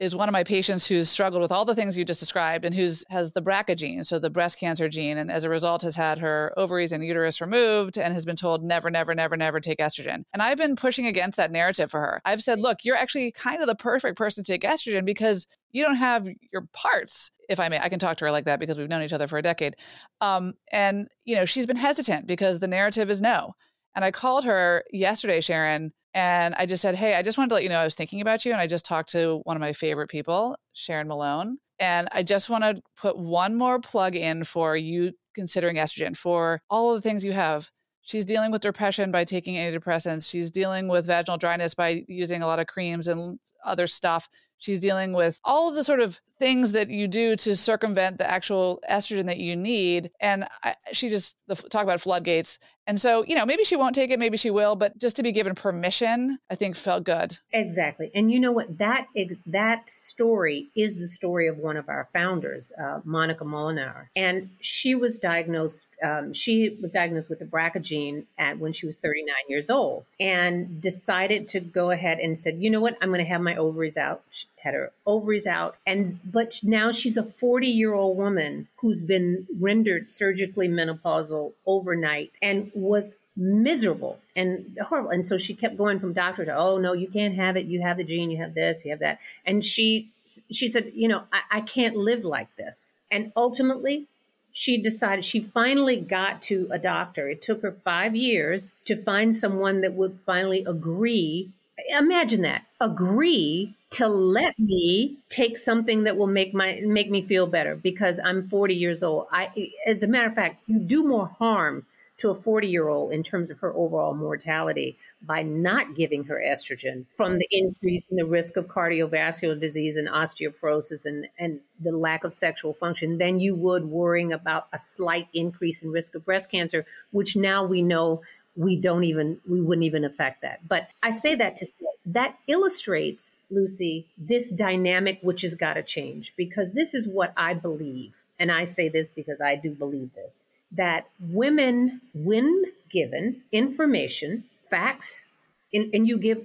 is 0.00 0.14
one 0.14 0.28
of 0.28 0.32
my 0.32 0.44
patients 0.44 0.86
who's 0.86 1.08
struggled 1.08 1.42
with 1.42 1.50
all 1.50 1.64
the 1.64 1.74
things 1.74 1.98
you 1.98 2.04
just 2.04 2.20
described 2.20 2.64
and 2.64 2.74
who's 2.74 3.04
has 3.08 3.32
the 3.32 3.42
BRCA 3.42 3.76
gene, 3.76 4.04
so 4.04 4.18
the 4.18 4.30
breast 4.30 4.58
cancer 4.58 4.88
gene, 4.88 5.18
and 5.18 5.30
as 5.30 5.44
a 5.44 5.48
result 5.48 5.82
has 5.82 5.96
had 5.96 6.18
her 6.18 6.52
ovaries 6.56 6.92
and 6.92 7.04
uterus 7.04 7.40
removed 7.40 7.98
and 7.98 8.14
has 8.14 8.24
been 8.24 8.36
told 8.36 8.62
never, 8.62 8.90
never, 8.90 9.14
never, 9.14 9.36
never 9.36 9.60
take 9.60 9.78
estrogen. 9.78 10.22
And 10.32 10.42
I've 10.42 10.58
been 10.58 10.76
pushing 10.76 11.06
against 11.06 11.36
that 11.36 11.50
narrative 11.50 11.90
for 11.90 12.00
her. 12.00 12.20
I've 12.24 12.42
said, 12.42 12.60
look, 12.60 12.84
you're 12.84 12.96
actually 12.96 13.32
kind 13.32 13.60
of 13.60 13.66
the 13.66 13.74
perfect 13.74 14.16
person 14.16 14.44
to 14.44 14.52
take 14.52 14.62
estrogen 14.62 15.04
because 15.04 15.46
you 15.72 15.84
don't 15.84 15.96
have 15.96 16.28
your 16.52 16.66
parts, 16.72 17.30
if 17.48 17.58
I 17.58 17.68
may. 17.68 17.78
I 17.78 17.88
can 17.88 17.98
talk 17.98 18.16
to 18.18 18.24
her 18.26 18.30
like 18.30 18.44
that 18.44 18.60
because 18.60 18.78
we've 18.78 18.88
known 18.88 19.02
each 19.02 19.12
other 19.12 19.26
for 19.26 19.38
a 19.38 19.42
decade. 19.42 19.74
Um, 20.20 20.54
and 20.72 21.08
you 21.24 21.36
know, 21.36 21.44
she's 21.44 21.66
been 21.66 21.76
hesitant 21.76 22.26
because 22.26 22.60
the 22.60 22.68
narrative 22.68 23.10
is 23.10 23.20
no. 23.20 23.54
And 23.98 24.04
I 24.04 24.12
called 24.12 24.44
her 24.44 24.84
yesterday, 24.92 25.40
Sharon, 25.40 25.92
and 26.14 26.54
I 26.54 26.66
just 26.66 26.82
said, 26.82 26.94
Hey, 26.94 27.16
I 27.16 27.22
just 27.22 27.36
wanted 27.36 27.48
to 27.48 27.54
let 27.56 27.64
you 27.64 27.68
know 27.68 27.80
I 27.80 27.84
was 27.84 27.96
thinking 27.96 28.20
about 28.20 28.44
you. 28.44 28.52
And 28.52 28.60
I 28.60 28.68
just 28.68 28.84
talked 28.84 29.10
to 29.10 29.40
one 29.42 29.56
of 29.56 29.60
my 29.60 29.72
favorite 29.72 30.06
people, 30.06 30.54
Sharon 30.72 31.08
Malone. 31.08 31.58
And 31.80 32.08
I 32.12 32.22
just 32.22 32.48
want 32.48 32.62
to 32.62 32.80
put 32.96 33.18
one 33.18 33.56
more 33.56 33.80
plug 33.80 34.14
in 34.14 34.44
for 34.44 34.76
you 34.76 35.14
considering 35.34 35.78
estrogen 35.78 36.16
for 36.16 36.60
all 36.70 36.94
of 36.94 37.02
the 37.02 37.08
things 37.08 37.24
you 37.24 37.32
have. 37.32 37.68
She's 38.02 38.24
dealing 38.24 38.52
with 38.52 38.62
depression 38.62 39.10
by 39.10 39.24
taking 39.24 39.56
antidepressants. 39.56 40.30
She's 40.30 40.52
dealing 40.52 40.86
with 40.86 41.06
vaginal 41.06 41.36
dryness 41.36 41.74
by 41.74 42.04
using 42.06 42.42
a 42.42 42.46
lot 42.46 42.60
of 42.60 42.68
creams 42.68 43.08
and 43.08 43.40
other 43.64 43.88
stuff. 43.88 44.28
She's 44.58 44.80
dealing 44.80 45.12
with 45.12 45.40
all 45.44 45.68
of 45.68 45.74
the 45.74 45.84
sort 45.84 46.00
of 46.00 46.20
things 46.38 46.72
that 46.72 46.88
you 46.88 47.08
do 47.08 47.36
to 47.36 47.56
circumvent 47.56 48.18
the 48.18 48.30
actual 48.30 48.80
estrogen 48.88 49.26
that 49.26 49.38
you 49.38 49.56
need. 49.56 50.10
And 50.20 50.46
I, 50.62 50.74
she 50.92 51.08
just 51.08 51.36
the, 51.48 51.56
talk 51.56 51.82
about 51.82 52.00
floodgates. 52.00 52.58
And 52.86 53.00
so, 53.00 53.24
you 53.24 53.34
know, 53.34 53.44
maybe 53.44 53.64
she 53.64 53.76
won't 53.76 53.94
take 53.94 54.10
it, 54.10 54.18
maybe 54.18 54.38
she 54.38 54.50
will, 54.50 54.74
but 54.74 54.96
just 54.98 55.16
to 55.16 55.22
be 55.22 55.32
given 55.32 55.54
permission, 55.54 56.38
I 56.50 56.54
think 56.54 56.74
felt 56.74 57.04
good. 57.04 57.36
Exactly. 57.52 58.10
And 58.14 58.32
you 58.32 58.40
know 58.40 58.52
what? 58.52 58.78
That 58.78 59.06
that 59.46 59.90
story 59.90 60.68
is 60.74 60.98
the 60.98 61.06
story 61.06 61.48
of 61.48 61.58
one 61.58 61.76
of 61.76 61.88
our 61.88 62.08
founders, 62.12 62.72
uh, 62.80 63.00
Monica 63.04 63.44
Molenaar, 63.44 64.06
and 64.16 64.48
she 64.60 64.94
was 64.94 65.18
diagnosed. 65.18 65.86
Um, 66.02 66.32
she 66.32 66.78
was 66.80 66.92
diagnosed 66.92 67.28
with 67.28 67.40
the 67.40 67.44
BRCA 67.44 67.82
gene 67.82 68.26
at 68.38 68.58
when 68.58 68.72
she 68.72 68.86
was 68.86 68.96
39 68.96 69.34
years 69.48 69.68
old, 69.68 70.04
and 70.18 70.80
decided 70.80 71.48
to 71.48 71.60
go 71.60 71.90
ahead 71.90 72.18
and 72.18 72.38
said, 72.38 72.56
you 72.58 72.70
know 72.70 72.80
what? 72.80 72.96
I'm 73.02 73.08
going 73.08 73.24
to 73.24 73.30
have 73.30 73.42
my 73.42 73.56
ovaries 73.56 73.98
out. 73.98 74.22
She 74.30 74.46
had 74.56 74.74
her 74.74 74.92
ovaries 75.06 75.46
out, 75.46 75.76
and 75.86 76.18
but 76.24 76.60
now 76.62 76.90
she's 76.90 77.16
a 77.16 77.22
40 77.22 77.66
year 77.66 77.94
old 77.94 78.16
woman 78.16 78.68
who's 78.76 79.00
been 79.00 79.46
rendered 79.58 80.10
surgically 80.10 80.68
menopausal 80.68 81.52
overnight 81.66 82.32
and 82.42 82.70
was 82.74 83.16
miserable 83.36 84.18
and 84.34 84.76
horrible. 84.88 85.10
And 85.10 85.24
so 85.24 85.38
she 85.38 85.54
kept 85.54 85.78
going 85.78 86.00
from 86.00 86.12
doctor 86.12 86.44
to, 86.44 86.56
oh 86.56 86.78
no, 86.78 86.92
you 86.92 87.08
can't 87.08 87.36
have 87.36 87.56
it. 87.56 87.66
You 87.66 87.80
have 87.82 87.96
the 87.96 88.04
gene, 88.04 88.30
you 88.30 88.38
have 88.38 88.54
this, 88.54 88.84
you 88.84 88.90
have 88.90 89.00
that. 89.00 89.20
And 89.46 89.64
she 89.64 90.10
she 90.50 90.68
said, 90.68 90.92
you 90.94 91.08
know, 91.08 91.22
I, 91.32 91.58
I 91.58 91.60
can't 91.60 91.96
live 91.96 92.24
like 92.24 92.54
this. 92.56 92.92
And 93.10 93.32
ultimately, 93.36 94.06
she 94.52 94.76
decided 94.76 95.24
she 95.24 95.40
finally 95.40 95.96
got 95.96 96.42
to 96.42 96.68
a 96.70 96.78
doctor. 96.78 97.28
It 97.28 97.40
took 97.40 97.62
her 97.62 97.72
five 97.72 98.16
years 98.16 98.72
to 98.86 98.96
find 98.96 99.34
someone 99.34 99.80
that 99.82 99.94
would 99.94 100.18
finally 100.26 100.64
agree. 100.66 101.50
Imagine 101.88 102.42
that 102.42 102.64
agree 102.80 103.74
to 103.90 104.06
let 104.06 104.58
me 104.58 105.16
take 105.28 105.56
something 105.56 106.04
that 106.04 106.16
will 106.16 106.26
make 106.26 106.52
my 106.52 106.80
make 106.84 107.10
me 107.10 107.22
feel 107.22 107.46
better 107.46 107.74
because 107.74 108.20
I'm 108.22 108.48
40 108.48 108.74
years 108.74 109.02
old. 109.02 109.26
I 109.32 109.72
as 109.86 110.02
a 110.02 110.08
matter 110.08 110.28
of 110.28 110.34
fact, 110.34 110.68
you 110.68 110.78
do 110.78 111.02
more 111.04 111.26
harm 111.26 111.86
to 112.18 112.30
a 112.30 112.34
40 112.34 112.66
year 112.66 112.88
old 112.88 113.12
in 113.12 113.22
terms 113.22 113.48
of 113.48 113.58
her 113.60 113.72
overall 113.74 114.12
mortality 114.12 114.96
by 115.22 115.42
not 115.42 115.94
giving 115.94 116.24
her 116.24 116.42
estrogen 116.44 117.06
from 117.14 117.38
the 117.38 117.48
increase 117.50 118.10
in 118.10 118.16
the 118.16 118.24
risk 118.24 118.56
of 118.56 118.66
cardiovascular 118.66 119.58
disease 119.58 119.96
and 119.96 120.08
osteoporosis 120.08 121.06
and, 121.06 121.28
and 121.38 121.60
the 121.80 121.92
lack 121.92 122.24
of 122.24 122.34
sexual 122.34 122.74
function 122.74 123.18
than 123.18 123.40
you 123.40 123.54
would 123.54 123.84
worrying 123.84 124.32
about 124.32 124.66
a 124.72 124.78
slight 124.78 125.28
increase 125.32 125.82
in 125.82 125.90
risk 125.90 126.14
of 126.14 126.24
breast 126.24 126.50
cancer, 126.50 126.84
which 127.12 127.36
now 127.36 127.64
we 127.64 127.82
know 127.82 128.20
we 128.58 128.74
don't 128.76 129.04
even 129.04 129.38
we 129.48 129.60
wouldn't 129.60 129.84
even 129.84 130.04
affect 130.04 130.42
that. 130.42 130.66
But 130.68 130.88
i 131.02 131.10
say 131.10 131.34
that 131.36 131.56
to 131.56 131.64
say 131.64 131.86
that 132.06 132.36
illustrates 132.46 133.38
lucy 133.50 134.06
this 134.16 134.50
dynamic 134.50 135.18
which 135.22 135.42
has 135.42 135.54
got 135.54 135.74
to 135.74 135.82
change 135.82 136.32
because 136.36 136.72
this 136.72 136.94
is 136.94 137.06
what 137.06 137.32
i 137.36 137.54
believe 137.54 138.14
and 138.38 138.50
i 138.50 138.64
say 138.64 138.88
this 138.88 139.08
because 139.10 139.40
i 139.40 139.54
do 139.54 139.70
believe 139.70 140.10
this 140.14 140.44
that 140.72 141.06
women 141.20 142.00
when 142.14 142.64
given 142.90 143.42
information 143.52 144.44
facts 144.70 145.24
in, 145.72 145.90
and 145.92 146.08
you 146.08 146.18
give 146.18 146.44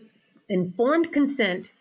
informed 0.49 1.11
consent 1.11 1.71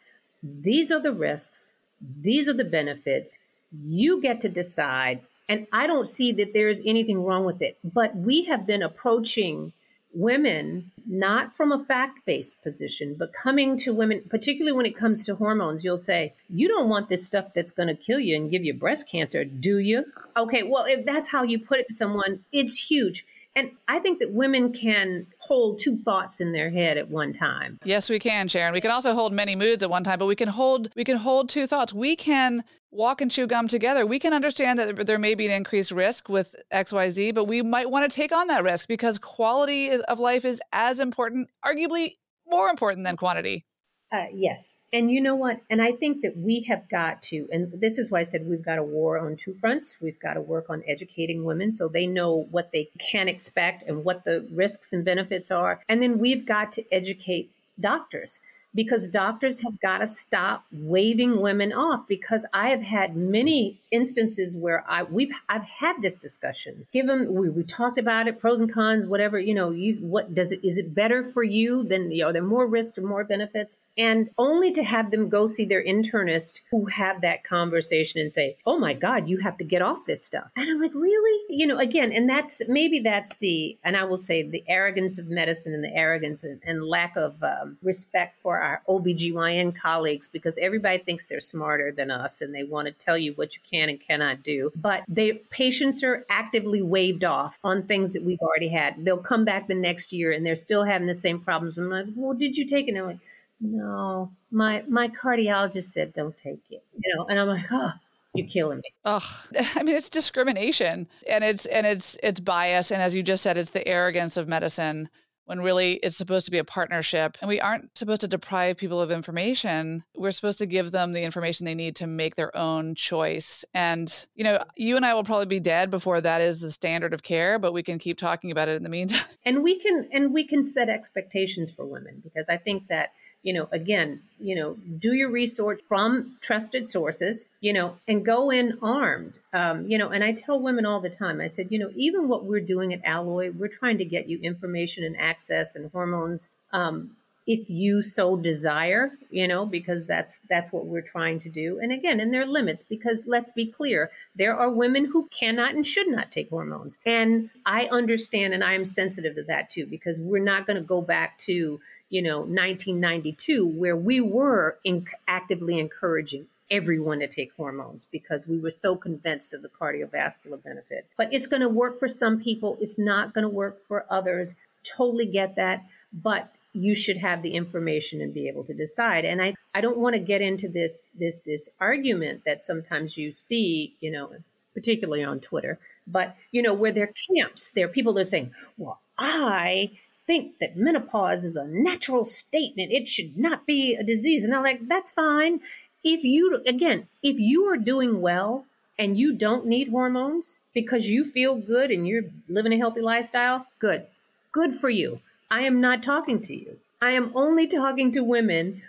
these 0.42 0.92
are 0.92 1.00
the 1.00 1.12
risks 1.12 1.72
these 2.20 2.48
are 2.48 2.54
the 2.54 2.64
benefits 2.64 3.38
you 3.84 4.20
get 4.20 4.40
to 4.40 4.48
decide 4.48 5.20
and 5.48 5.66
i 5.72 5.86
don't 5.86 6.08
see 6.08 6.32
that 6.32 6.52
there's 6.52 6.80
anything 6.84 7.24
wrong 7.24 7.44
with 7.44 7.60
it. 7.60 7.76
But 7.82 8.14
we 8.16 8.44
have 8.44 8.66
been 8.66 8.82
approaching 8.82 9.72
women 10.14 10.90
not 11.06 11.56
from 11.56 11.72
a 11.72 11.84
fact 11.84 12.20
based 12.26 12.62
position, 12.62 13.16
but 13.18 13.32
coming 13.32 13.76
to 13.78 13.92
women, 13.92 14.22
particularly 14.28 14.76
when 14.76 14.86
it 14.86 14.96
comes 14.96 15.24
to 15.24 15.34
hormones, 15.34 15.84
you'll 15.84 15.96
say, 15.96 16.34
You 16.48 16.68
don't 16.68 16.88
want 16.88 17.08
this 17.08 17.24
stuff 17.24 17.54
that's 17.54 17.72
going 17.72 17.88
to 17.88 17.94
kill 17.94 18.20
you 18.20 18.36
and 18.36 18.50
give 18.50 18.64
you 18.64 18.74
breast 18.74 19.08
cancer, 19.08 19.44
do 19.44 19.78
you? 19.78 20.04
Okay, 20.36 20.62
well, 20.62 20.84
if 20.84 21.04
that's 21.04 21.28
how 21.28 21.42
you 21.42 21.58
put 21.58 21.80
it 21.80 21.88
to 21.88 21.94
someone, 21.94 22.44
it's 22.52 22.90
huge. 22.90 23.24
And 23.54 23.72
I 23.86 23.98
think 23.98 24.18
that 24.20 24.32
women 24.32 24.72
can 24.72 25.26
hold 25.38 25.78
two 25.78 25.98
thoughts 25.98 26.40
in 26.40 26.52
their 26.52 26.70
head 26.70 26.96
at 26.96 27.10
one 27.10 27.34
time. 27.34 27.78
Yes, 27.84 28.08
we 28.08 28.18
can, 28.18 28.48
Sharon. 28.48 28.72
We 28.72 28.80
can 28.80 28.90
also 28.90 29.14
hold 29.14 29.32
many 29.32 29.54
moods 29.56 29.82
at 29.82 29.90
one 29.90 30.04
time, 30.04 30.18
but 30.18 30.26
we 30.26 30.36
can 30.36 30.48
hold 30.48 30.90
we 30.96 31.04
can 31.04 31.18
hold 31.18 31.48
two 31.50 31.66
thoughts. 31.66 31.92
We 31.92 32.16
can 32.16 32.64
walk 32.90 33.20
and 33.20 33.30
chew 33.30 33.46
gum 33.46 33.68
together. 33.68 34.06
We 34.06 34.18
can 34.18 34.32
understand 34.32 34.78
that 34.78 35.06
there 35.06 35.18
may 35.18 35.34
be 35.34 35.46
an 35.46 35.52
increased 35.52 35.92
risk 35.92 36.28
with 36.28 36.54
XYZ, 36.72 37.34
but 37.34 37.44
we 37.44 37.62
might 37.62 37.90
want 37.90 38.10
to 38.10 38.14
take 38.14 38.32
on 38.32 38.46
that 38.48 38.64
risk 38.64 38.88
because 38.88 39.18
quality 39.18 39.90
of 39.90 40.18
life 40.18 40.44
is 40.44 40.60
as 40.72 41.00
important, 41.00 41.48
arguably 41.64 42.12
more 42.46 42.68
important 42.68 43.04
than 43.04 43.16
quantity. 43.16 43.66
Uh, 44.12 44.26
yes. 44.34 44.80
And 44.92 45.10
you 45.10 45.22
know 45.22 45.34
what? 45.34 45.60
And 45.70 45.80
I 45.80 45.92
think 45.92 46.20
that 46.20 46.36
we 46.36 46.60
have 46.68 46.86
got 46.90 47.22
to, 47.24 47.48
and 47.50 47.72
this 47.80 47.96
is 47.96 48.10
why 48.10 48.20
I 48.20 48.24
said 48.24 48.46
we've 48.46 48.64
got 48.64 48.78
a 48.78 48.82
war 48.82 49.18
on 49.18 49.36
two 49.36 49.54
fronts. 49.54 49.96
We've 50.02 50.20
got 50.20 50.34
to 50.34 50.40
work 50.42 50.68
on 50.68 50.82
educating 50.86 51.44
women 51.44 51.70
so 51.70 51.88
they 51.88 52.06
know 52.06 52.46
what 52.50 52.72
they 52.72 52.90
can 52.98 53.26
expect 53.26 53.84
and 53.88 54.04
what 54.04 54.24
the 54.24 54.46
risks 54.52 54.92
and 54.92 55.02
benefits 55.02 55.50
are. 55.50 55.80
And 55.88 56.02
then 56.02 56.18
we've 56.18 56.44
got 56.44 56.72
to 56.72 56.84
educate 56.92 57.50
doctors 57.80 58.40
because 58.74 59.06
doctors 59.06 59.60
have 59.60 59.78
got 59.80 59.98
to 59.98 60.06
stop 60.06 60.64
waving 60.72 61.40
women 61.40 61.72
off 61.72 62.06
because 62.08 62.46
I 62.52 62.70
have 62.70 62.82
had 62.82 63.16
many 63.16 63.80
instances 63.90 64.56
where 64.56 64.84
I 64.88 65.02
we've 65.02 65.32
I've 65.48 65.64
had 65.64 65.96
this 66.00 66.16
discussion. 66.16 66.86
Given 66.92 67.34
we, 67.34 67.50
we 67.50 67.64
talked 67.64 67.98
about 67.98 68.28
it, 68.28 68.40
pros 68.40 68.60
and 68.60 68.72
cons, 68.72 69.06
whatever, 69.06 69.38
you 69.38 69.54
know, 69.54 69.70
you 69.70 69.96
what 69.96 70.34
does 70.34 70.52
it 70.52 70.60
is 70.64 70.78
it 70.78 70.94
better 70.94 71.22
for 71.22 71.42
you 71.42 71.82
than 71.84 72.10
you 72.10 72.22
know, 72.22 72.30
are 72.30 72.32
there 72.32 72.42
more 72.42 72.66
risks 72.66 72.98
or 72.98 73.02
more 73.02 73.24
benefits? 73.24 73.78
And 73.98 74.30
only 74.38 74.72
to 74.72 74.82
have 74.82 75.10
them 75.10 75.28
go 75.28 75.46
see 75.46 75.64
their 75.64 75.84
internist 75.84 76.60
who 76.70 76.86
have 76.86 77.20
that 77.20 77.44
conversation 77.44 78.20
and 78.20 78.32
say, 78.32 78.56
Oh 78.64 78.78
my 78.78 78.94
God, 78.94 79.28
you 79.28 79.38
have 79.38 79.58
to 79.58 79.64
get 79.64 79.82
off 79.82 80.06
this 80.06 80.24
stuff. 80.24 80.50
And 80.56 80.68
I'm 80.68 80.80
like, 80.80 80.94
Really? 80.94 81.44
You 81.48 81.66
know, 81.66 81.78
again, 81.78 82.12
and 82.12 82.28
that's 82.28 82.62
maybe 82.68 83.00
that's 83.00 83.34
the 83.36 83.78
and 83.84 83.96
I 83.96 84.04
will 84.04 84.18
say 84.18 84.42
the 84.42 84.64
arrogance 84.68 85.18
of 85.18 85.28
medicine 85.28 85.74
and 85.74 85.84
the 85.84 85.94
arrogance 85.94 86.42
and, 86.42 86.60
and 86.64 86.84
lack 86.84 87.16
of 87.16 87.42
um, 87.42 87.76
respect 87.82 88.38
for 88.42 88.58
our 88.58 88.82
OBGYN 88.88 89.76
colleagues 89.76 90.28
because 90.28 90.54
everybody 90.60 90.98
thinks 90.98 91.26
they're 91.26 91.40
smarter 91.40 91.92
than 91.92 92.10
us 92.10 92.40
and 92.40 92.54
they 92.54 92.64
want 92.64 92.86
to 92.88 92.92
tell 92.92 93.18
you 93.18 93.32
what 93.34 93.54
you 93.54 93.60
can 93.68 93.88
and 93.88 94.00
cannot 94.00 94.42
do. 94.42 94.72
But 94.76 95.02
they 95.08 95.34
patients 95.50 96.02
are 96.02 96.24
actively 96.30 96.82
waved 96.82 97.24
off 97.24 97.58
on 97.62 97.82
things 97.82 98.12
that 98.14 98.22
we've 98.22 98.40
already 98.40 98.68
had. 98.68 99.04
They'll 99.04 99.18
come 99.18 99.44
back 99.44 99.68
the 99.68 99.74
next 99.74 100.12
year 100.12 100.32
and 100.32 100.44
they're 100.44 100.56
still 100.56 100.84
having 100.84 101.06
the 101.06 101.14
same 101.14 101.40
problems. 101.40 101.78
I'm 101.78 101.90
like, 101.90 102.06
well, 102.14 102.34
did 102.34 102.56
you 102.56 102.66
take 102.66 102.86
it? 102.86 102.92
And 102.92 102.98
I'm 102.98 103.06
like, 103.06 103.18
no, 103.62 104.32
my 104.50 104.82
my 104.88 105.08
cardiologist 105.08 105.92
said 105.92 106.12
don't 106.12 106.34
take 106.42 106.60
it. 106.68 106.84
You 106.94 107.16
know, 107.16 107.26
and 107.26 107.38
I'm 107.38 107.46
like, 107.46 107.66
oh, 107.70 107.92
you're 108.34 108.48
killing 108.48 108.78
me. 108.78 108.92
Ugh. 109.04 109.22
I 109.76 109.82
mean, 109.84 109.96
it's 109.96 110.10
discrimination 110.10 111.08
and 111.30 111.44
it's 111.44 111.66
and 111.66 111.86
it's 111.86 112.18
it's 112.22 112.40
bias. 112.40 112.90
And 112.90 113.00
as 113.00 113.14
you 113.14 113.22
just 113.22 113.42
said, 113.42 113.56
it's 113.56 113.70
the 113.70 113.86
arrogance 113.86 114.36
of 114.36 114.48
medicine 114.48 115.08
when 115.44 115.60
really 115.60 115.94
it's 115.94 116.16
supposed 116.16 116.44
to 116.46 116.50
be 116.50 116.58
a 116.58 116.64
partnership. 116.64 117.36
And 117.40 117.48
we 117.48 117.60
aren't 117.60 117.96
supposed 117.96 118.20
to 118.22 118.28
deprive 118.28 118.76
people 118.76 119.00
of 119.00 119.10
information. 119.10 120.04
We're 120.16 120.30
supposed 120.30 120.58
to 120.58 120.66
give 120.66 120.90
them 120.90 121.12
the 121.12 121.22
information 121.22 121.66
they 121.66 121.74
need 121.74 121.96
to 121.96 122.06
make 122.06 122.36
their 122.36 122.56
own 122.56 122.94
choice. 122.94 123.64
And, 123.74 124.26
you 124.34 124.44
know, 124.44 124.62
you 124.76 124.96
and 124.96 125.04
I 125.04 125.14
will 125.14 125.24
probably 125.24 125.46
be 125.46 125.60
dead 125.60 125.90
before 125.90 126.20
that 126.20 126.40
is 126.40 126.60
the 126.60 126.70
standard 126.70 127.12
of 127.12 127.22
care, 127.22 127.58
but 127.58 127.72
we 127.72 127.82
can 127.82 127.98
keep 127.98 128.18
talking 128.18 128.50
about 128.50 128.68
it 128.68 128.76
in 128.76 128.82
the 128.82 128.88
meantime. 128.88 129.20
And 129.44 129.64
we 129.64 129.78
can 129.80 130.08
and 130.12 130.32
we 130.32 130.46
can 130.46 130.62
set 130.62 130.88
expectations 130.88 131.70
for 131.70 131.84
women 131.84 132.20
because 132.22 132.46
I 132.48 132.56
think 132.56 132.86
that 132.88 133.12
you 133.42 133.52
know, 133.52 133.68
again, 133.72 134.20
you 134.40 134.54
know, 134.54 134.76
do 134.98 135.12
your 135.12 135.30
research 135.30 135.80
from 135.88 136.36
trusted 136.40 136.88
sources, 136.88 137.48
you 137.60 137.72
know, 137.72 137.96
and 138.06 138.24
go 138.24 138.50
in 138.50 138.78
armed. 138.82 139.34
Um, 139.52 139.86
you 139.86 139.98
know, 139.98 140.10
and 140.10 140.22
I 140.22 140.32
tell 140.32 140.60
women 140.60 140.86
all 140.86 141.00
the 141.00 141.10
time, 141.10 141.40
I 141.40 141.48
said, 141.48 141.68
you 141.70 141.78
know, 141.78 141.90
even 141.94 142.28
what 142.28 142.44
we're 142.44 142.60
doing 142.60 142.92
at 142.92 143.04
Alloy, 143.04 143.50
we're 143.50 143.68
trying 143.68 143.98
to 143.98 144.04
get 144.04 144.28
you 144.28 144.38
information 144.40 145.04
and 145.04 145.16
access 145.18 145.74
and 145.74 145.90
hormones. 145.90 146.50
Um, 146.72 147.16
if 147.46 147.68
you 147.68 148.02
so 148.02 148.36
desire, 148.36 149.10
you 149.30 149.48
know, 149.48 149.66
because 149.66 150.06
that's 150.06 150.38
that's 150.48 150.70
what 150.72 150.86
we're 150.86 151.02
trying 151.02 151.40
to 151.40 151.48
do. 151.48 151.80
And 151.80 151.90
again, 151.90 152.20
and 152.20 152.32
there 152.32 152.42
are 152.42 152.46
limits 152.46 152.84
because 152.84 153.26
let's 153.26 153.50
be 153.50 153.66
clear, 153.66 154.10
there 154.36 154.56
are 154.56 154.70
women 154.70 155.06
who 155.06 155.28
cannot 155.36 155.74
and 155.74 155.84
should 155.84 156.06
not 156.06 156.30
take 156.30 156.50
hormones. 156.50 156.98
And 157.04 157.50
I 157.66 157.86
understand 157.86 158.54
and 158.54 158.62
I 158.62 158.74
am 158.74 158.84
sensitive 158.84 159.34
to 159.34 159.42
that 159.44 159.70
too, 159.70 159.86
because 159.86 160.20
we're 160.20 160.44
not 160.44 160.66
going 160.66 160.76
to 160.76 160.86
go 160.86 161.00
back 161.00 161.38
to 161.40 161.80
you 162.12 162.22
know 162.22 162.38
1992 162.38 163.66
where 163.66 163.96
we 163.96 164.20
were 164.20 164.78
in, 164.84 165.06
actively 165.26 165.78
encouraging 165.78 166.46
everyone 166.70 167.18
to 167.18 167.26
take 167.26 167.52
hormones 167.54 168.06
because 168.10 168.46
we 168.46 168.58
were 168.58 168.70
so 168.70 168.94
convinced 168.96 169.52
of 169.52 169.60
the 169.60 169.68
cardiovascular 169.68 170.62
benefit. 170.62 171.06
But 171.18 171.28
it's 171.32 171.46
going 171.46 171.60
to 171.60 171.68
work 171.68 171.98
for 171.98 172.08
some 172.08 172.40
people 172.40 172.76
it's 172.80 172.98
not 172.98 173.34
going 173.34 173.42
to 173.42 173.48
work 173.48 173.80
for 173.88 174.06
others. 174.10 174.54
Totally 174.84 175.26
get 175.26 175.56
that 175.56 175.84
but 176.12 176.52
you 176.74 176.94
should 176.94 177.18
have 177.18 177.42
the 177.42 177.54
information 177.54 178.20
and 178.20 178.32
be 178.32 178.48
able 178.48 178.64
to 178.64 178.74
decide. 178.74 179.24
And 179.24 179.40
i 179.42 179.54
i 179.74 179.80
don't 179.80 179.98
want 179.98 180.14
to 180.14 180.20
get 180.20 180.42
into 180.42 180.68
this 180.68 181.10
this 181.18 181.40
this 181.42 181.68
argument 181.80 182.42
that 182.44 182.62
sometimes 182.62 183.16
you 183.16 183.32
see 183.32 183.96
you 184.00 184.10
know 184.10 184.30
particularly 184.74 185.24
on 185.24 185.40
twitter 185.40 185.78
but 186.06 186.36
you 186.50 186.62
know 186.62 186.74
where 186.74 186.92
there 186.92 187.04
are 187.04 187.14
camps 187.36 187.70
there 187.70 187.86
are 187.86 187.94
people 187.96 188.12
that 188.14 188.22
are 188.22 188.24
saying 188.24 188.52
well 188.78 189.00
i 189.18 189.90
think 190.32 190.58
that 190.60 190.78
menopause 190.78 191.44
is 191.44 191.56
a 191.56 191.66
natural 191.66 192.24
state 192.24 192.72
and 192.78 192.90
it 192.90 193.06
should 193.06 193.36
not 193.36 193.66
be 193.66 193.94
a 193.94 194.02
disease. 194.02 194.44
And 194.44 194.54
I'm 194.54 194.62
like, 194.62 194.88
that's 194.88 195.10
fine. 195.10 195.60
If 196.02 196.24
you, 196.24 196.62
again, 196.66 197.06
if 197.22 197.38
you 197.38 197.66
are 197.66 197.76
doing 197.76 198.22
well 198.22 198.64
and 198.98 199.18
you 199.18 199.34
don't 199.34 199.66
need 199.66 199.90
hormones 199.90 200.58
because 200.72 201.06
you 201.06 201.26
feel 201.26 201.56
good 201.56 201.90
and 201.90 202.08
you're 202.08 202.24
living 202.48 202.72
a 202.72 202.78
healthy 202.78 203.02
lifestyle, 203.02 203.66
good. 203.78 204.06
Good 204.52 204.74
for 204.74 204.88
you. 204.88 205.20
I 205.50 205.64
am 205.64 205.82
not 205.82 206.02
talking 206.02 206.40
to 206.44 206.54
you. 206.54 206.78
I 207.02 207.10
am 207.10 207.32
only 207.34 207.66
talking 207.66 208.12
to 208.12 208.24
women 208.24 208.80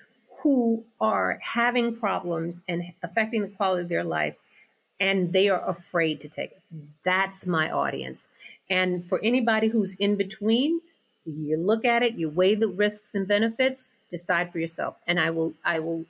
who 0.44 0.86
are 1.02 1.40
having 1.44 1.98
problems 1.98 2.62
and 2.70 2.94
affecting 3.04 3.42
the 3.42 3.50
quality 3.50 3.82
of 3.82 3.90
their 3.90 4.06
life 4.06 4.36
and 4.98 5.34
they 5.34 5.50
are 5.50 5.70
afraid 5.70 6.22
to 6.22 6.30
take 6.30 6.52
it. 6.52 6.62
That's 7.04 7.46
my 7.46 7.70
audience. 7.70 8.30
And 8.70 9.06
for 9.10 9.20
anybody 9.22 9.68
who's 9.68 9.94
in 9.96 10.16
between, 10.16 10.80
you 11.26 11.58
look 11.58 11.86
at 11.86 12.04
it, 12.04 12.16
you 12.16 12.30
weigh 12.30 12.56
the 12.56 12.68
risks 12.68 13.16
and 13.16 13.28
benefits, 13.28 13.90
decide 14.10 14.52
for 14.52 14.60
yourself. 14.60 14.96
And 15.08 15.20
I 15.20 15.30
will, 15.32 15.54
I 15.66 15.80
will, 15.80 16.06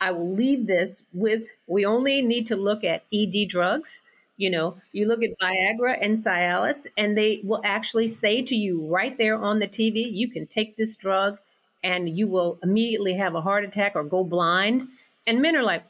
I 0.00 0.10
will 0.10 0.32
leave 0.34 0.66
this 0.66 1.04
with: 1.12 1.44
we 1.66 1.84
only 1.84 2.22
need 2.22 2.46
to 2.48 2.56
look 2.56 2.84
at 2.84 3.04
ED 3.12 3.48
drugs. 3.48 4.02
You 4.36 4.50
know, 4.50 4.76
you 4.92 5.06
look 5.06 5.22
at 5.22 5.38
Viagra 5.42 5.98
and 6.00 6.16
Cialis, 6.16 6.86
and 6.96 7.18
they 7.18 7.40
will 7.42 7.60
actually 7.64 8.06
say 8.06 8.42
to 8.42 8.54
you 8.54 8.86
right 8.86 9.18
there 9.18 9.36
on 9.36 9.58
the 9.58 9.66
TV, 9.66 10.12
you 10.12 10.28
can 10.28 10.46
take 10.46 10.76
this 10.76 10.94
drug, 10.94 11.38
and 11.82 12.08
you 12.08 12.28
will 12.28 12.58
immediately 12.62 13.14
have 13.14 13.34
a 13.34 13.40
heart 13.40 13.64
attack 13.64 13.96
or 13.96 14.04
go 14.04 14.22
blind. 14.22 14.88
And 15.26 15.42
men 15.42 15.56
are 15.56 15.64
like, 15.64 15.82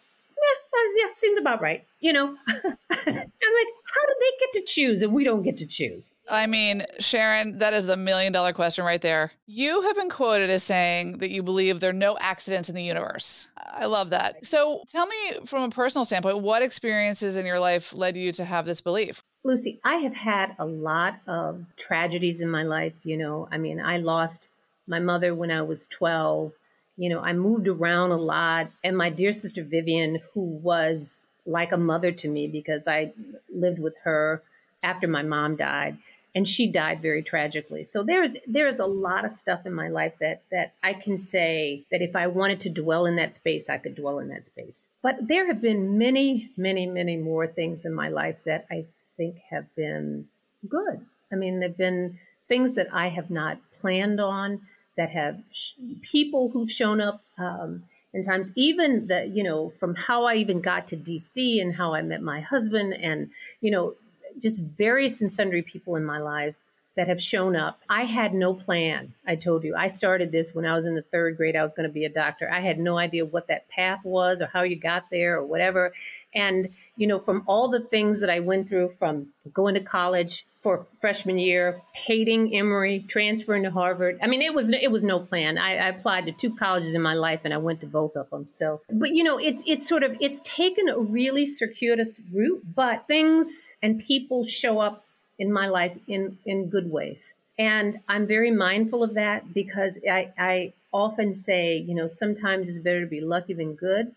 uh, 0.78 0.92
yeah, 0.96 1.14
seems 1.16 1.38
about 1.38 1.60
right. 1.60 1.84
You 2.00 2.12
know, 2.12 2.26
I'm 2.46 2.64
like, 2.64 3.68
how 3.94 4.06
do 4.06 4.14
they 4.20 4.32
get 4.40 4.52
to 4.52 4.62
choose 4.66 5.02
and 5.02 5.12
we 5.12 5.24
don't 5.24 5.42
get 5.42 5.58
to 5.58 5.66
choose? 5.66 6.14
I 6.30 6.46
mean, 6.46 6.84
Sharon, 7.00 7.58
that 7.58 7.72
is 7.72 7.86
the 7.86 7.96
million 7.96 8.32
dollar 8.32 8.52
question 8.52 8.84
right 8.84 9.00
there. 9.00 9.32
You 9.46 9.82
have 9.82 9.96
been 9.96 10.10
quoted 10.10 10.50
as 10.50 10.62
saying 10.62 11.18
that 11.18 11.30
you 11.30 11.42
believe 11.42 11.80
there 11.80 11.90
are 11.90 11.94
no 11.94 12.16
accidents 12.20 12.68
in 12.68 12.74
the 12.74 12.82
universe. 12.82 13.48
I 13.56 13.86
love 13.86 14.10
that. 14.10 14.44
So 14.44 14.82
tell 14.88 15.06
me 15.06 15.16
from 15.44 15.64
a 15.64 15.70
personal 15.70 16.04
standpoint, 16.04 16.38
what 16.38 16.62
experiences 16.62 17.36
in 17.36 17.44
your 17.46 17.58
life 17.58 17.94
led 17.94 18.16
you 18.16 18.32
to 18.32 18.44
have 18.44 18.64
this 18.64 18.80
belief? 18.80 19.22
Lucy, 19.44 19.80
I 19.84 19.96
have 19.96 20.14
had 20.14 20.54
a 20.58 20.64
lot 20.66 21.20
of 21.26 21.64
tragedies 21.76 22.40
in 22.40 22.50
my 22.50 22.62
life. 22.62 22.94
You 23.02 23.16
know, 23.16 23.48
I 23.50 23.58
mean, 23.58 23.80
I 23.80 23.98
lost 23.98 24.50
my 24.86 24.98
mother 24.98 25.34
when 25.34 25.50
I 25.50 25.62
was 25.62 25.86
12 25.88 26.52
you 26.98 27.08
know, 27.08 27.20
I 27.20 27.32
moved 27.32 27.68
around 27.68 28.10
a 28.10 28.16
lot. 28.16 28.70
And 28.82 28.98
my 28.98 29.08
dear 29.08 29.32
sister 29.32 29.62
Vivian, 29.62 30.20
who 30.34 30.40
was 30.40 31.28
like 31.46 31.72
a 31.72 31.78
mother 31.78 32.12
to 32.12 32.28
me 32.28 32.48
because 32.48 32.86
I 32.86 33.12
lived 33.48 33.78
with 33.78 33.94
her 34.02 34.42
after 34.82 35.06
my 35.06 35.22
mom 35.22 35.56
died, 35.56 35.96
and 36.34 36.46
she 36.46 36.70
died 36.70 37.00
very 37.00 37.22
tragically. 37.22 37.84
So 37.84 38.02
there's 38.02 38.30
there's 38.46 38.80
a 38.80 38.86
lot 38.86 39.24
of 39.24 39.30
stuff 39.30 39.64
in 39.64 39.72
my 39.72 39.88
life 39.88 40.14
that 40.20 40.42
that 40.50 40.74
I 40.82 40.92
can 40.92 41.18
say 41.18 41.84
that 41.90 42.02
if 42.02 42.16
I 42.16 42.26
wanted 42.26 42.60
to 42.60 42.70
dwell 42.70 43.06
in 43.06 43.16
that 43.16 43.34
space, 43.34 43.70
I 43.70 43.78
could 43.78 43.94
dwell 43.94 44.18
in 44.18 44.28
that 44.28 44.46
space. 44.46 44.90
But 45.00 45.26
there 45.26 45.46
have 45.46 45.62
been 45.62 45.98
many, 45.98 46.50
many, 46.56 46.86
many 46.86 47.16
more 47.16 47.46
things 47.46 47.86
in 47.86 47.94
my 47.94 48.08
life 48.08 48.38
that 48.44 48.66
I 48.70 48.86
think 49.16 49.36
have 49.50 49.72
been 49.76 50.26
good. 50.68 51.06
I 51.32 51.36
mean, 51.36 51.60
there've 51.60 51.76
been 51.76 52.18
things 52.48 52.74
that 52.74 52.92
I 52.92 53.08
have 53.08 53.30
not 53.30 53.58
planned 53.80 54.20
on 54.20 54.62
that 54.98 55.10
have 55.10 55.38
sh- 55.50 55.72
people 56.02 56.50
who've 56.50 56.70
shown 56.70 57.00
up 57.00 57.22
um, 57.38 57.84
in 58.12 58.24
times, 58.24 58.52
even 58.54 59.06
the, 59.06 59.26
you 59.26 59.42
know, 59.42 59.72
from 59.80 59.94
how 59.94 60.24
I 60.24 60.34
even 60.34 60.60
got 60.60 60.88
to 60.88 60.96
DC 60.96 61.62
and 61.62 61.74
how 61.74 61.94
I 61.94 62.02
met 62.02 62.20
my 62.20 62.40
husband 62.40 62.92
and, 62.92 63.30
you 63.60 63.70
know, 63.70 63.94
just 64.40 64.62
various 64.62 65.20
and 65.20 65.32
sundry 65.32 65.62
people 65.62 65.96
in 65.96 66.04
my 66.04 66.18
life 66.18 66.54
that 66.96 67.06
have 67.06 67.22
shown 67.22 67.54
up. 67.54 67.80
I 67.88 68.04
had 68.04 68.34
no 68.34 68.54
plan. 68.54 69.14
I 69.24 69.36
told 69.36 69.62
you, 69.62 69.76
I 69.76 69.86
started 69.86 70.32
this 70.32 70.52
when 70.52 70.66
I 70.66 70.74
was 70.74 70.86
in 70.86 70.96
the 70.96 71.02
third 71.02 71.36
grade. 71.36 71.54
I 71.54 71.62
was 71.62 71.72
going 71.72 71.88
to 71.88 71.92
be 71.92 72.04
a 72.04 72.08
doctor. 72.10 72.50
I 72.50 72.60
had 72.60 72.80
no 72.80 72.98
idea 72.98 73.24
what 73.24 73.46
that 73.46 73.68
path 73.68 74.00
was 74.02 74.42
or 74.42 74.46
how 74.46 74.62
you 74.62 74.74
got 74.74 75.04
there 75.10 75.36
or 75.36 75.46
whatever. 75.46 75.92
And, 76.34 76.70
you 76.96 77.06
know, 77.06 77.18
from 77.18 77.42
all 77.46 77.68
the 77.68 77.80
things 77.80 78.20
that 78.20 78.30
I 78.30 78.40
went 78.40 78.68
through 78.68 78.94
from 78.98 79.28
going 79.52 79.74
to 79.74 79.80
college 79.80 80.46
for 80.60 80.86
freshman 81.00 81.38
year, 81.38 81.80
hating 81.92 82.54
Emory, 82.54 83.04
transferring 83.06 83.62
to 83.62 83.70
Harvard. 83.70 84.18
I 84.22 84.26
mean, 84.26 84.42
it 84.42 84.52
was 84.52 84.70
it 84.70 84.90
was 84.90 85.04
no 85.04 85.20
plan. 85.20 85.56
I, 85.56 85.76
I, 85.76 85.88
applied 85.88 86.26
to 86.26 86.32
two 86.32 86.54
colleges 86.54 86.94
in 86.94 87.02
my 87.02 87.14
life, 87.14 87.40
and 87.44 87.54
I 87.54 87.58
went 87.58 87.80
to 87.80 87.86
both 87.86 88.16
of 88.16 88.28
them. 88.30 88.48
So, 88.48 88.80
but 88.90 89.10
you 89.12 89.22
know, 89.22 89.38
it's 89.38 89.62
it's 89.66 89.88
sort 89.88 90.02
of 90.02 90.16
it's 90.20 90.40
taken 90.42 90.88
a 90.88 90.98
really 90.98 91.46
circuitous 91.46 92.20
route, 92.32 92.62
but 92.74 93.06
things 93.06 93.74
and 93.82 94.00
people 94.00 94.46
show 94.46 94.80
up 94.80 95.04
in 95.38 95.52
my 95.52 95.68
life 95.68 95.96
in 96.08 96.38
in 96.44 96.68
good 96.68 96.90
ways, 96.90 97.36
and 97.58 98.00
I'm 98.08 98.26
very 98.26 98.50
mindful 98.50 99.04
of 99.04 99.14
that 99.14 99.54
because 99.54 99.98
I 100.10 100.32
I 100.36 100.72
often 100.92 101.34
say, 101.34 101.76
you 101.76 101.94
know, 101.94 102.08
sometimes 102.08 102.68
it's 102.68 102.80
better 102.80 103.02
to 103.02 103.06
be 103.06 103.20
lucky 103.20 103.54
than 103.54 103.74
good. 103.74 104.12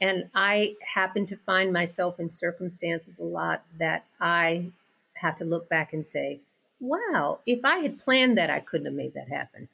And 0.00 0.28
I 0.34 0.74
happen 0.94 1.26
to 1.28 1.36
find 1.36 1.72
myself 1.72 2.20
in 2.20 2.28
circumstances 2.28 3.18
a 3.18 3.24
lot 3.24 3.62
that 3.78 4.04
I 4.20 4.66
have 5.14 5.38
to 5.38 5.44
look 5.44 5.68
back 5.68 5.92
and 5.92 6.04
say, 6.04 6.40
wow, 6.80 7.38
if 7.46 7.64
I 7.64 7.78
had 7.78 7.98
planned 8.04 8.36
that, 8.36 8.50
I 8.50 8.60
couldn't 8.60 8.86
have 8.86 8.94
made 8.94 9.14
that 9.14 9.28
happen. 9.28 9.68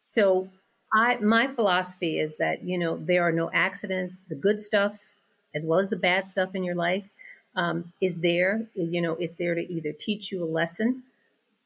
So 0.00 0.48
I, 0.92 1.16
my 1.16 1.46
philosophy 1.46 2.18
is 2.18 2.36
that, 2.38 2.64
you 2.64 2.76
know, 2.76 2.96
there 2.96 3.22
are 3.22 3.32
no 3.32 3.50
accidents. 3.52 4.22
The 4.28 4.34
good 4.34 4.60
stuff, 4.60 4.98
as 5.54 5.64
well 5.64 5.78
as 5.78 5.90
the 5.90 5.96
bad 5.96 6.26
stuff 6.26 6.54
in 6.54 6.64
your 6.64 6.74
life, 6.74 7.04
um, 7.54 7.92
is 8.00 8.18
there. 8.18 8.66
You 8.74 9.00
know, 9.00 9.12
it's 9.12 9.36
there 9.36 9.54
to 9.54 9.72
either 9.72 9.92
teach 9.92 10.32
you 10.32 10.42
a 10.42 10.46
lesson 10.46 11.04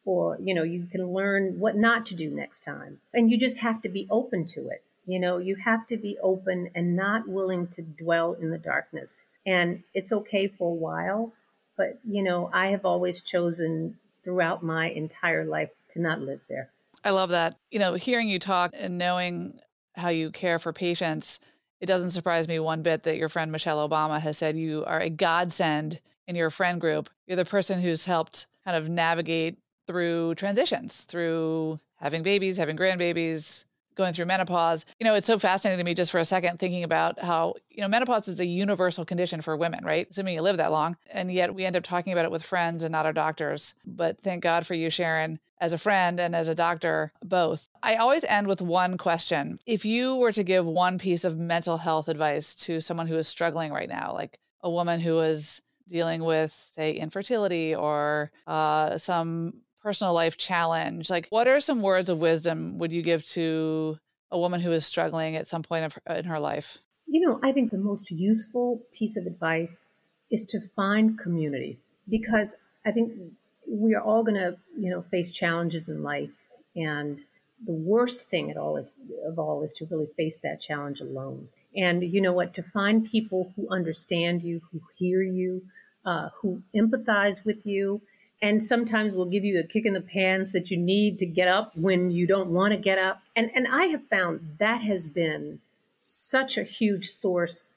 or, 0.04 0.38
you 0.40 0.54
know, 0.54 0.62
you 0.62 0.86
can 0.92 1.12
learn 1.12 1.58
what 1.58 1.76
not 1.76 2.06
to 2.06 2.14
do 2.14 2.30
next 2.30 2.60
time. 2.62 3.00
And 3.14 3.30
you 3.30 3.38
just 3.38 3.60
have 3.60 3.80
to 3.82 3.88
be 3.88 4.06
open 4.10 4.44
to 4.46 4.68
it. 4.68 4.82
You 5.06 5.20
know, 5.20 5.38
you 5.38 5.56
have 5.56 5.86
to 5.88 5.96
be 5.96 6.18
open 6.20 6.70
and 6.74 6.96
not 6.96 7.28
willing 7.28 7.68
to 7.68 7.82
dwell 7.82 8.34
in 8.34 8.50
the 8.50 8.58
darkness. 8.58 9.24
And 9.46 9.84
it's 9.94 10.12
okay 10.12 10.48
for 10.48 10.72
a 10.72 10.74
while, 10.74 11.32
but, 11.76 11.98
you 12.04 12.22
know, 12.22 12.50
I 12.52 12.68
have 12.68 12.84
always 12.84 13.20
chosen 13.20 13.98
throughout 14.24 14.64
my 14.64 14.88
entire 14.88 15.44
life 15.44 15.70
to 15.90 16.00
not 16.00 16.20
live 16.20 16.40
there. 16.48 16.70
I 17.04 17.10
love 17.10 17.30
that. 17.30 17.56
You 17.70 17.78
know, 17.78 17.94
hearing 17.94 18.28
you 18.28 18.40
talk 18.40 18.72
and 18.74 18.98
knowing 18.98 19.60
how 19.94 20.08
you 20.08 20.32
care 20.32 20.58
for 20.58 20.72
patients, 20.72 21.38
it 21.80 21.86
doesn't 21.86 22.10
surprise 22.10 22.48
me 22.48 22.58
one 22.58 22.82
bit 22.82 23.04
that 23.04 23.18
your 23.18 23.28
friend 23.28 23.52
Michelle 23.52 23.88
Obama 23.88 24.20
has 24.20 24.36
said 24.38 24.56
you 24.56 24.84
are 24.86 25.00
a 25.00 25.10
godsend 25.10 26.00
in 26.26 26.34
your 26.34 26.50
friend 26.50 26.80
group. 26.80 27.08
You're 27.26 27.36
the 27.36 27.44
person 27.44 27.80
who's 27.80 28.04
helped 28.04 28.46
kind 28.64 28.76
of 28.76 28.88
navigate 28.88 29.58
through 29.86 30.34
transitions, 30.34 31.04
through 31.04 31.78
having 31.96 32.24
babies, 32.24 32.56
having 32.56 32.76
grandbabies, 32.76 33.64
going 33.96 34.12
through 34.12 34.26
menopause. 34.26 34.84
You 35.00 35.04
know, 35.04 35.14
it's 35.14 35.26
so 35.26 35.38
fascinating 35.38 35.78
to 35.78 35.84
me 35.84 35.94
just 35.94 36.10
for 36.10 36.18
a 36.18 36.24
second 36.24 36.58
thinking 36.58 36.84
about 36.84 37.18
how, 37.18 37.54
you 37.70 37.80
know, 37.80 37.88
menopause 37.88 38.28
is 38.28 38.38
a 38.38 38.46
universal 38.46 39.04
condition 39.04 39.40
for 39.40 39.56
women, 39.56 39.84
right? 39.84 40.06
Assuming 40.10 40.34
you 40.34 40.42
live 40.42 40.58
that 40.58 40.70
long. 40.70 40.96
And 41.10 41.32
yet 41.32 41.54
we 41.54 41.64
end 41.64 41.76
up 41.76 41.82
talking 41.82 42.12
about 42.12 42.24
it 42.24 42.30
with 42.30 42.44
friends 42.44 42.82
and 42.82 42.92
not 42.92 43.06
our 43.06 43.12
doctors. 43.12 43.74
But 43.84 44.20
thank 44.20 44.42
God 44.42 44.66
for 44.66 44.74
you, 44.74 44.90
Sharon, 44.90 45.40
as 45.60 45.72
a 45.72 45.78
friend 45.78 46.20
and 46.20 46.36
as 46.36 46.48
a 46.48 46.54
doctor, 46.54 47.12
both. 47.24 47.68
I 47.82 47.96
always 47.96 48.24
end 48.24 48.46
with 48.46 48.60
one 48.60 48.98
question. 48.98 49.58
If 49.66 49.84
you 49.84 50.16
were 50.16 50.32
to 50.32 50.44
give 50.44 50.66
one 50.66 50.98
piece 50.98 51.24
of 51.24 51.38
mental 51.38 51.78
health 51.78 52.08
advice 52.08 52.54
to 52.66 52.80
someone 52.80 53.06
who 53.06 53.16
is 53.16 53.26
struggling 53.26 53.72
right 53.72 53.88
now, 53.88 54.12
like 54.14 54.38
a 54.62 54.70
woman 54.70 55.00
who 55.00 55.20
is 55.20 55.62
dealing 55.88 56.24
with, 56.24 56.52
say, 56.72 56.92
infertility 56.92 57.74
or 57.74 58.32
uh, 58.46 58.98
some 58.98 59.54
personal 59.86 60.12
life 60.12 60.36
challenge 60.36 61.08
like 61.10 61.28
what 61.30 61.46
are 61.46 61.60
some 61.60 61.80
words 61.80 62.08
of 62.08 62.18
wisdom 62.18 62.76
would 62.78 62.90
you 62.90 63.02
give 63.02 63.24
to 63.24 63.96
a 64.32 64.38
woman 64.38 64.60
who 64.60 64.72
is 64.72 64.84
struggling 64.84 65.36
at 65.36 65.46
some 65.46 65.62
point 65.62 65.84
of 65.84 66.16
in 66.16 66.24
her 66.24 66.40
life? 66.40 66.78
You 67.06 67.20
know 67.20 67.38
i 67.42 67.52
think 67.52 67.70
the 67.70 67.78
most 67.78 68.10
useful 68.10 68.82
piece 68.92 69.16
of 69.16 69.26
advice 69.26 69.88
is 70.28 70.44
to 70.46 70.60
find 70.60 71.16
community 71.16 71.78
because 72.08 72.56
i 72.84 72.90
think 72.90 73.12
we 73.68 73.94
are 73.94 74.02
all 74.02 74.24
going 74.24 74.40
to 74.46 74.56
you 74.76 74.90
know 74.90 75.02
face 75.02 75.30
challenges 75.30 75.88
in 75.88 76.02
life 76.02 76.36
and 76.74 77.20
the 77.64 77.72
worst 77.72 78.28
thing 78.28 78.50
at 78.50 78.56
all 78.56 78.76
is 78.76 78.96
of 79.24 79.38
all 79.38 79.62
is 79.62 79.72
to 79.74 79.86
really 79.86 80.08
face 80.16 80.40
that 80.40 80.60
challenge 80.60 81.00
alone. 81.00 81.48
And 81.74 82.02
you 82.02 82.20
know 82.20 82.32
what? 82.32 82.54
To 82.54 82.62
find 82.62 83.10
people 83.10 83.52
who 83.56 83.68
understand 83.70 84.42
you 84.42 84.60
who 84.70 84.80
hear 84.98 85.22
you 85.22 85.62
uh, 86.04 86.28
who 86.40 86.62
empathize 86.74 87.44
with 87.44 87.66
you 87.66 88.00
and 88.42 88.62
sometimes 88.62 89.14
will 89.14 89.26
give 89.26 89.44
you 89.44 89.58
a 89.58 89.66
kick 89.66 89.86
in 89.86 89.94
the 89.94 90.00
pants 90.00 90.52
that 90.52 90.70
you 90.70 90.76
need 90.76 91.18
to 91.18 91.26
get 91.26 91.48
up 91.48 91.72
when 91.76 92.10
you 92.10 92.26
don't 92.26 92.50
want 92.50 92.72
to 92.72 92.78
get 92.78 92.98
up. 92.98 93.22
And 93.34 93.50
and 93.54 93.66
I 93.66 93.86
have 93.86 94.06
found 94.08 94.56
that 94.58 94.82
has 94.82 95.06
been 95.06 95.60
such 95.98 96.58
a 96.58 96.62
huge 96.64 97.08
source 97.08 97.70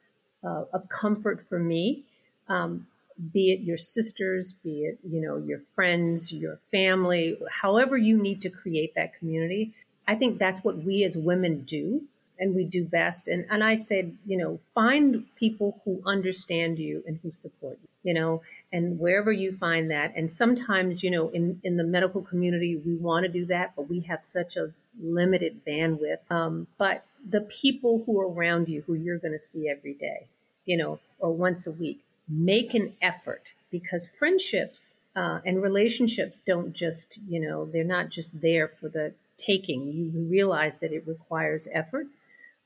uh, 0.44 0.66
of 0.74 0.90
comfort 0.90 1.46
for 1.48 1.60
me. 1.60 2.04
Um, 2.48 2.88
be 3.34 3.52
it 3.52 3.60
your 3.62 3.78
sisters, 3.78 4.54
be 4.54 4.86
it 4.86 5.00
you 5.04 5.22
know 5.22 5.38
your 5.38 5.62
friends, 5.76 6.32
your 6.32 6.60
family, 6.72 7.38
however 7.50 7.98
you 7.98 8.18
need 8.18 8.42
to 8.42 8.50
create 8.50 8.96
that 8.96 9.18
community. 9.18 9.74
I 10.08 10.16
think 10.16 10.40
that's 10.40 10.64
what 10.64 10.84
we 10.84 11.04
as 11.04 11.16
women 11.16 11.62
do 11.62 12.02
and 12.40 12.56
we 12.56 12.64
do 12.64 12.84
best. 12.86 13.28
And 13.28 13.46
and 13.50 13.64
I 13.64 13.78
said, 13.78 14.16
you 14.26 14.38
know, 14.38 14.60
find 14.74 15.26
people 15.36 15.82
who 15.84 16.02
understand 16.06 16.80
you 16.80 17.04
and 17.06 17.20
who 17.22 17.32
support 17.32 17.78
you, 17.82 17.90
you 18.04 18.14
know, 18.14 18.42
and 18.72 19.00
wherever 19.00 19.32
you 19.32 19.52
find 19.52 19.90
that. 19.92 20.14
And 20.16 20.32
sometimes, 20.32 21.04
you 21.04 21.12
know, 21.12 21.30
in, 21.30 21.60
in 21.64 21.78
the 21.78 21.84
medical 21.84 22.22
community, 22.22 22.76
we 22.86 22.96
want 22.96 23.26
to 23.26 23.32
do 23.32 23.46
that, 23.48 23.74
but 23.76 23.90
we 23.90 24.02
have 24.02 24.22
such 24.22 24.56
a 24.56 24.72
limited 25.02 25.62
bandwidth. 25.66 26.20
Um, 26.30 26.68
but 26.78 27.04
the 27.28 27.42
people 27.42 28.04
who 28.06 28.20
are 28.22 28.32
around 28.32 28.70
you, 28.70 28.84
who 28.86 28.94
you're 28.94 29.18
going 29.18 29.34
to 29.34 29.40
see 29.40 29.68
every 29.70 29.94
day, 29.94 30.28
you 30.66 30.78
know, 30.78 31.00
or 31.20 31.34
once 31.34 31.68
a 31.68 31.72
week, 31.72 32.00
make 32.28 32.74
an 32.74 32.94
effort 33.02 33.44
because 33.72 34.10
friendships 34.18 34.98
uh, 35.16 35.40
and 35.46 35.62
relationships 35.62 36.40
don't 36.40 36.74
just, 36.74 37.20
you 37.28 37.40
know, 37.40 37.66
they're 37.66 37.84
not 37.84 38.10
just 38.10 38.40
there 38.42 38.68
for 38.68 38.88
the 38.88 39.14
taking. 39.38 39.92
You 39.92 40.28
realize 40.30 40.78
that 40.78 40.92
it 40.92 41.08
requires 41.08 41.68
effort 41.74 42.08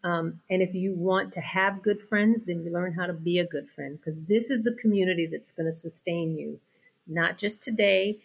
um, 0.03 0.41
and 0.49 0.61
if 0.61 0.73
you 0.73 0.93
want 0.93 1.31
to 1.33 1.41
have 1.41 1.81
good 1.81 2.01
friends, 2.01 2.43
then 2.43 2.63
you 2.63 2.71
learn 2.71 2.93
how 2.93 3.05
to 3.05 3.13
be 3.13 3.39
a 3.39 3.45
good 3.45 3.69
friend 3.69 3.97
because 3.97 4.27
this 4.27 4.49
is 4.49 4.61
the 4.61 4.75
community 4.75 5.27
that's 5.27 5.51
going 5.51 5.65
to 5.65 5.71
sustain 5.71 6.35
you, 6.35 6.59
not 7.07 7.37
just 7.37 7.63
today, 7.63 8.19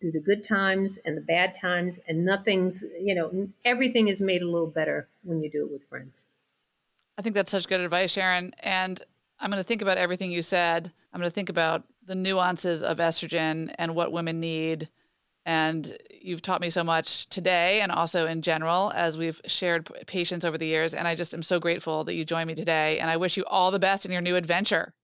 through 0.00 0.12
the 0.12 0.20
good 0.20 0.44
times 0.44 0.98
and 1.06 1.16
the 1.16 1.22
bad 1.22 1.54
times. 1.54 2.00
And 2.06 2.26
nothing's, 2.26 2.84
you 3.00 3.14
know, 3.14 3.48
everything 3.64 4.08
is 4.08 4.20
made 4.20 4.42
a 4.42 4.48
little 4.48 4.66
better 4.66 5.08
when 5.22 5.42
you 5.42 5.50
do 5.50 5.64
it 5.64 5.72
with 5.72 5.88
friends. 5.88 6.28
I 7.16 7.22
think 7.22 7.34
that's 7.34 7.50
such 7.52 7.66
good 7.66 7.80
advice, 7.80 8.10
Sharon. 8.10 8.52
And 8.60 9.00
I'm 9.40 9.50
going 9.50 9.60
to 9.60 9.66
think 9.66 9.80
about 9.80 9.96
everything 9.96 10.30
you 10.30 10.42
said. 10.42 10.92
I'm 11.12 11.20
going 11.20 11.30
to 11.30 11.34
think 11.34 11.48
about 11.48 11.84
the 12.04 12.14
nuances 12.14 12.82
of 12.82 12.98
estrogen 12.98 13.74
and 13.78 13.94
what 13.94 14.12
women 14.12 14.38
need 14.38 14.90
and 15.46 15.96
you've 16.20 16.42
taught 16.42 16.60
me 16.60 16.70
so 16.70 16.82
much 16.82 17.28
today 17.28 17.80
and 17.80 17.92
also 17.92 18.26
in 18.26 18.40
general 18.40 18.92
as 18.94 19.18
we've 19.18 19.40
shared 19.46 19.88
patients 20.06 20.44
over 20.44 20.56
the 20.56 20.66
years. 20.66 20.94
And 20.94 21.06
I 21.06 21.14
just 21.14 21.34
am 21.34 21.42
so 21.42 21.60
grateful 21.60 22.04
that 22.04 22.14
you 22.14 22.24
joined 22.24 22.46
me 22.46 22.54
today. 22.54 22.98
And 22.98 23.10
I 23.10 23.16
wish 23.16 23.36
you 23.36 23.44
all 23.44 23.70
the 23.70 23.78
best 23.78 24.06
in 24.06 24.12
your 24.12 24.22
new 24.22 24.36
adventure. 24.36 24.94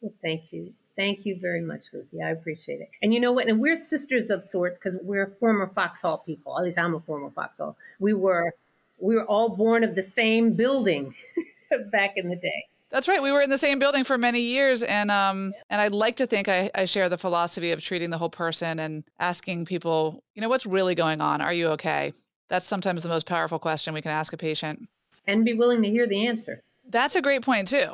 Well, 0.00 0.12
thank 0.22 0.52
you. 0.52 0.74
Thank 0.94 1.26
you 1.26 1.38
very 1.40 1.60
much, 1.60 1.82
Lucy. 1.92 2.22
I 2.22 2.30
appreciate 2.30 2.80
it. 2.80 2.90
And 3.02 3.12
you 3.12 3.20
know 3.20 3.32
what? 3.32 3.48
And 3.48 3.60
we're 3.60 3.76
sisters 3.76 4.30
of 4.30 4.42
sorts 4.42 4.78
because 4.78 4.98
we're 5.02 5.34
former 5.40 5.70
Foxhall 5.74 6.18
people. 6.18 6.58
At 6.58 6.64
least 6.64 6.78
I'm 6.78 6.94
a 6.94 7.00
former 7.00 7.30
Foxhall. 7.30 7.76
We 7.98 8.14
were 8.14 8.54
we 8.98 9.14
were 9.14 9.26
all 9.26 9.50
born 9.50 9.84
of 9.84 9.94
the 9.94 10.02
same 10.02 10.54
building 10.54 11.14
back 11.92 12.14
in 12.16 12.30
the 12.30 12.36
day. 12.36 12.64
That's 12.96 13.08
right. 13.08 13.20
We 13.20 13.30
were 13.30 13.42
in 13.42 13.50
the 13.50 13.58
same 13.58 13.78
building 13.78 14.04
for 14.04 14.16
many 14.16 14.40
years, 14.40 14.82
and 14.82 15.10
um, 15.10 15.52
and 15.68 15.82
I'd 15.82 15.92
like 15.92 16.16
to 16.16 16.26
think 16.26 16.48
I, 16.48 16.70
I 16.74 16.86
share 16.86 17.10
the 17.10 17.18
philosophy 17.18 17.72
of 17.72 17.82
treating 17.82 18.08
the 18.08 18.16
whole 18.16 18.30
person 18.30 18.78
and 18.78 19.04
asking 19.20 19.66
people, 19.66 20.24
you 20.34 20.40
know, 20.40 20.48
what's 20.48 20.64
really 20.64 20.94
going 20.94 21.20
on? 21.20 21.42
Are 21.42 21.52
you 21.52 21.68
okay? 21.72 22.14
That's 22.48 22.64
sometimes 22.64 23.02
the 23.02 23.10
most 23.10 23.26
powerful 23.26 23.58
question 23.58 23.92
we 23.92 24.00
can 24.00 24.12
ask 24.12 24.32
a 24.32 24.38
patient, 24.38 24.88
and 25.26 25.44
be 25.44 25.52
willing 25.52 25.82
to 25.82 25.90
hear 25.90 26.06
the 26.06 26.26
answer. 26.26 26.62
That's 26.88 27.16
a 27.16 27.20
great 27.20 27.42
point 27.42 27.68
too. 27.68 27.92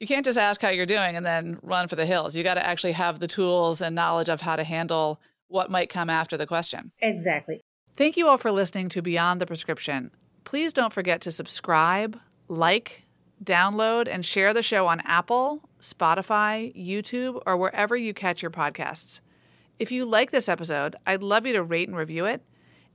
You 0.00 0.06
can't 0.06 0.24
just 0.24 0.38
ask 0.38 0.62
how 0.62 0.70
you're 0.70 0.86
doing 0.86 1.14
and 1.14 1.26
then 1.26 1.58
run 1.60 1.86
for 1.86 1.96
the 1.96 2.06
hills. 2.06 2.34
You 2.34 2.42
got 2.42 2.54
to 2.54 2.66
actually 2.66 2.92
have 2.92 3.20
the 3.20 3.28
tools 3.28 3.82
and 3.82 3.94
knowledge 3.94 4.30
of 4.30 4.40
how 4.40 4.56
to 4.56 4.64
handle 4.64 5.20
what 5.48 5.70
might 5.70 5.90
come 5.90 6.08
after 6.08 6.38
the 6.38 6.46
question. 6.46 6.90
Exactly. 7.02 7.60
Thank 7.98 8.16
you 8.16 8.26
all 8.28 8.38
for 8.38 8.50
listening 8.50 8.88
to 8.90 9.02
Beyond 9.02 9.42
the 9.42 9.46
Prescription. 9.46 10.10
Please 10.44 10.72
don't 10.72 10.94
forget 10.94 11.20
to 11.20 11.32
subscribe, 11.32 12.18
like 12.48 13.02
download, 13.44 14.08
and 14.08 14.24
share 14.24 14.52
the 14.52 14.62
show 14.62 14.86
on 14.86 15.00
Apple, 15.00 15.68
Spotify, 15.80 16.74
YouTube, 16.76 17.40
or 17.46 17.56
wherever 17.56 17.96
you 17.96 18.14
catch 18.14 18.42
your 18.42 18.50
podcasts. 18.50 19.20
If 19.78 19.92
you 19.92 20.04
like 20.04 20.30
this 20.30 20.48
episode, 20.48 20.96
I'd 21.06 21.22
love 21.22 21.46
you 21.46 21.52
to 21.52 21.62
rate 21.62 21.88
and 21.88 21.96
review 21.96 22.24
it. 22.24 22.42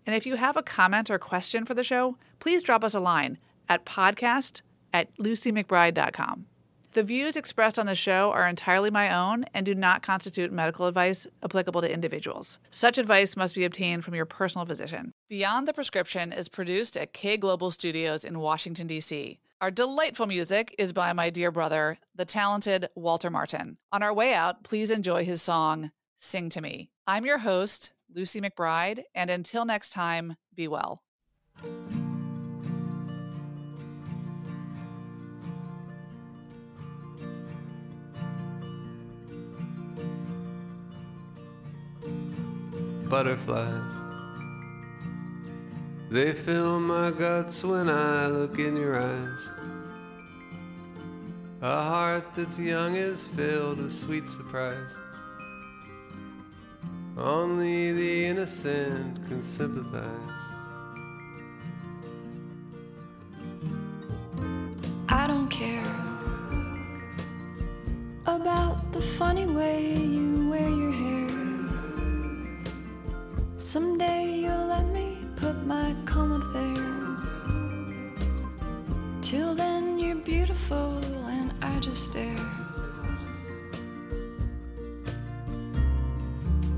And 0.06 0.16
if 0.16 0.26
you 0.26 0.36
have 0.36 0.58
a 0.58 0.64
comment 0.64 1.10
or 1.10 1.18
question 1.18 1.66
for 1.66 1.74
the 1.74 1.84
show, 1.84 2.18
please 2.40 2.62
drop 2.62 2.84
us 2.84 2.94
a 2.94 3.00
line 3.00 3.38
at 3.70 3.86
podcast 3.86 4.62
at 4.94 5.16
lucymcbride.com. 5.18 6.46
The 6.94 7.02
views 7.02 7.36
expressed 7.36 7.80
on 7.80 7.88
the 7.88 7.96
show 7.96 8.32
are 8.34 8.48
entirely 8.48 8.92
my 8.92 9.12
own 9.16 9.46
and 9.56 9.66
do 9.66 9.74
not 9.74 10.04
constitute 10.04 10.52
medical 10.52 10.86
advice 10.86 11.26
applicable 11.42 11.82
to 11.82 11.92
individuals. 11.92 12.60
Such 12.70 13.00
advice 13.00 13.36
must 13.36 13.56
be 13.56 13.66
obtained 13.66 14.06
from 14.06 14.14
your 14.14 14.28
personal 14.28 14.68
physician. 14.68 15.12
Beyond 15.28 15.68
the 15.68 15.74
Prescription 15.74 16.32
is 16.32 16.50
produced 16.50 16.96
at 16.96 17.14
K 17.14 17.36
Global 17.36 17.72
Studios 17.72 18.24
in 18.24 18.40
Washington, 18.40 18.86
D.C. 18.86 19.40
Our 19.64 19.72
delightful 19.72 20.26
music 20.26 20.76
is 20.78 20.92
by 20.92 21.14
my 21.14 21.30
dear 21.30 21.50
brother, 21.50 21.98
the 22.16 22.26
talented 22.26 22.90
Walter 22.96 23.30
Martin. 23.30 23.78
On 23.94 24.04
our 24.04 24.14
way 24.14 24.34
out, 24.34 24.66
please 24.66 24.92
enjoy 24.92 25.24
his 25.24 25.42
song, 25.42 25.92
Sing 26.18 26.50
to 26.50 26.60
Me. 26.60 26.90
I'm 27.08 27.26
your 27.26 27.38
host, 27.38 27.94
Lucy 28.14 28.42
McBride, 28.42 29.04
and 29.16 29.30
until 29.30 29.64
next 29.64 29.92
time, 29.92 30.36
be 30.54 30.68
well. 30.68 31.02
Butterflies. 43.08 44.03
They 46.14 46.32
fill 46.32 46.80
my 46.80 47.10
guts 47.10 47.64
when 47.64 47.90
I 47.90 48.28
look 48.28 48.60
in 48.60 48.78
your 48.78 49.02
eyes. 49.02 49.50
A 51.60 51.82
heart 51.82 52.36
that's 52.36 52.60
young 52.60 52.94
is 52.96 53.26
filled 53.26 53.80
with 53.80 53.92
sweet 53.92 54.30
surprise. 54.30 54.92
Only 57.18 57.94
the 57.94 58.26
innocent 58.26 59.28
can 59.28 59.42
sympathize. 59.42 60.46
I 65.10 65.26
don't 65.26 65.50
care 65.50 65.96
about 68.28 68.92
the 68.92 69.02
funny 69.02 69.48
way 69.48 69.96
you 69.96 70.48
wear 70.48 70.70
your 70.70 70.92
hair. 70.92 71.30
Someday 73.58 74.42
you'll 74.42 74.68
let 74.68 74.86
me 74.86 74.93
put 75.44 75.66
my 75.66 75.94
comb 76.06 76.32
up 76.32 76.54
there. 76.54 76.94
Till 79.22 79.54
then, 79.54 80.00
you're 80.00 80.24
beautiful 80.34 81.00
and 81.28 81.52
I 81.62 81.80
just 81.80 82.06
stare. 82.06 82.48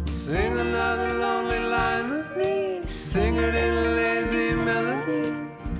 Sing 0.07 0.53
another 0.57 1.13
lonely 1.25 1.59
line 1.59 2.09
with 2.09 2.35
me. 2.37 2.81
Sing 2.87 3.35
it 3.35 3.53
in 3.53 3.73
a 3.85 3.87
lazy 4.01 4.55
melody. 4.55 5.25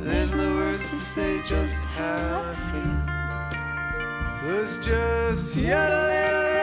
There's 0.01 0.35
no 0.35 0.47
words 0.53 0.87
to 0.91 0.99
say, 0.99 1.41
just 1.41 1.83
how 1.97 2.51
I 2.51 2.53
feel. 2.67 3.01
So 4.37 4.45
it's 4.61 4.77
just 4.85 5.55
yodel, 5.55 6.54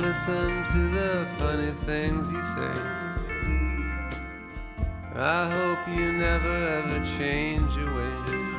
listen 0.00 0.64
to 0.64 0.88
the 0.88 1.26
funny 1.36 1.72
things 1.84 2.32
you 2.32 2.42
say. 2.42 2.72
I 5.14 5.50
hope 5.50 5.86
you 5.94 6.12
never 6.12 6.48
ever 6.48 7.04
change 7.18 7.76
your 7.76 7.94
ways. 7.94 8.52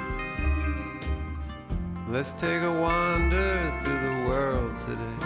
Let's 2.10 2.32
take 2.34 2.62
a 2.62 2.72
wander 2.72 3.74
through 3.82 4.00
the 4.00 4.30
world 4.30 4.78
today. 4.78 5.26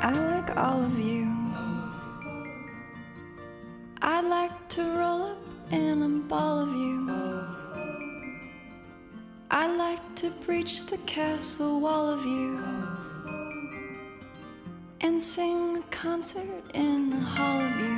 I 0.00 0.12
like 0.12 0.56
all 0.56 0.82
of 0.82 0.98
you. 0.98 1.33
Breach 10.46 10.84
the 10.84 10.98
castle 10.98 11.80
wall 11.80 12.06
of 12.06 12.24
you 12.26 12.60
and 15.00 15.22
sing 15.22 15.78
a 15.78 15.82
concert 15.90 16.62
in 16.74 17.08
the 17.08 17.16
hall 17.16 17.60
of 17.60 17.74
you. 17.80 17.96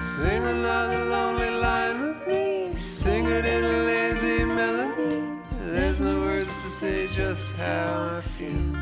Sing 0.00 0.44
another 0.44 1.04
lonely 1.06 1.50
line 1.50 2.02
with 2.06 2.28
me. 2.28 2.76
Sing 2.76 3.26
it 3.26 3.44
in 3.44 3.64
a 3.64 3.78
lazy 3.90 4.44
melody. 4.44 5.22
There's 5.62 6.00
no 6.00 6.20
words 6.20 6.46
to 6.46 6.68
say 6.80 7.08
just 7.08 7.56
how 7.56 8.18
I 8.18 8.20
feel. 8.20 8.72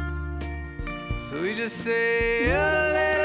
So 1.31 1.41
we 1.41 1.55
just 1.55 1.79
say, 1.79 2.51
Sing 2.53 3.22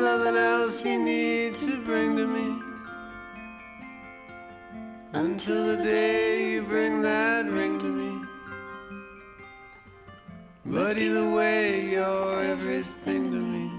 Nothing 0.00 0.36
else 0.36 0.84
you 0.84 1.02
need 1.02 1.56
to 1.56 1.82
bring 1.84 2.16
to 2.16 2.24
me 2.24 2.62
until 5.12 5.76
the 5.76 5.82
day 5.82 6.52
you 6.52 6.62
bring 6.62 7.02
that 7.02 7.46
ring 7.46 7.80
to 7.80 7.86
me. 7.86 8.24
But 10.64 10.98
either 10.98 11.28
way, 11.28 11.90
you're 11.90 12.44
everything 12.44 13.32
to 13.32 13.40
me. 13.40 13.72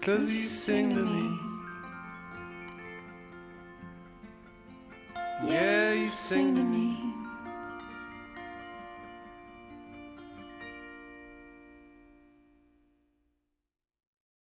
Cause 0.00 0.32
you 0.32 0.42
sing 0.42 0.96
to 0.96 1.04
me. 1.04 1.31